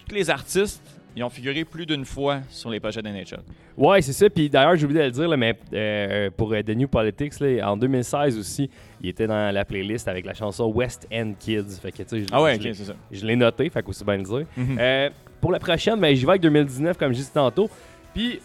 [0.09, 0.83] Tous les artistes,
[1.17, 3.41] ils ont figuré plus d'une fois sur les pochettes NHL.
[3.77, 4.29] Ouais, c'est ça.
[4.31, 7.39] Puis d'ailleurs, j'ai oublié de le dire, là, mais euh, pour euh, The New Politics,
[7.41, 8.69] là, en 2016 aussi,
[9.01, 11.79] il était dans la playlist avec la chanson West End Kids.
[11.81, 12.95] Fait que, tu sais, je- Ah ouais, je ok, l'ai- c'est ça.
[13.13, 14.47] Je l'ai noté, fait qu'aussi bien le dire.
[14.57, 14.77] Mhm.
[14.81, 15.11] Euh,
[15.41, 17.69] pour la prochaine, ben, j'y vais avec 2019, comme je disais tantôt.
[18.15, 18.41] Puis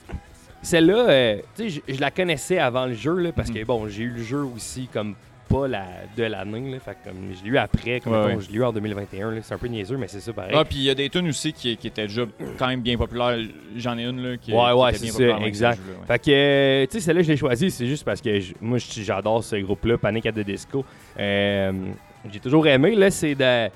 [0.62, 3.56] celle-là, euh, tu sais, je, je la connaissais avant le jeu, là, parce Mhm.
[3.56, 5.16] que bon, j'ai eu le jeu aussi comme
[5.50, 5.86] pas la,
[6.16, 8.44] de l'année, là, fait que comme je l'ai eu après, comme Ouais, mettons, ouais.
[8.46, 10.54] je l'ai eu en 2021, là, c'est un peu niaiseux, mais c'est ça pareil.
[10.56, 12.24] Ah, puis il y a des tunes aussi qui, qui étaient déjà
[12.58, 13.38] quand même bien populaires.
[13.76, 15.80] J'en ai une là, qui, Ouais, qui ouais, était c'est bien ça, exact.
[16.08, 18.78] Fait que, euh, tu sais, celle-là, je l'ai choisie, c'est juste parce que je- moi,
[18.78, 20.86] je- j'adore ce groupe-là, Panic at the Disco.
[21.20, 21.72] Euh,
[22.32, 23.70] J'ai toujours aimé, là, c'est de.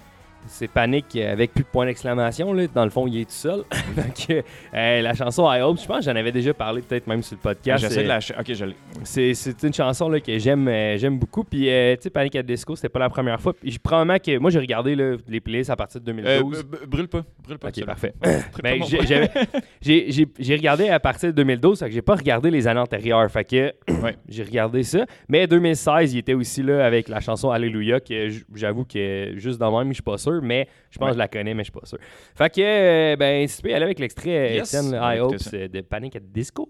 [0.47, 2.53] C'est Panic avec plus de point d'exclamation.
[2.73, 3.63] Dans le fond, il est tout seul.
[4.27, 4.43] que,
[4.73, 7.35] euh, la chanson I Hope, je pense que j'en avais déjà parlé peut-être même sur
[7.37, 7.81] le podcast.
[7.83, 8.39] J'essaie de Euh, la.
[8.39, 8.75] Ok, je l'ai.
[9.03, 11.43] c'est, une chanson là, que j'aime, euh, j'aime beaucoup.
[11.43, 13.53] Puis, euh, tu sais, Panic at Disco, c'était pas la première fois.
[13.53, 16.63] Puis, probablement que moi, j'ai regardé là, les playlists à partir de Euh, 2012.
[16.63, 17.23] b- b- brûle pas.
[17.43, 17.69] Brûle pas.
[17.69, 18.13] Ok, parfait.
[18.63, 18.81] Ben,
[19.81, 23.29] j'ai- regardé à partir de 2012, fait que j'ai pas regardé les années antérieures.
[23.31, 24.15] Fait que Ouais.
[24.29, 25.05] j'ai regardé ça.
[25.27, 29.77] Mais 2016, il était aussi là avec la chanson Alléluia, que j'avoue que juste dans
[29.77, 31.11] même, je suis pas sûr, mais je pense Ouais.
[31.11, 31.97] que je la connais, mais je suis pas sûr.
[32.35, 35.49] Fait que, euh, ben, si tu peux aller avec l'extrait, euh, Yes, I Hope, ça.
[35.51, 36.67] c'est de Panic at the Disco.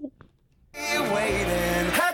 [0.73, 2.12] waiting.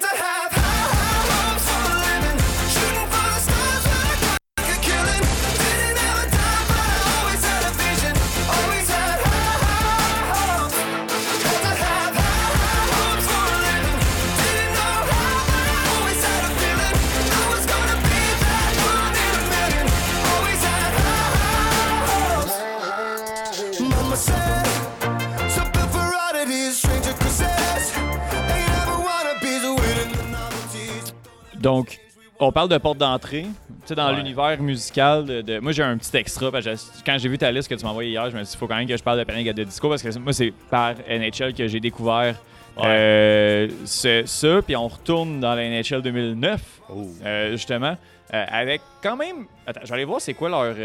[31.59, 31.99] Donc,
[32.39, 33.43] on parle de porte d'entrée.
[33.43, 34.15] Tu sais, dans Ouais.
[34.17, 36.51] l'univers musical, de, de- moi j'ai un petit extra.
[36.51, 36.71] parce que
[37.05, 38.57] quand j'ai vu ta liste que tu m'as envoyée hier, je me suis dit, il
[38.59, 40.51] faut quand même que je parle de Panic at the Disco parce que moi, c'est
[40.69, 42.35] par NHL que j'ai découvert
[42.77, 42.83] Ouais.
[42.85, 44.61] euh, ce- ça.
[44.61, 47.07] Puis on retourne dans la NHL 2009, Oh.
[47.25, 47.97] euh, justement,
[48.33, 49.45] euh, avec quand même.
[49.67, 50.73] Attends, je vais aller voir c'est quoi leur.
[50.75, 50.81] tu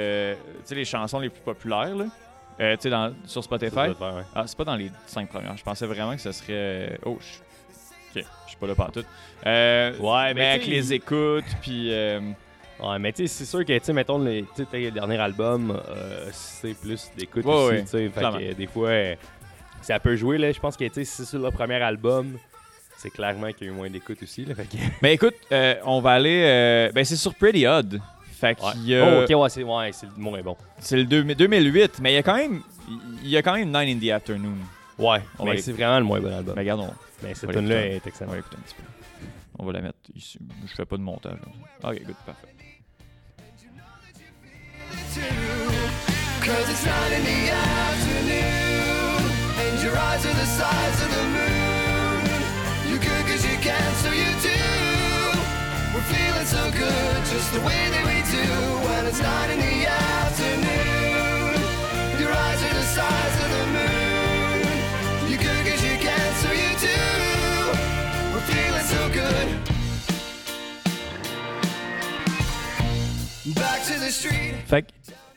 [0.64, 2.06] sais, les chansons les plus populaires, là.
[2.60, 2.96] Euh, tu sais,
[3.26, 3.90] sur Spotify.
[4.34, 5.56] Ah, c'est pas dans les cinq premières.
[5.56, 6.98] Je pensais vraiment que ce serait.
[7.04, 7.43] Oh, je...
[8.54, 9.02] suis pas là partout.
[9.46, 11.92] Euh, Ouais, mais mais avec les écoutes, puis.
[11.92, 12.20] euh,
[12.80, 15.16] Ouais, mais tu sais, c'est sûr que, tu sais, mettons, les, tu sais, le dernier
[15.18, 18.08] album, euh, c'est plus d'écoute Ouais, aussi, ouais, tu sais.
[18.08, 19.14] Fait que des fois, euh,
[19.80, 20.50] ça peut jouer, là.
[20.50, 22.36] Je pense que, tu sais, si c'est sur le premier album,
[22.96, 24.56] c'est clairement qu'il y a eu moins d'écoute aussi, là.
[24.56, 24.76] Fait que...
[25.02, 26.42] Mais écoute, euh, on va aller.
[26.44, 28.00] euh, Ben, c'est sur Pretty Odd.
[28.32, 28.72] Fait Ouais.
[28.72, 29.20] qu'il y a.
[29.20, 30.56] Oh, ok, ouais, c'est ouais, c'est le moins bon.
[30.80, 32.60] C'est le deux- 2008, mais il y a quand même.
[33.22, 34.56] Il y a quand même Nine in the Afternoon.
[34.98, 36.54] Ouais, On mais c'est vraiment le moins bon album.
[36.56, 36.92] Mais regarde, on,
[37.24, 38.32] Mais cette on va tune là est on excellente.
[38.32, 38.82] va écouter un petit peu.
[39.58, 40.38] On va la mettre ici.
[40.66, 41.38] Je fais pas de montage.
[41.82, 42.48] Ok, good, parfait.
[46.44, 52.20] Cause it's not in the afternoon And your eyes are the size of the moon
[52.90, 54.58] You cause you can, so you do
[55.94, 58.44] We're feeling so good just the way that we do
[58.88, 60.73] When it's not in the afternoon
[74.66, 74.86] Fait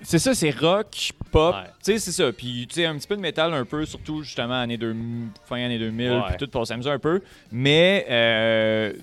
[0.04, 1.56] c'est ça, c'est rock, pop.
[1.56, 1.62] Ouais.
[1.84, 2.32] Tu sais, c'est ça.
[2.32, 5.58] Puis, tu sais, un petit peu de métal un peu, surtout justement année 2000, fin
[5.58, 6.22] année 2000, Ouais.
[6.30, 7.22] puis tout pour s'amuser un peu.
[7.52, 8.94] Mais, euh,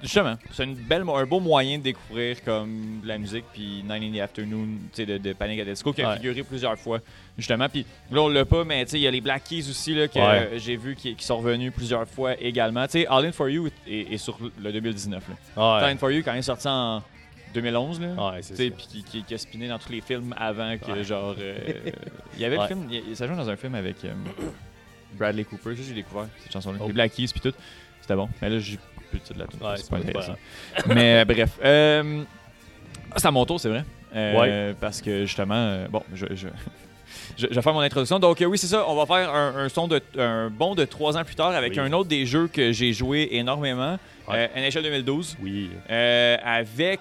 [0.00, 3.44] justement, c'est une belle, un beau moyen de découvrir comme de la musique.
[3.52, 6.10] Puis Nine in the Afternoon, tu sais, de, de Panic at the Disco qui a
[6.10, 6.16] Ouais.
[6.16, 7.00] figuré plusieurs fois,
[7.36, 7.68] justement.
[7.68, 9.92] Puis là, on l'a pas, mais tu sais, il y a les Black Keys aussi,
[9.94, 10.24] là, que Ouais.
[10.52, 12.84] euh, j'ai vu qui, qui sont revenus plusieurs fois également.
[12.86, 15.24] Tu sais, All In For You est, est sur le 2019.
[15.56, 15.78] Là.
[15.80, 17.02] All In For You, quand il est sorti en
[17.54, 18.08] 2011, là.
[18.32, 18.74] ouais c'est Tu sais, ça.
[18.76, 21.04] puis qui, qui, a spiné dans tous les films avant que, Ouais.
[21.04, 21.34] genre.
[21.38, 21.56] euh,
[22.34, 22.62] il y avait Ouais.
[22.64, 22.88] le film.
[22.90, 24.12] il- ça dans un film avec euh,
[25.14, 25.76] Bradley Cooper.
[25.76, 26.78] Ça, j'ai découvert cette chanson-là.
[26.80, 26.86] Oh.
[26.88, 27.52] Les Black Keys, puis tout.
[28.00, 28.28] C'était bon.
[28.42, 28.78] Mais là, j'ai
[29.10, 29.58] plus de la tune.
[29.76, 30.36] C'est pas intéressant.
[30.86, 31.58] Mais euh, bref.
[31.64, 32.22] Euh,
[33.16, 33.84] c'est à mon tour, c'est vrai.
[34.80, 36.26] Parce que justement, bon, je.
[36.34, 36.48] je
[37.36, 38.18] Je, je vais faire mon introduction.
[38.18, 38.84] Donc, euh, oui, c'est ça.
[38.88, 41.72] On va faire un, un son de, un bond de trois ans plus tard avec
[41.72, 41.80] Oui.
[41.80, 43.98] un autre des jeux que j'ai joué énormément.
[44.28, 44.50] Ouais.
[44.56, 45.36] Euh, NHL 2012.
[45.42, 45.70] Oui.
[45.90, 47.00] Euh, avec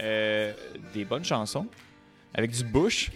[0.00, 0.52] euh,
[0.94, 1.66] des bonnes chansons,
[2.34, 3.10] avec du Bush.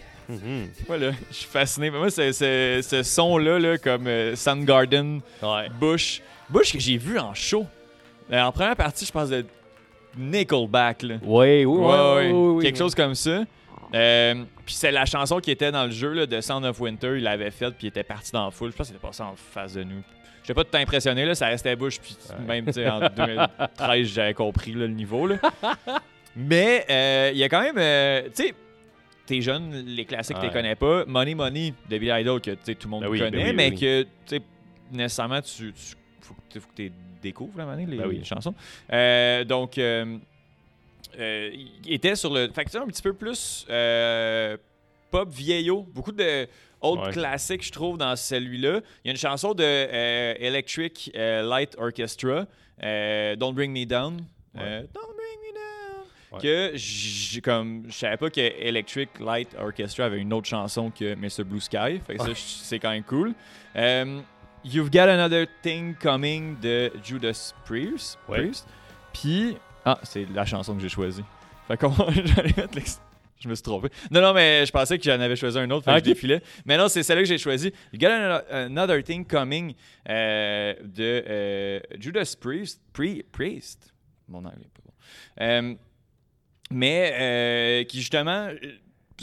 [0.87, 1.89] Voilà, je suis fasciné.
[1.89, 5.67] Moi, ce son-là, là, comme Soundgarden, Ouais.
[5.79, 6.21] Bush.
[6.49, 7.65] Bush que j'ai vu en show.
[8.31, 9.45] En première partie, je pense de
[10.17, 11.03] Nickelback.
[11.03, 11.15] Là.
[11.23, 12.63] Oui, oui, Ouais, oui, ouais, oui, oui.
[12.63, 13.43] Quelque chose comme ça.
[13.93, 14.35] Euh,
[14.65, 17.23] puis c'est la chanson qui était dans le jeu là, de Sound of Winter, il
[17.23, 18.71] l'avait faite, puis il était parti dans la foule.
[18.71, 20.01] Je pense qu'il était passé en face de nous.
[20.43, 22.15] Je sais pas tout impressionné, là, ça restait à bouche, puis
[22.47, 25.27] même en 2013, j'avais compris là, le niveau.
[25.27, 25.35] Là.
[26.35, 28.53] Mais euh, il y a quand même, euh, tu sais,
[29.25, 30.47] t'es jeune, les classiques, tu Ouais.
[30.47, 31.03] les connais pas.
[31.05, 33.47] Money Money de Billy Idol, que tu sais, tout le monde Ben oui, connaît, ben
[33.49, 33.79] oui, mais oui.
[33.79, 34.41] que tu sais,
[34.91, 36.91] nécessairement, tu, tu faut, que- tu
[37.21, 38.55] découvres la manière, les, Ben chansons.
[38.91, 39.77] Euh, donc,
[41.19, 41.51] euh,
[41.85, 42.49] il était sur le.
[42.53, 44.57] Fait que un petit peu plus euh,
[45.09, 45.83] pop vieillot.
[45.93, 46.47] Beaucoup de
[46.81, 47.11] old Ouais.
[47.11, 48.81] classiques, je trouve, dans celui-là.
[49.03, 52.45] Il y a une chanson de euh, Electric euh, Light Orchestra,
[52.81, 54.17] Don't Bring Me Down.
[54.55, 56.05] Don't Bring Me Down.
[56.31, 56.39] Ouais.
[56.41, 57.83] Que j'ai comme.
[57.87, 61.43] Je savais pas que Electric Light Orchestra avait une autre chanson que Mr.
[61.43, 61.99] Blue Sky.
[62.07, 63.33] Fait que ça, c'est quand même cool.
[64.63, 68.17] You've Got Another Thing Coming de Judas Priest.
[68.27, 68.67] Priest.
[69.13, 69.57] Puis.
[69.85, 71.23] Ah, c'est la chanson que j'ai choisie.
[71.67, 73.01] Fait qu'on j'allais mettre l'ex-
[73.39, 73.89] Je me suis trompé.
[74.11, 76.41] Non, non, mais je pensais que j'en avais choisi un autre, fait que je défilais.
[76.65, 77.73] Mais non, c'est celle-là que j'ai choisie.
[77.91, 79.73] You Got Another, Thing Coming
[80.09, 82.79] euh, de euh, Judas Priest.
[82.93, 83.93] Pri- Priest?
[84.27, 84.93] Mon anglais est pas bon.
[85.41, 85.75] Euh,
[86.69, 88.55] mais qui justement, euh,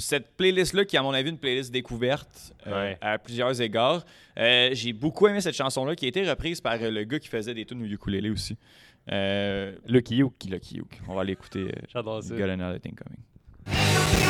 [0.01, 2.99] cette playlist-là, qui est à mon avis une playlist découverte euh, Ouais.
[3.01, 4.05] à plusieurs égards,
[4.39, 7.29] euh, j'ai beaucoup aimé cette chanson-là qui a été reprise par euh, le gars qui
[7.29, 8.57] faisait des tunes au ukulélé aussi.
[9.11, 10.33] Euh, Lucky You.
[10.51, 10.81] Lucky.
[11.09, 11.61] On va l'écouter.
[11.69, 12.35] euh, J'adore ça.
[12.37, 14.29] Got Another Thing Coming.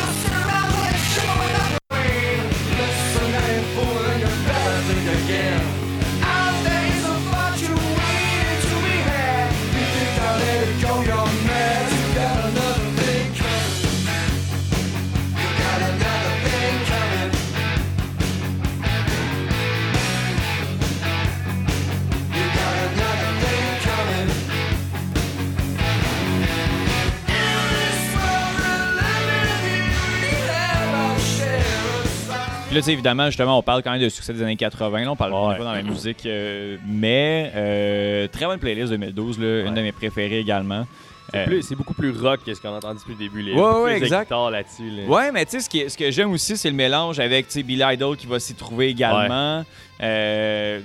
[32.68, 35.00] Puis là, tu sais, évidemment, justement, on parle quand même de succès des années 80.
[35.04, 35.56] Là, on parle Ouais.
[35.56, 36.26] pas dans la musique.
[36.26, 40.86] euh, mais euh, très bonne playlist 2012, là, une de mes préférées également.
[41.32, 43.42] C'est Euh, C'est beaucoup plus rock que ce qu'on a entendu depuis le début.
[43.42, 44.30] Les Ouais, ouais, exact.
[44.30, 44.90] là-dessus.
[44.90, 45.02] là.
[45.06, 48.16] Ouais, mais tu sais, ce, ce que j'aime aussi, c'est le mélange avec Billy Idol
[48.18, 49.64] qui va s'y trouver également.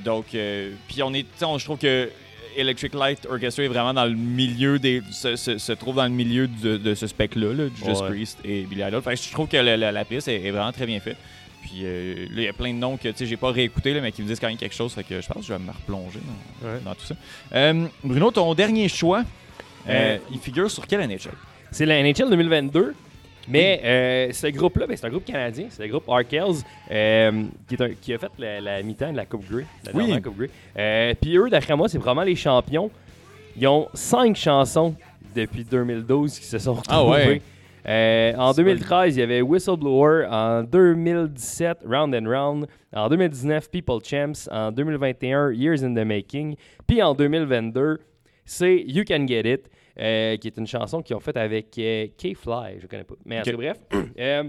[0.06, 0.26] Donc,
[0.88, 2.10] puis on est, je trouve que
[2.56, 6.10] Electric Light Orchestra est vraiment dans le milieu des, se, se- se trouve dans le
[6.12, 8.10] milieu de, de ce spec-là, là, Judas Ouais.
[8.10, 9.02] Priest et Billy Idol.
[9.02, 11.18] Fait que je trouve que la, la, la pièce est, est vraiment très bien faite.
[11.64, 14.12] Puis euh, là, il y a plein de noms que j'ai pas réécouté, là, mais
[14.12, 14.94] qui me disent quand même quelque chose.
[14.94, 16.20] Fait que je pense que je vais me replonger
[16.62, 16.80] dans, Ouais.
[16.84, 17.16] dans tout ça.
[17.54, 19.24] Euh, Bruno, ton dernier choix,
[19.90, 21.32] euh, il figure sur quelle NHL?
[21.72, 22.94] C'est la NHL 2022.
[23.50, 25.66] Mais ce groupe-là, ben, c'est un groupe canadien.
[25.70, 26.64] C'est le groupe Arkells
[27.68, 29.66] qui, a fait la, la mi-temps de la Coupe Grey.
[29.86, 30.22] La Oui.
[30.22, 31.16] Coupe Grey.
[31.20, 32.90] Puis eux, d'après moi, c'est vraiment les champions.
[33.58, 34.96] Ils ont cinq chansons
[35.36, 36.98] depuis 2012 qui se sont retrouvées.
[36.98, 37.42] Ah ouais.
[37.88, 40.26] Euh, en C'est 2013, il y avait Whistleblower.
[40.30, 42.68] En 2017, Round and Round.
[42.96, 44.48] En 2019, People Champs.
[44.52, 46.56] En 2021, Years in the Making.
[46.88, 48.00] Puis en 2022,
[48.46, 49.70] c'est You Can Get It,
[50.00, 52.80] euh, qui est une chanson qu'ils ont faite avec euh, K-Fly.
[52.82, 53.16] Je connais pas.
[53.26, 53.78] Mais bref.
[54.20, 54.44] Euh,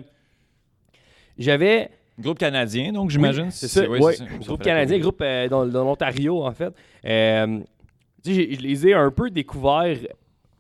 [1.38, 1.90] J'avais.
[2.20, 3.46] Groupe canadien, donc j'imagine.
[3.46, 3.88] Oui, c'est ça.
[3.88, 4.12] ouais.
[4.12, 5.18] Ça groupe canadien, groupe
[5.50, 6.72] dans, dans l'Ontario, en fait.
[7.02, 9.98] Je les ai un peu découverts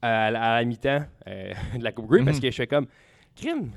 [0.04, 2.42] à, la- à la mi-temps euh, de la Coupe Grey parce Mhm.
[2.42, 2.86] que je fais comme
[3.36, 3.70] crime.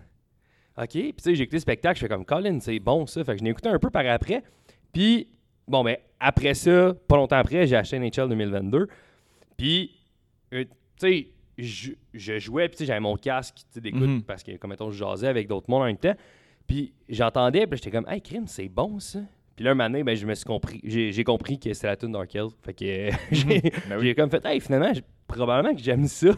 [0.78, 0.90] OK.
[0.91, 3.24] Puis tu sais, j'ai écouté le spectacle, je fais comme Colin, c'est bon ça.
[3.24, 4.44] Fait que je l'ai écouté un peu par après.
[4.94, 5.28] Puis,
[5.68, 8.88] bon, ben, après ça, pas longtemps après, j'ai acheté NHL 2022.
[9.58, 9.91] Puis,
[10.54, 11.28] euh, tu sais,
[11.58, 14.22] je, je jouais, puis tu sais, j'avais mon casque tu sais, d'écoute Mhm.
[14.24, 16.16] parce que, comme mettons, je jasais avec d'autres mondes en même temps.
[16.68, 19.20] Puis j'entendais, puis j'étais comme, hey, crime, c'est bon ça.
[19.56, 21.95] Puis là, un moment donné, ben, je me suis compris, j'ai compris que c'était la
[21.95, 22.48] tune d'Arkel.
[22.62, 24.91] Fait que euh, j'ai Ben j'ai comme fait, hey, finalement,
[25.28, 26.30] probablement que j'aime ça.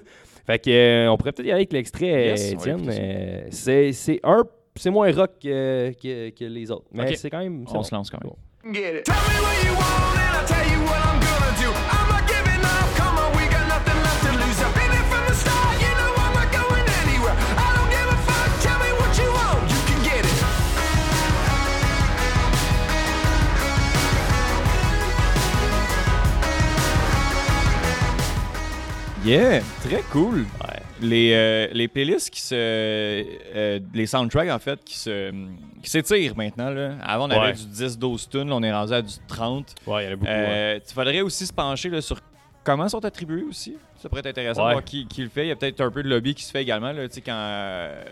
[0.45, 2.89] Fait que euh, on pourrait peut-être y aller avec l'extrait, euh, Yes, Étienne.
[2.89, 4.43] Euh, c'est c'est un,
[4.75, 7.15] c'est moins rock que, que, que les autres, mais Ok.
[7.17, 7.65] c'est quand même.
[7.67, 7.83] c'est On bon.
[7.83, 8.73] se lance quand même.
[8.73, 9.03] Get it.
[9.05, 10.28] Tell me what you
[29.29, 30.45] Yeah, très cool.
[31.01, 32.55] Les, euh, les playlists qui se.
[32.55, 35.31] euh, les soundtracks, en fait, qui se
[35.81, 36.69] qui s'étirent maintenant.
[36.71, 36.95] Là.
[37.03, 37.53] Avant, on avait Ouais.
[37.53, 39.75] du 10-12 tunes, là, on est rendu à du 30.
[39.87, 40.31] Ouais, il y en a beaucoup.
[40.31, 40.35] ouais.
[40.47, 42.19] Euh, Tu faudrait aussi se pencher là, sur
[42.63, 43.77] comment sont attribués aussi.
[44.01, 44.69] Ça pourrait être intéressant Ouais.
[44.69, 45.45] de voir qui, qui le fait.
[45.45, 46.91] Il y a peut-être un peu de lobby qui se fait également.
[46.91, 48.03] Là, tu sais, quand, euh,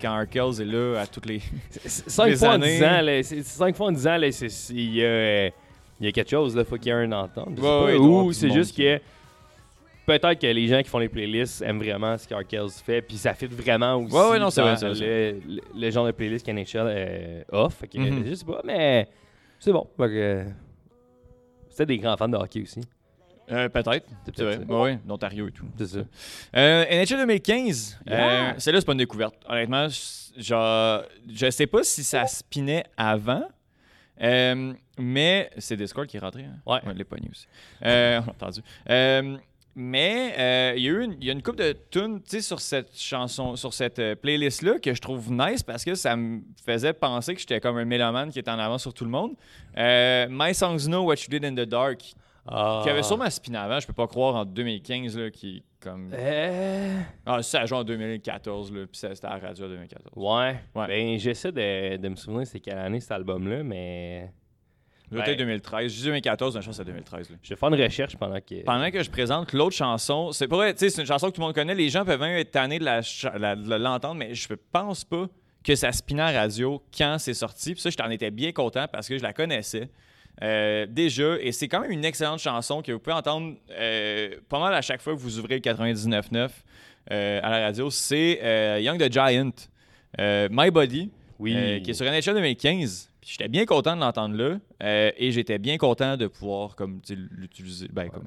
[0.00, 1.40] quand Arkells est là à toutes les.
[1.70, 2.78] C'est- Cinq les fois en années.
[2.78, 5.02] dix ans, là, c'est- c'est cinq fois en dix ans, là, c'est- c'est- il y
[5.04, 5.50] a, euh,
[6.00, 7.58] y a quelque chose, là, faut qu'il y ait un entente.
[7.60, 9.00] Ouais, ouais, y ou c'est juste qui- que
[10.06, 13.34] peut-être que les gens qui font les playlists aiment vraiment ce qu'Arkells fait, puis ça
[13.34, 15.36] fit vraiment aussi Ouais, ouais, non, c'est vrai, c'est vrai,
[15.74, 17.86] le, genre de playlist qu'NHL euh, offre.
[17.86, 18.24] Que, Mhm.
[18.26, 19.08] Je sais pas, mais
[19.58, 19.86] c'est bon.
[19.98, 20.44] Que,
[21.70, 22.80] C'était des grands fans de hockey aussi.
[23.50, 24.06] Euh, Peut-être.
[24.24, 24.56] C'est C'est vrai.
[24.58, 25.66] peut-être ouais, d'Ontario et tout.
[25.76, 25.98] C'est ça.
[26.56, 28.50] Euh, NHL 2015, Yeah.
[28.50, 29.34] euh, celle-là, c'est pas une découverte.
[29.46, 33.42] Honnêtement, je, genre, je sais pas si ça spinait avant,
[34.22, 36.44] euh, mais c'est Discord qui est rentré.
[36.44, 36.56] Hein?
[36.64, 36.80] Ouais.
[36.94, 37.46] les pognés aussi.
[37.84, 38.60] Euh, on entendu.
[39.76, 42.60] Mais euh, il y a eu une, il y a une couple de tunes sur
[42.60, 46.92] cette chanson, sur cette euh, playlist-là que je trouve nice parce que ça me faisait
[46.92, 49.32] penser que j'étais comme un mélomane qui était en avant sur tout le monde.
[49.76, 52.14] Euh, My Songs Know What You Did in the Dark, qui
[52.88, 56.10] avait sûrement spiné avant, je peux pas croire en 2015, là, qui comme.
[57.26, 60.12] Ah, ça joue en 2014, là, puis c'était à la radio en 2014.
[60.16, 60.56] Ouais.
[60.74, 60.86] Ouais.
[60.86, 64.30] Ben, j'essaie de, de me souvenir c'est quelle année cet album-là, mais
[65.12, 65.36] Ouais.
[65.36, 65.92] 2013.
[65.92, 67.30] Je dis 2014, mais je pense que c'est 2013.
[67.30, 67.36] là.
[67.42, 68.62] je vais faire une recherche pendant que.
[68.64, 71.46] Pendant que je présente l'autre chanson, c'est pas vrai, c'est une chanson que tout le
[71.46, 71.74] monde connaît.
[71.74, 73.00] Les gens peuvent même être tannés de la
[73.38, 75.26] la- l'entendre, mais je pense pas
[75.62, 77.72] que ça spinait à la radio quand c'est sorti.
[77.72, 79.88] Puis ça, je t'en étais bien content parce que je la connaissais.
[80.42, 84.58] euh, déjà, et c'est quand même une excellente chanson que vous pouvez entendre euh, pas
[84.58, 86.50] mal à chaque fois que vous ouvrez le 99.9
[87.12, 87.88] euh, à la radio.
[87.88, 89.52] C'est euh, Young the Giant,
[90.50, 91.82] My Body, Oui.
[91.82, 93.10] qui est sur NHL 2015.
[93.26, 97.88] J'étais bien content de l'entendre là euh, et j'étais bien content de pouvoir comme l'utiliser,
[97.90, 98.24] ben, comme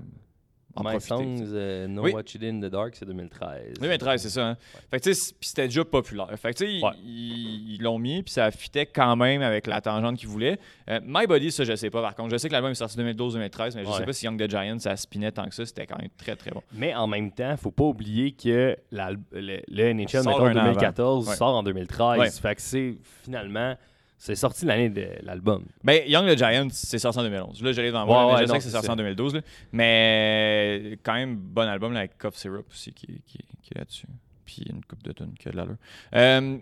[0.75, 1.07] en My profiter.
[1.07, 2.11] Songs euh, Know Oui.
[2.13, 3.79] What You Did in the Dark, c'est 2013.
[3.79, 4.47] 2013, c'est ça.
[4.49, 4.57] Hein?
[4.91, 6.29] Fait que tu sais, c'était déjà populaire.
[6.37, 6.91] Fait que tu sais, ils- Ouais.
[7.03, 10.59] ils ils l'ont mis, puis ça fitait quand même avec la tangente qu'ils voulaient.
[10.89, 12.01] Euh, My Body, ça, je sais pas.
[12.03, 13.97] Par contre, je sais que l'album est sorti 2012-2013, mais je Ouais.
[13.97, 15.65] sais pas si Young the Giant, ça spinait tant que ça.
[15.65, 16.61] C'était quand même très, très bon.
[16.73, 21.23] Mais en même temps, faut pas oublier que le, le NHL, mettons, un an 2014,
[21.25, 21.31] avant.
[21.31, 21.37] Ouais.
[21.37, 22.19] sort en 2013.
[22.19, 22.29] Ouais.
[22.29, 23.75] Fait que c'est finalement,
[24.17, 25.63] c'est sorti l'année de l'album.
[25.83, 27.61] Ben, Young the Giant, c'est sorti en 2011.
[27.63, 29.35] Là, j'allais dans moi, Ouais, mais ouais, je sais que c'est sorti en 2012.
[29.35, 29.41] là.
[29.71, 34.07] Mais quand même, bon album là, avec Cough Syrup aussi qui, qui, qui est là-dessus.
[34.45, 35.75] Puis une coupe de tonnes qui a de l'allure.
[36.15, 36.57] Euh,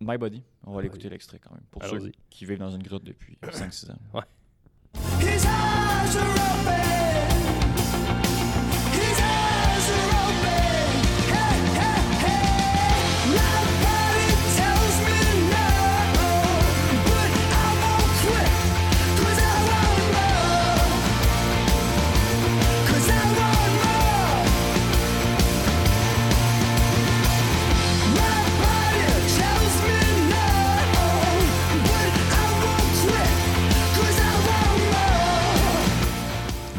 [0.00, 1.64] My Body, on va l'écouter l'extrait quand même.
[1.70, 4.22] Pour ceux qui vivent dans une grotte depuis 5-6 ans.
[5.20, 5.46] His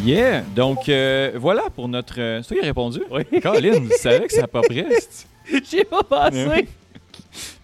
[0.07, 0.41] Yeah!
[0.55, 2.15] Donc euh, voilà pour notre.
[2.19, 3.01] euh, C'est toi qui as répondu?
[3.11, 3.23] Oui.
[3.41, 4.85] Colin, vous savez que ça n'a pas prêt.
[5.69, 6.67] J'ai pas pensé.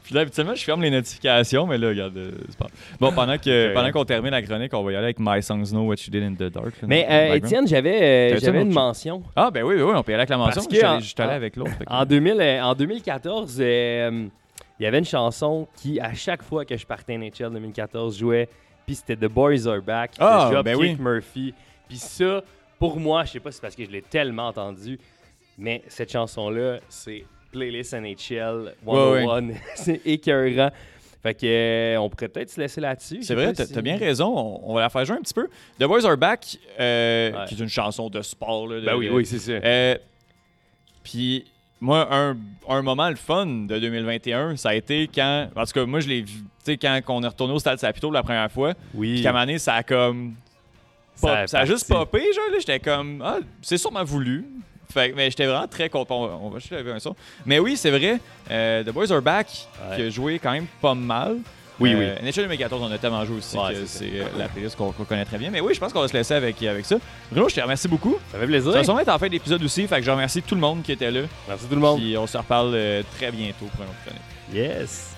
[0.04, 2.18] Puis là, habituellement, je ferme les notifications, mais là, regarde.
[2.18, 2.68] euh, c'est pas...
[3.00, 5.68] Bon, pendant que pendant qu'on termine la chronique, on va y aller avec My Songs
[5.72, 6.74] Know What You Did in the Dark.
[6.82, 7.46] là, Mais dans le euh, background.
[7.46, 9.24] Étienne, j'avais euh, T'avais-tu j'avais un une autre mention.
[9.36, 10.56] Ah, ben oui, oui, oui, on peut y aller avec la mention.
[10.56, 11.72] Parce Je suis que allé- en- je suis allé avec l'autre.
[11.78, 14.26] fait que- En, 2000, euh, en 2014, euh,
[14.80, 18.50] il y avait une chanson qui, à chaque fois que je partais NHL 2014, jouait.
[18.86, 20.98] Puis c'était The Boys Are Back Ah, de ben oui.
[21.00, 21.54] Murphy.
[21.88, 22.42] Puis ça,
[22.80, 25.00] pour moi, je sais pas si c'est parce que je l'ai tellement entendu,
[25.58, 29.50] mais cette chanson-là, c'est Playlist NHL 101.
[29.76, 30.72] c'est écœurant.
[31.22, 33.24] Fait que, euh, on pourrait peut-être se laisser là-dessus.
[33.24, 34.28] C'est vrai, t'as si- bien raison.
[34.36, 35.48] On, on va la faire jouer un petit peu.
[35.80, 37.46] The Boys Are Back, euh, Ouais.
[37.48, 38.68] qui est une chanson de sport.
[38.68, 39.52] Là, de- Ben oui, de- oui, c'est ça.
[39.54, 39.96] Euh,
[41.04, 41.46] Puis,
[41.80, 42.38] moi, un,
[42.68, 45.50] un moment le fun de 2021, ça a été quand.
[45.56, 46.40] En tout cas, moi, je l'ai vu.
[46.40, 46.44] Tu
[46.74, 49.14] sais, quand on est retourné au stade Saputo la première fois, Oui.
[49.16, 50.36] puis qu'à un moment donné, ça a comme.
[51.24, 52.58] Ça pop- a Ça a, juste popé, genre, là.
[52.60, 53.22] J'étais comme.
[53.26, 54.46] Ah, c'est sûrement voulu.
[54.94, 56.40] Fait, mais j'étais vraiment très content.
[56.44, 57.16] On va- juste lever un son.
[57.46, 58.20] Mais oui, c'est vrai.
[58.52, 59.48] euh, The Boys Are Back,
[59.90, 59.96] Ouais.
[59.96, 61.38] qui a joué quand même pas mal.
[61.80, 64.76] Oui, Euh, NHL 2014, on a tellement joué aussi Ouais, que c'est euh, la playlist
[64.76, 65.50] qu'on qu'on connaît très bien.
[65.50, 66.98] Mais oui, je pense qu'on va se laisser avec, avec ça.
[67.32, 68.16] Bruno, je te remercie beaucoup.
[68.32, 68.72] Ça fait plaisir.
[68.72, 69.88] Ça va sûrement être en fin d'épisode aussi.
[69.88, 71.22] Fait que je remercie tout le monde qui était là.
[71.48, 72.00] Merci tout le monde.
[72.00, 74.22] Puis on se reparle euh, très bientôt pour un autre chronique.
[74.54, 75.13] Yes.